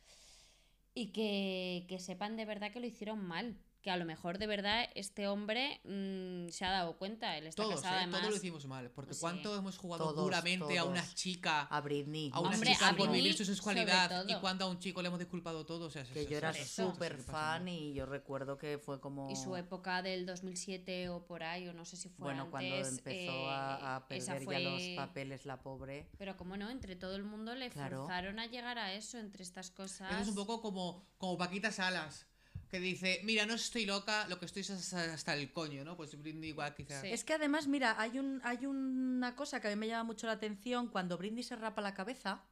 y 0.93 1.11
que, 1.11 1.85
que 1.87 1.99
sepan 1.99 2.37
de 2.37 2.45
verdad 2.45 2.71
que 2.71 2.79
lo 2.79 2.85
hicieron 2.87 3.25
mal. 3.25 3.57
Que 3.81 3.91
a 3.91 3.95
lo 3.97 4.03
mejor 4.05 4.37
de 4.37 4.47
verdad 4.47 4.89
este 4.95 5.27
hombre 5.29 5.79
mm, 5.85 6.49
se 6.49 6.65
ha 6.65 6.71
dado 6.71 6.97
cuenta, 6.97 7.37
él 7.37 7.47
está 7.47 7.63
Todos, 7.63 7.75
casado 7.75 7.95
¿eh? 7.95 7.97
además. 7.99 8.19
Todos 8.21 8.31
lo 8.31 8.37
hicimos 8.37 8.65
mal. 8.65 8.89
Porque 8.91 9.13
Sí. 9.13 9.19
cuánto 9.21 9.55
hemos 9.55 9.77
jugado 9.77 10.03
Todos, 10.05 10.25
duramente 10.25 10.77
a 10.77 10.83
una 10.83 11.01
todos. 11.01 11.15
chica 11.15 11.61
A 11.61 11.79
Britney. 11.81 12.31
a 12.33 12.39
una 12.41 12.49
Hombre, 12.49 12.71
chica 12.73 12.89
a 12.89 12.95
por 12.97 13.11
vivir 13.11 13.33
su 13.37 13.45
sexualidad 13.45 14.25
y 14.27 14.35
cuando 14.41 14.65
a 14.65 14.67
un 14.67 14.79
chico 14.79 15.01
le 15.01 15.07
hemos 15.07 15.19
disculpado 15.19 15.65
todo. 15.65 15.85
O 15.85 15.89
sea, 15.89 16.03
que 16.03 16.23
es- 16.23 16.27
yo 16.29 16.37
era 16.37 16.49
eso. 16.49 16.91
súper 16.91 17.17
fan 17.17 17.67
y 17.69 17.93
yo 17.93 18.05
recuerdo 18.05 18.57
que 18.57 18.77
fue 18.77 18.99
como... 18.99 19.29
Y 19.29 19.35
su 19.37 19.55
época 19.55 20.01
del 20.01 20.25
2007 20.25 21.09
o 21.09 21.25
por 21.25 21.43
ahí, 21.43 21.67
o 21.67 21.73
no 21.73 21.85
sé 21.85 21.95
si 21.97 22.09
fue 22.09 22.25
Bueno, 22.25 22.41
antes. 22.43 22.51
cuando 22.51 22.75
empezó 22.89 23.49
a, 23.49 23.95
a 23.97 23.99
eh, 24.09 24.17
esa 24.17 24.33
perder 24.33 24.61
ya 24.63 24.69
los 24.69 24.81
fue- 24.83 24.95
papeles 24.97 25.45
la 25.45 25.61
pobre. 25.61 26.09
Pero 26.17 26.35
como 26.35 26.57
no, 26.57 26.69
entre 26.69 26.95
todo 26.95 27.15
el 27.15 27.23
mundo 27.23 27.55
le 27.55 27.69
Claro. 27.69 27.99
forzaron 28.01 28.39
a 28.39 28.47
llegar 28.47 28.77
a 28.79 28.93
eso, 28.93 29.17
entre 29.17 29.43
estas 29.43 29.71
cosas. 29.71 30.11
Eso 30.11 30.21
es 30.23 30.27
un 30.29 30.35
poco 30.35 30.61
como, 30.61 31.05
como 31.17 31.37
Paquita 31.37 31.71
Salas, 31.71 32.25
que 32.69 32.79
dice, 32.79 33.21
mira, 33.23 33.45
no 33.45 33.53
estoy 33.53 33.85
loca, 33.85 34.27
lo 34.27 34.39
que 34.39 34.45
estoy 34.45 34.61
es 34.61 34.93
hasta, 34.93 35.33
el 35.33 35.51
coño, 35.51 35.83
¿no? 35.83 35.95
Pues 35.95 36.19
Britney 36.21 36.49
igual 36.49 36.75
quizás. 36.75 37.01
Sí. 37.01 37.07
Es 37.07 37.23
que 37.23 37.33
además, 37.33 37.67
mira, 37.67 37.95
hay, 37.99 38.19
un, 38.19 38.41
hay 38.43 38.65
una 38.65 39.35
cosa 39.35 39.61
que 39.61 39.67
a 39.67 39.69
mí 39.71 39.75
me 39.77 39.87
llama 39.87 40.03
mucho 40.03 40.27
la 40.27 40.33
atención 40.33 40.89
cuando 40.89 41.17
Britney 41.17 41.43
se 41.43 41.55
rapa 41.55 41.81
la 41.81 41.93
cabeza, 41.93 42.43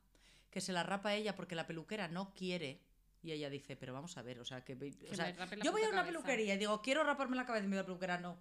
que 0.50 0.62
se 0.62 0.72
la 0.72 0.84
rapa 0.84 1.14
ella 1.16 1.36
porque 1.36 1.56
la 1.56 1.68
peluquera 1.68 2.08
no 2.08 2.34
quiere. 2.34 2.82
Y 3.22 3.32
ella 3.32 3.50
dice, 3.50 3.76
pero 3.76 3.94
vamos 3.94 4.18
a 4.18 4.22
ver, 4.22 4.40
o 4.40 4.46
sea, 4.46 4.64
que... 4.64 4.74
o 4.74 5.16
sea, 5.16 5.36
yo 5.58 5.72
voy 5.72 5.82
a 5.82 5.90
una 5.90 5.98
cabeza. 5.98 6.20
peluquería 6.20 6.54
y 6.54 6.58
digo, 6.58 6.82
quiero 6.82 7.04
raparme 7.04 7.36
la 7.36 7.46
cabeza 7.46 7.66
y 7.66 7.70
me 7.70 7.76
la 7.76 7.84
peluquera, 7.84 8.20
no. 8.20 8.38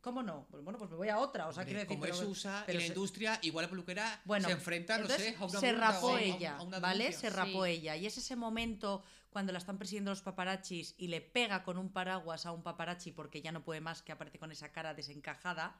¿Cómo 0.00 0.22
no? 0.22 0.46
Bueno, 0.50 0.78
pues 0.78 0.88
me 0.90 0.96
voy 0.96 1.08
a 1.08 1.18
otra, 1.18 1.48
o 1.48 1.52
sea, 1.52 1.64
quiero 1.64 1.80
decir... 1.80 1.88
como 1.96 2.02
pero- 2.02 2.14
eso 2.14 2.28
usa 2.28 2.62
pero 2.64 2.78
en 2.78 2.84
la 2.84 2.86
se- 2.86 2.94
industria, 2.94 3.38
igual 3.42 3.64
la 3.64 3.70
peluquera 3.70 4.20
Bueno, 4.24 4.46
se 4.46 4.52
enfrenta, 4.52 4.98
no 4.98 5.08
sé, 5.08 5.36
a 5.38 5.44
una 5.46 5.60
se 5.60 5.72
rapó 5.72 6.14
a- 6.14 6.20
ella, 6.22 6.56
a 6.58 6.62
una 6.62 6.78
¿vale? 6.78 7.12
Se 7.12 7.28
rapó 7.28 7.64
Sí. 7.64 7.72
ella. 7.72 7.96
Y 7.96 8.06
es 8.06 8.16
ese 8.18 8.36
momento 8.36 9.02
cuando 9.30 9.52
la 9.52 9.58
están 9.58 9.76
persiguiendo 9.76 10.10
los 10.12 10.22
paparachis 10.22 10.94
y 10.96 11.08
le 11.08 11.20
pega 11.20 11.64
con 11.64 11.76
un 11.76 11.92
paraguas 11.92 12.46
a 12.46 12.52
un 12.52 12.62
paparachi 12.62 13.10
porque 13.12 13.42
ya 13.42 13.50
no 13.52 13.64
puede 13.64 13.80
más, 13.80 14.00
que 14.02 14.12
aparece 14.12 14.38
con 14.38 14.52
esa 14.52 14.70
cara 14.70 14.94
desencajada. 14.94 15.76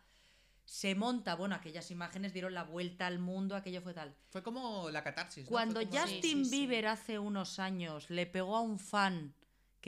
Se 0.65 0.95
monta, 0.95 1.35
bueno, 1.35 1.55
aquellas 1.55 1.91
imágenes 1.91 2.35
dieron 2.35 2.53
la 2.53 2.63
vuelta 2.65 3.07
al 3.07 3.19
mundo, 3.21 3.57
aquello 3.57 3.81
fue 3.81 3.95
tal. 3.95 4.15
Fue 4.29 4.43
como 4.43 4.91
la 4.91 5.03
catarsis. 5.03 5.45
¿no? 5.45 5.51
Cuando 5.51 5.81
como- 5.81 5.93
Justin 5.99 6.45
sí, 6.45 6.51
sí. 6.51 6.51
Bieber 6.51 6.89
hace 6.89 7.19
unos 7.19 7.59
años 7.59 8.11
le 8.11 8.27
pegó 8.27 8.57
a 8.57 8.61
un 8.61 8.79
fan 8.79 9.35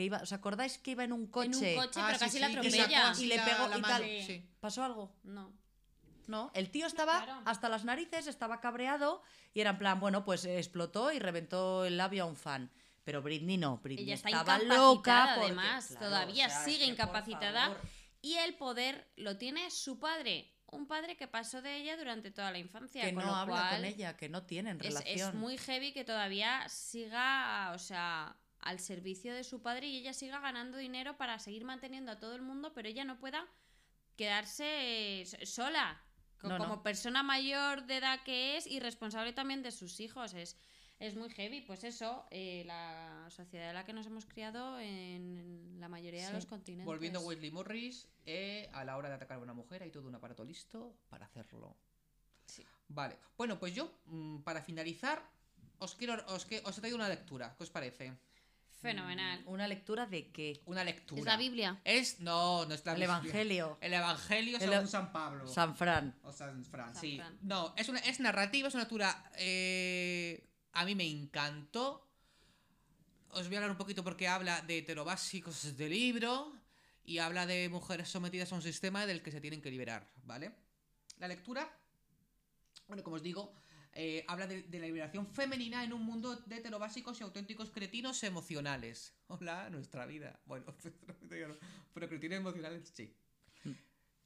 que 0.01 0.05
iba, 0.07 0.19
¿os 0.23 0.33
acordáis 0.33 0.79
que 0.79 0.93
iba 0.93 1.05
en 1.05 1.13
un 1.13 1.23
en 1.23 1.27
coche? 1.29 1.77
un 1.77 1.83
coche, 1.85 2.01
Ah, 2.01 2.07
pero 2.07 2.19
sí, 2.19 2.25
casi 2.25 2.33
sí, 2.33 2.39
la 2.41 2.47
atropella. 2.47 3.13
Y 3.19 3.27
le 3.27 3.39
pegó 3.41 3.69
la 3.69 3.79
y 3.79 3.83
tal. 3.83 4.03
sí. 4.27 4.49
¿Pasó 4.61 4.83
algo? 4.83 5.15
No. 5.25 5.53
No, 6.27 6.51
el 6.55 6.71
tío 6.71 6.87
estaba 6.87 7.25
claro. 7.25 7.43
hasta 7.45 7.69
las 7.69 7.85
narices, 7.85 8.27
estaba 8.29 8.61
cabreado 8.61 9.21
y 9.53 9.61
era 9.61 9.71
en 9.71 9.79
plan, 9.79 9.99
bueno, 9.99 10.25
pues 10.25 10.45
explotó 10.45 11.11
y 11.13 11.19
reventó 11.19 11.85
el 11.85 11.97
labio 11.97 12.23
a 12.23 12.27
un 12.27 12.37
fan. 12.37 12.71
Pero 13.05 13.21
Britney 13.21 13.57
no, 13.59 13.79
Britney 13.79 14.05
Ella 14.05 14.15
está 14.15 14.29
estaba 14.29 14.55
incapacitada, 14.55 14.79
loca 14.81 15.33
porque, 15.35 15.47
además, 15.47 15.87
claro, 15.89 16.07
todavía 16.07 16.47
o 16.47 16.51
sea, 16.51 16.65
sigue 16.65 16.85
incapacitada. 16.87 17.77
Y 18.23 18.35
el 18.35 18.55
poder 18.55 19.11
lo 19.17 19.37
tiene 19.39 19.71
su 19.71 19.99
padre. 19.99 20.55
Un 20.67 20.87
padre 20.87 21.17
que 21.17 21.27
pasó 21.27 21.63
de 21.63 21.77
ella 21.79 21.97
durante 21.97 22.31
toda 22.31 22.53
la 22.53 22.59
infancia. 22.59 23.03
Que 23.03 23.13
con 23.13 23.25
no 23.25 23.31
lo 23.31 23.37
habla 23.37 23.55
cual 23.57 23.77
con 23.77 23.85
ella, 23.87 24.17
que 24.17 24.29
no 24.29 24.45
tienen 24.45 24.77
es, 24.77 24.83
relación. 24.87 25.29
es 25.31 25.35
muy 25.35 25.59
heavy 25.59 25.93
que 25.93 26.05
todavía 26.05 26.69
siga, 26.69 27.73
o 27.75 27.79
sea, 27.79 28.37
al 28.61 28.79
servicio 28.79 29.35
de 29.35 29.45
su 29.45 29.63
padre 29.63 29.87
y 29.89 29.97
ella 29.99 30.13
siga 30.13 30.39
ganando 30.41 30.79
dinero 30.79 31.17
para 31.17 31.39
seguir 31.39 31.65
manteniendo 31.65 32.13
a 32.13 32.19
todo 32.19 32.35
el 32.35 32.43
mundo, 32.43 32.73
pero 32.75 32.89
ella 32.89 33.05
no 33.05 33.19
pueda 33.19 33.47
quedarse 34.17 35.23
eh, 35.23 35.47
sola. 35.47 36.01
Co- 36.41 36.49
No, 36.49 36.59
no. 36.59 36.65
como 36.65 36.83
persona 36.83 37.23
mayor 37.23 37.85
de 37.87 37.99
edad 37.99 38.23
que 38.25 38.57
es 38.57 38.67
y 38.67 38.81
responsable 38.81 39.33
también 39.33 39.63
de 39.63 39.71
sus 39.73 40.01
hijos. 40.01 40.33
Es, 40.35 40.57
es 40.99 41.15
muy 41.17 41.31
heavy. 41.31 41.61
Pues 41.63 41.85
eso, 41.85 42.25
eh, 42.31 42.63
la 42.67 43.27
sociedad 43.31 43.69
en 43.71 43.75
la 43.75 43.85
que 43.85 43.93
nos 43.93 44.07
hemos 44.07 44.25
criado 44.27 44.79
en, 44.81 45.77
la 45.81 45.89
mayoría 45.89 46.21
Sí. 46.21 46.27
de 46.29 46.33
los 46.33 46.47
continentes. 46.47 46.87
Volviendo 46.87 47.19
a 47.19 47.23
Wesley 47.23 47.51
Morris, 47.51 48.09
eh, 48.27 48.69
a 48.73 48.85
la 48.85 48.97
hora 48.97 49.09
de 49.09 49.15
atacar 49.17 49.39
a 49.39 49.41
una 49.41 49.53
mujer 49.55 49.83
hay 49.83 49.91
todo 49.91 50.07
un 50.09 50.15
aparato 50.15 50.45
listo 50.45 50.95
para 51.09 51.27
hacerlo. 51.27 51.77
Sí. 52.47 52.65
Vale. 52.89 53.19
Bueno, 53.37 53.59
pues 53.59 53.75
yo, 53.75 54.01
mm, 54.07 54.39
para 54.41 54.63
finalizar, 54.63 55.23
os 55.79 55.95
quiero 55.95 56.23
os, 56.29 56.45
que- 56.47 56.63
os 56.65 56.77
he 56.77 56.81
traído 56.81 56.97
una 56.97 57.09
lectura. 57.09 57.55
¿Qué 57.57 57.65
os 57.65 57.71
parece? 57.71 58.19
Fenomenal. 58.81 59.43
¿Una 59.47 59.69
lectura 59.69 60.07
de 60.07 60.31
qué? 60.31 60.63
Una 60.65 60.83
lectura. 60.85 61.21
¿Es 61.21 61.27
la 61.27 61.37
Biblia? 61.37 61.81
Es, 61.85 62.21
no, 62.21 62.65
no 62.67 62.75
es 62.75 62.85
la 62.87 62.93
El 62.93 63.01
Biblia. 63.01 63.15
Evangelio. 63.17 63.79
El 63.81 63.93
Evangelio 63.95 64.57
El- 64.59 64.69
según 64.71 64.89
San 64.89 65.13
Pablo. 65.13 65.47
San 65.47 65.77
Fran. 65.77 66.19
O 66.23 66.33
San 66.33 66.65
Fran, 66.65 66.95
San 66.95 67.01
sí. 67.03 67.17
Fran. 67.19 67.39
No, 67.43 67.75
es, 67.77 67.89
una, 67.89 67.99
es 68.01 68.21
narrativa, 68.21 68.69
es 68.69 68.75
una 68.75 68.85
lectura. 68.85 69.31
eh, 69.37 70.47
a 70.73 70.85
mí 70.85 70.95
me 70.95 71.07
encantó. 71.09 72.07
Os 73.33 73.47
voy 73.47 73.55
a 73.57 73.59
hablar 73.59 73.71
un 73.71 73.77
poquito 73.77 74.03
porque 74.03 74.27
habla 74.29 74.61
de 74.63 74.79
heterobásicos 74.79 75.77
de 75.77 75.89
libro 75.89 76.53
y 77.05 77.19
habla 77.19 77.47
de 77.47 77.69
mujeres 77.69 78.09
sometidas 78.09 78.51
a 78.53 78.55
un 78.57 78.63
sistema 78.63 79.05
del 79.07 79.23
que 79.23 79.31
se 79.31 79.41
tienen 79.41 79.61
que 79.63 79.71
liberar, 79.71 80.09
¿vale? 80.25 80.53
La 81.19 81.29
lectura, 81.29 81.71
bueno, 82.89 83.03
como 83.05 83.17
os 83.17 83.23
digo, 83.23 83.53
eh, 83.93 84.25
habla 84.29 84.47
de, 84.47 84.63
de 84.63 84.79
la 84.79 84.87
liberación 84.87 85.27
femenina 85.27 85.83
en 85.83 85.93
un 85.93 86.05
mundo 86.05 86.37
de 86.37 86.57
heterobásicos 86.57 87.21
y 87.21 87.25
auténticos 87.25 87.71
cretinos 87.71 88.23
emocionales. 88.23 89.15
Hola, 89.29 89.69
nuestra 89.71 90.07
vida. 90.07 90.41
Bueno, 90.47 90.67
pero 91.95 92.09
cretinos 92.09 92.39
emocionales 92.39 92.91
sí. 92.95 93.15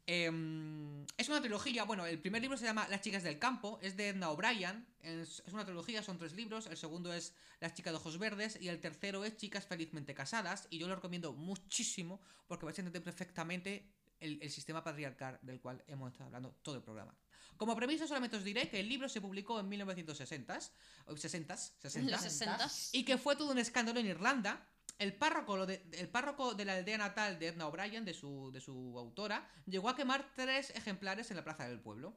Em, 0.07 1.07
es 1.17 1.31
una 1.31 1.41
trilogía, 1.41 1.85
bueno, 1.85 2.05
el 2.05 2.19
primer 2.19 2.43
libro 2.43 2.59
se 2.59 2.67
llama 2.67 2.87
Las 2.89 3.01
chicas 3.01 3.23
del 3.23 3.39
campo, 3.39 3.79
es 3.81 3.97
de 3.97 4.09
Edna 4.09 4.29
O'Brien, 4.29 4.87
es, 5.01 5.43
es 5.47 5.53
una 5.55 5.65
trilogía, 5.65 6.03
son 6.03 6.19
tres 6.19 6.35
libros, 6.35 6.67
el 6.67 6.77
segundo 6.77 7.15
es 7.15 7.35
Las 7.61 7.73
chicas 7.73 7.95
de 7.95 7.97
ojos 7.97 8.19
verdes 8.19 8.59
y 8.61 8.69
el 8.69 8.81
tercero 8.81 9.25
es 9.25 9.39
Chicas 9.39 9.67
felizmente 9.67 10.13
casadas 10.13 10.67
y 10.69 10.77
yo 10.77 10.89
lo 10.89 10.97
recomiendo 10.97 11.33
muchísimo 11.33 12.21
porque 12.47 12.67
vais 12.67 12.79
a 12.79 12.83
entender 12.83 13.03
perfectamente 13.03 13.89
el, 14.21 14.39
el 14.43 14.51
sistema 14.51 14.85
patriarcal 14.85 15.39
del 15.41 15.59
cual 15.63 15.83
hemos 15.87 16.13
estado 16.13 16.27
hablando 16.27 16.55
todo 16.63 16.77
el 16.77 16.83
programa. 16.83 17.17
Como 17.57 17.75
premisa 17.77 18.07
solamente 18.07 18.37
os 18.37 18.45
diré 18.45 18.69
que 18.69 18.81
el 18.81 18.89
libro 18.89 19.09
se 19.09 19.21
publicó 19.21 19.61
en 19.61 19.69
1960, 19.69 20.59
o 21.07 21.17
60, 21.17 21.57
60 21.57 22.11
Los 22.11 22.21
60. 22.21 22.69
y 22.93 23.05
que 23.05 23.19
fue 23.19 23.37
todo 23.37 23.51
un 23.53 23.59
escándalo 23.59 24.01
en 24.01 24.07
Irlanda. 24.07 24.67
El 24.99 25.13
párroco, 25.15 25.57
lo 25.57 25.67
de- 25.67 25.83
el 25.93 26.09
párroco 26.09 26.55
de 26.55 26.65
la 26.65 26.75
aldea 26.75 26.99
natal 26.99 27.39
de 27.39 27.49
Edna 27.49 27.67
O'Brien, 27.67 28.05
de 28.05 28.15
su, 28.15 28.51
de 28.53 28.61
su 28.61 28.95
autora, 28.99 29.49
llegó 29.67 29.89
a 29.89 29.97
quemar 29.97 30.33
tres 30.37 30.71
ejemplares 30.71 31.31
en 31.31 31.37
la 31.37 31.45
plaza 31.45 31.67
del 31.69 31.81
pueblo. 31.81 32.17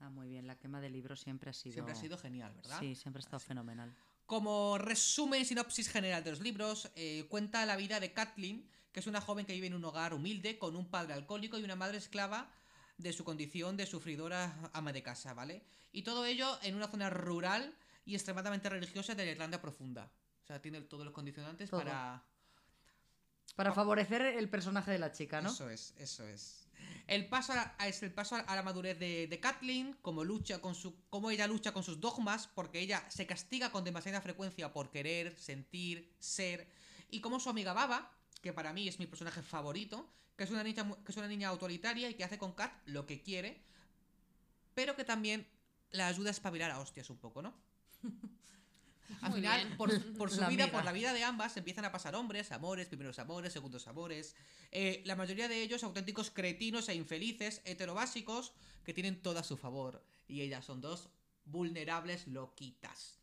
Ah, 0.00 0.08
muy 0.10 0.28
bien. 0.28 0.46
La 0.46 0.58
quema 0.58 0.80
de 0.80 0.90
libros 0.90 1.20
siempre 1.20 1.50
ha 1.50 1.52
sido. 1.52 1.74
Siempre 1.74 1.92
ha 1.92 1.96
sido 1.96 2.16
genial, 2.18 2.52
¿verdad? 2.54 2.78
Sí, 2.80 2.94
siempre 2.94 3.20
ha 3.20 3.24
estado 3.24 3.40
fenomenal. 3.40 3.94
Como 4.26 4.78
resumen 4.78 5.42
y 5.42 5.44
sinopsis 5.44 5.88
general 5.90 6.24
de 6.24 6.30
los 6.30 6.40
libros, 6.40 6.90
eh, 6.96 7.26
cuenta 7.28 7.64
la 7.66 7.76
vida 7.76 8.00
de 8.00 8.12
Kathleen, 8.14 8.66
que 8.92 9.00
es 9.00 9.06
una 9.06 9.20
joven 9.20 9.44
que 9.44 9.52
vive 9.52 9.66
en 9.66 9.74
un 9.74 9.84
hogar 9.84 10.14
humilde 10.14 10.58
con 10.58 10.76
un 10.76 10.88
padre 10.88 11.12
alcohólico 11.12 11.58
y 11.58 11.64
una 11.64 11.76
madre 11.76 11.98
esclava 11.98 12.50
de 12.96 13.12
su 13.12 13.24
condición 13.24 13.76
de 13.76 13.86
sufridora 13.86 14.70
ama 14.72 14.92
de 14.92 15.02
casa, 15.02 15.34
¿vale? 15.34 15.62
Y 15.92 16.02
todo 16.02 16.24
ello 16.24 16.58
en 16.62 16.74
una 16.74 16.88
zona 16.88 17.10
rural 17.10 17.74
y 18.04 18.14
extremadamente 18.14 18.68
religiosa 18.68 19.14
de 19.14 19.24
la 19.24 19.32
Irlanda 19.32 19.60
profunda. 19.60 20.10
O 20.42 20.46
sea, 20.46 20.60
tiene 20.60 20.80
todos 20.82 21.04
los 21.04 21.14
condicionantes 21.14 21.70
Todo. 21.70 21.80
para... 21.80 22.22
Para 23.56 23.72
favorecer 23.72 24.22
el 24.22 24.48
personaje 24.48 24.90
de 24.90 24.98
la 24.98 25.12
chica, 25.12 25.40
¿no? 25.40 25.50
Eso 25.50 25.70
es, 25.70 25.94
eso 25.98 26.26
es. 26.26 26.66
El 27.06 27.28
paso 27.28 27.52
a, 27.52 27.76
es 27.86 28.02
el 28.02 28.12
paso 28.12 28.34
a 28.34 28.56
la 28.56 28.62
madurez 28.62 28.98
de, 28.98 29.28
de 29.28 29.40
Kathleen, 29.40 29.96
como 30.02 30.24
lucha 30.24 30.60
con 30.60 30.74
su, 30.74 30.96
cómo 31.08 31.30
ella 31.30 31.46
lucha 31.46 31.72
con 31.72 31.84
sus 31.84 32.00
dogmas, 32.00 32.48
porque 32.48 32.80
ella 32.80 33.04
se 33.10 33.26
castiga 33.26 33.70
con 33.70 33.84
demasiada 33.84 34.20
frecuencia 34.20 34.72
por 34.72 34.90
querer, 34.90 35.38
sentir, 35.38 36.12
ser, 36.18 36.68
y 37.10 37.20
como 37.20 37.38
su 37.38 37.48
amiga 37.48 37.72
Baba, 37.74 38.10
que 38.42 38.52
para 38.52 38.72
mí 38.72 38.88
es 38.88 38.98
mi 38.98 39.06
personaje 39.06 39.42
favorito, 39.42 40.10
que 40.36 40.44
es 40.44 40.50
una 40.50 40.62
niña, 40.62 40.84
que 41.04 41.12
es 41.12 41.16
una 41.16 41.28
niña 41.28 41.48
autoritaria 41.48 42.08
y 42.10 42.14
que 42.14 42.24
hace 42.24 42.38
con 42.38 42.52
Kat 42.52 42.72
lo 42.86 43.06
que 43.06 43.22
quiere, 43.22 43.62
pero 44.74 44.96
que 44.96 45.04
también 45.04 45.46
la 45.90 46.08
ayuda 46.08 46.30
a 46.30 46.32
espabilar 46.32 46.70
a 46.70 46.80
hostias 46.80 47.10
un 47.10 47.18
poco, 47.18 47.42
¿no? 47.42 47.54
Al 49.20 49.30
Muy 49.30 49.40
final, 49.40 49.76
por, 49.76 49.90
por 50.14 50.30
su 50.30 50.40
La 50.40 50.48
vida, 50.48 50.64
amiga. 50.64 50.76
por 50.78 50.84
la 50.84 50.92
vida 50.92 51.12
de 51.12 51.22
ambas, 51.22 51.56
empiezan 51.56 51.84
a 51.84 51.92
pasar 51.92 52.14
hombres, 52.14 52.52
amores, 52.52 52.88
primeros 52.88 53.18
amores, 53.18 53.52
segundos 53.52 53.86
amores. 53.86 54.34
Eh, 54.72 55.02
la 55.04 55.14
mayoría 55.14 55.46
de 55.46 55.62
ellos 55.62 55.84
auténticos 55.84 56.30
cretinos 56.30 56.88
e 56.88 56.94
infelices, 56.94 57.60
heterobásicos, 57.64 58.54
que 58.82 58.94
tienen 58.94 59.20
todo 59.22 59.38
a 59.38 59.44
su 59.44 59.56
favor. 59.58 60.02
Y 60.26 60.40
ellas 60.40 60.64
son 60.64 60.80
dos 60.80 61.10
vulnerables 61.44 62.26
loquitas. 62.26 63.18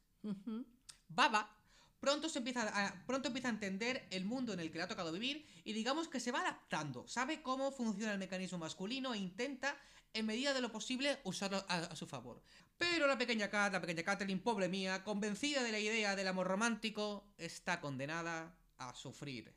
Baba 1.10 1.58
pronto, 2.02 2.28
se 2.28 2.40
empieza 2.40 2.64
a, 2.64 3.06
pronto 3.06 3.28
empieza 3.28 3.48
a 3.48 3.52
entender 3.52 4.08
el 4.10 4.26
mundo 4.26 4.52
en 4.52 4.60
el 4.60 4.72
que 4.72 4.80
le 4.80 4.84
ha 4.84 4.88
tocado 4.88 5.14
vivir 5.14 5.46
y 5.64 5.72
digamos 5.72 6.10
que 6.10 6.20
se 6.20 6.32
va 6.32 6.42
adaptando. 6.42 7.08
Sabe 7.08 7.42
cómo 7.42 7.72
funciona 7.72 8.12
el 8.12 8.20
mecanismo 8.20 8.58
masculino 8.58 9.14
e 9.14 9.20
intenta, 9.20 9.78
en 10.14 10.26
medida 10.26 10.54
de 10.54 10.60
lo 10.60 10.72
posible, 10.72 11.20
usarlo 11.24 11.64
a, 11.70 11.96
su 11.96 12.08
favor. 12.08 12.44
Pero 12.78 13.08
la 13.08 13.18
pequeña 13.18 13.50
Kat, 13.50 13.72
la 13.72 13.80
pequeña 13.80 14.04
Kathleen, 14.04 14.42
pobre 14.42 14.68
mía, 14.68 15.04
convencida 15.04 15.64
de 15.64 15.72
la 15.72 15.80
idea 15.80 16.16
del 16.16 16.28
amor 16.28 16.48
romántico, 16.48 17.32
está 17.38 17.80
condenada 17.80 18.58
a 18.78 18.94
sufrir. 18.96 19.54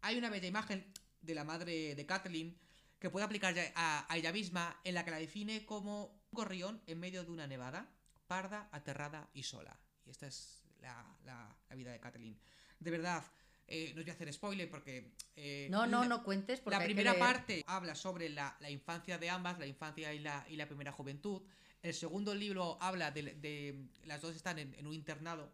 Hay 0.00 0.16
una 0.16 0.30
bella 0.30 0.46
imagen 0.46 0.86
de 1.20 1.34
la 1.34 1.44
madre 1.44 1.96
de 1.96 2.06
Kathleen 2.06 2.56
que 3.00 3.10
puede 3.10 3.26
aplicar 3.26 3.54
a, 3.74 4.06
a 4.08 4.16
ella 4.16 4.32
misma 4.32 4.80
en 4.84 4.94
la 4.94 5.04
que 5.04 5.10
la 5.10 5.18
define 5.18 5.66
como 5.66 6.06
un 6.06 6.30
gorrión 6.30 6.80
en 6.86 7.00
medio 7.00 7.24
de 7.24 7.30
una 7.32 7.48
nevada, 7.48 7.90
parda, 8.28 8.68
aterrada 8.70 9.28
y 9.34 9.42
sola. 9.42 9.78
Y 10.06 10.10
esta 10.10 10.28
es 10.28 10.63
la, 10.84 11.04
la- 11.24 11.56
la 11.70 11.74
vida 11.76 11.90
de 11.92 11.98
Kathleen. 12.00 12.38
De 12.78 12.90
verdad, 12.90 13.24
eh, 13.66 13.92
no 13.94 14.00
os 14.00 14.04
voy 14.04 14.10
a 14.10 14.14
hacer 14.14 14.32
spoiler 14.32 14.68
porque... 14.70 15.12
eh, 15.36 15.68
No, 15.70 15.86
no, 15.86 16.02
la- 16.02 16.08
no 16.08 16.22
cuentes 16.22 16.60
porque 16.60 16.78
la 16.78 16.84
primera 16.84 17.14
parte 17.18 17.64
habla 17.66 17.94
sobre 17.94 18.28
la, 18.28 18.54
la 18.60 18.70
infancia 18.70 19.16
de 19.18 19.30
ambas, 19.30 19.58
la 19.58 19.66
infancia 19.66 20.12
y 20.12 20.18
la, 20.18 20.44
y 20.48 20.56
la 20.56 20.66
primera 20.66 20.92
juventud. 20.92 21.40
El 21.82 21.94
segundo 21.94 22.34
libro 22.34 22.78
habla 22.80 23.10
de, 23.10 23.22
de- 23.22 23.88
las 24.04 24.20
dos 24.20 24.36
están 24.36 24.58
en, 24.58 24.74
en 24.74 24.86
un 24.86 24.94
internado 24.94 25.50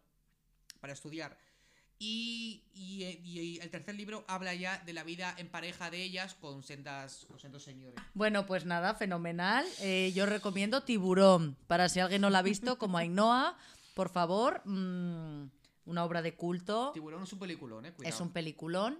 para 0.81 0.93
estudiar. 0.93 1.37
Y, 2.03 2.63
y- 2.73 3.03
y 3.23 3.59
el 3.59 3.69
tercer 3.69 3.93
libro 3.95 4.25
habla 4.27 4.53
ya 4.55 4.79
de 4.79 4.91
la 4.93 5.03
vida 5.03 5.35
en 5.37 5.47
pareja 5.49 5.91
de 5.91 6.01
ellas 6.01 6.33
con 6.33 6.63
sendas, 6.63 7.25
con 7.27 7.37
sendos 7.39 7.63
señores. 7.63 7.95
Bueno, 8.15 8.45
pues 8.47 8.65
nada, 8.65 8.95
fenomenal. 8.95 9.65
Eh, 9.81 10.11
yo 10.15 10.25
recomiendo 10.25 10.81
Tiburón, 10.81 11.55
para 11.67 11.89
si 11.89 11.99
alguien 11.99 12.21
no 12.21 12.31
la 12.31 12.39
ha 12.39 12.41
visto, 12.41 12.77
como 12.79 12.97
Ainhoa, 12.97 13.55
por 13.93 14.09
favor, 14.09 14.61
mm, 14.65 15.49
una 15.85 16.03
obra 16.03 16.21
de 16.21 16.35
culto, 16.35 16.91
Tiburón 16.93 17.23
es 17.23 17.33
un 17.33 17.39
peliculón, 17.39 17.85
eh, 17.85 17.93
cuidado. 17.93 18.15
es 18.15 18.21
un 18.21 18.31
peliculón 18.31 18.99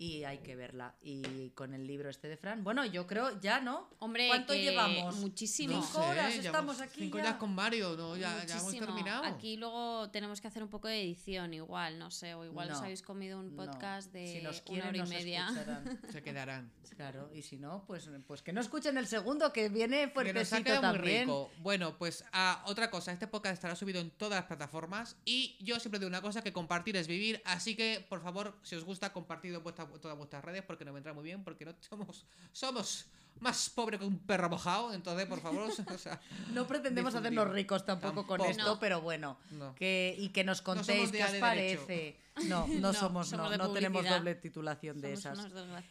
y 0.00 0.24
hay 0.24 0.38
que 0.38 0.56
verla. 0.56 0.94
Y 1.02 1.50
con 1.50 1.74
el 1.74 1.86
libro 1.86 2.08
este 2.08 2.26
de 2.26 2.38
Fran, 2.38 2.64
bueno, 2.64 2.86
yo 2.86 3.06
creo 3.06 3.38
ya, 3.38 3.60
¿no? 3.60 3.86
Hombre, 3.98 4.28
¿Cuánto 4.28 4.54
que 4.54 4.62
llevamos? 4.62 5.16
Muchísimo. 5.16 5.74
No 5.76 5.82
Cinco 5.82 6.00
horas 6.06 6.34
estamos 6.34 6.42
llevamos 6.42 6.80
aquí 6.80 7.00
Cinco 7.02 7.18
ya. 7.18 7.24
ya 7.24 7.38
con 7.38 7.54
Mario, 7.54 7.94
¿no? 7.98 8.16
Ya, 8.16 8.42
ya 8.46 8.56
hemos 8.58 8.72
terminado. 8.78 9.24
Aquí 9.24 9.58
luego 9.58 10.10
tenemos 10.10 10.40
que 10.40 10.48
hacer 10.48 10.62
un 10.62 10.70
poco 10.70 10.88
de 10.88 11.02
edición, 11.02 11.52
igual, 11.52 11.98
no 11.98 12.10
sé, 12.10 12.34
o 12.34 12.46
igual 12.46 12.70
os 12.70 12.80
habéis 12.80 13.02
comido 13.02 13.38
un 13.38 13.54
No. 13.54 13.56
podcast 13.66 14.10
de 14.10 14.26
si 14.26 14.40
nos 14.42 14.56
una 14.56 14.64
quieren, 14.64 14.88
hora 14.88 14.96
y 14.96 15.00
nos 15.00 15.08
media. 15.10 15.46
escucharán. 15.48 16.00
Se 16.10 16.22
quedarán. 16.22 16.72
Claro, 16.96 17.30
y 17.34 17.42
si 17.42 17.56
no, 17.58 17.84
pues, 17.86 18.10
pues 18.26 18.42
que 18.42 18.52
no 18.54 18.60
escuchen 18.62 18.96
el 18.98 19.06
segundo, 19.06 19.52
que 19.52 19.68
viene 19.68 19.98
Que 19.98 20.06
nos 20.06 20.10
ha 20.10 20.12
fuertecito 20.22 20.64
quedado 20.64 20.82
muy 20.88 20.96
también. 20.96 21.20
rico. 21.22 21.50
Bueno, 21.58 21.96
pues 21.98 22.24
ah, 22.32 22.62
otra 22.66 22.90
cosa, 22.90 23.12
este 23.12 23.26
podcast 23.26 23.54
estará 23.54 23.74
subido 23.76 24.00
en 24.00 24.10
todas 24.10 24.38
las 24.40 24.46
plataformas 24.46 25.16
y 25.26 25.56
yo 25.60 25.78
siempre 25.78 25.98
digo 25.98 26.08
una 26.08 26.20
cosa, 26.22 26.42
que 26.42 26.52
compartir 26.52 26.96
es 26.96 27.06
vivir, 27.06 27.40
así 27.44 27.74
que 27.76 28.04
por 28.08 28.22
favor, 28.22 28.58
si 28.62 28.74
os 28.76 28.84
gusta, 28.84 29.12
compartid 29.12 29.54
en 29.54 29.62
vuestra- 29.62 29.89
todas 29.98 30.16
vuestras 30.16 30.44
redes 30.44 30.62
porque 30.62 30.84
nos 30.84 30.94
vendrá 30.94 31.12
muy 31.12 31.24
bien, 31.24 31.42
porque 31.42 31.64
no 31.64 31.74
somos, 31.80 32.26
somos 32.52 33.06
más 33.40 33.70
pobres 33.70 33.98
que 34.00 34.06
un 34.06 34.18
perro 34.18 34.50
mojado, 34.50 34.92
entonces 34.92 35.26
por 35.26 35.40
favor, 35.40 35.70
o 35.70 35.98
sea, 35.98 36.20
No 36.52 36.66
pretendemos 36.66 37.12
Difundir. 37.14 37.38
hacernos 37.38 37.54
ricos 37.54 37.86
tampoco, 37.86 38.26
con 38.26 38.40
esto, 38.42 38.64
No. 38.64 38.78
pero 38.80 39.00
bueno. 39.00 39.38
no. 39.52 39.74
Que, 39.74 40.14
y 40.18 40.28
que 40.28 40.44
nos 40.44 40.60
contéis 40.62 41.10
qué 41.10 41.24
os 41.24 41.32
parece. 41.34 42.16
No, 42.44 42.66
no, 42.66 42.74
No, 42.80 42.92
somos, 42.92 43.28
somos 43.28 43.56
no, 43.56 43.72
tenemos 43.72 44.04
doble 44.06 44.34
titulación 44.34 45.00
de 45.00 45.14
esas. 45.14 45.38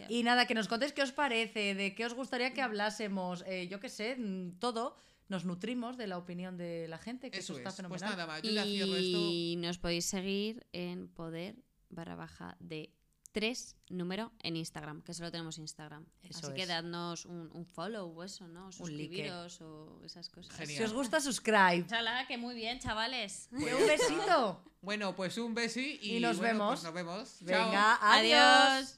Y 0.09 0.23
nada, 0.23 0.45
que 0.45 0.53
nos 0.53 0.67
contéis 0.67 0.93
qué 0.93 1.01
os 1.01 1.11
parece, 1.11 1.73
de 1.75 1.95
qué 1.95 2.05
os 2.05 2.13
gustaría 2.13 2.53
que 2.53 2.61
hablásemos, 2.61 3.43
eh, 3.47 3.67
yo 3.67 3.79
qué 3.79 3.89
sé, 3.89 4.15
mm, 4.17 4.59
todo. 4.59 4.95
Nos 5.27 5.45
nutrimos 5.45 5.95
de 5.95 6.07
la 6.07 6.17
opinión 6.17 6.57
de 6.57 6.87
la 6.87 6.97
gente, 6.97 7.29
que 7.29 7.37
eso, 7.39 7.53
Eso 7.53 7.59
está 7.59 7.69
es. 7.69 7.87
Pues 7.87 8.01
fenomenal. 8.01 8.09
nada 8.17 8.25
más, 8.27 8.41
yo 8.41 8.49
ya 8.51 8.63
cierro 8.63 8.95
esto. 8.95 9.17
Y 9.19 9.55
nos 9.59 9.77
podéis 9.77 10.05
seguir 10.05 10.65
en 10.73 11.07
poder 11.07 11.55
barra 11.89 12.15
baja 12.15 12.57
de 12.59 12.95
3 13.31 13.75
número 13.89 14.31
en 14.41 14.55
Instagram, 14.55 15.01
que 15.03 15.13
solo 15.13 15.31
tenemos 15.31 15.57
Instagram. 15.57 16.05
Eso 16.23 16.47
Así 16.47 16.55
que 16.55 16.63
es. 16.63 16.67
dadnos 16.67 17.25
un, 17.25 17.49
un 17.53 17.65
follow 17.65 18.07
o 18.17 18.23
eso, 18.23 18.47
¿no? 18.47 18.61
Un 18.61 18.65
like. 18.65 18.77
Suscribiros 18.77 19.61
o 19.61 20.01
esas 20.03 20.29
cosas. 20.29 20.55
Genial. 20.55 20.77
Si 20.77 20.83
os 20.83 20.93
gusta, 20.93 21.19
subscribe. 21.21 21.85
Chala, 21.87 22.25
que 22.27 22.37
muy 22.37 22.55
bien, 22.55 22.79
chavales. 22.79 23.47
Que 23.49 23.73
un 23.75 23.87
besito. 23.87 24.63
Bueno, 24.81 25.15
pues 25.15 25.37
un 25.37 25.53
besi 25.53 25.99
y, 26.01 26.17
Y 26.17 26.19
nos 26.19 26.37
bueno, 26.37 26.53
vemos. 26.53 26.69
pues 26.71 26.83
nos 26.85 26.93
vemos. 26.93 27.39
Chao. 27.45 27.65
Venga, 27.67 27.99
adiós. 28.01 28.41
Adiós. 28.41 28.87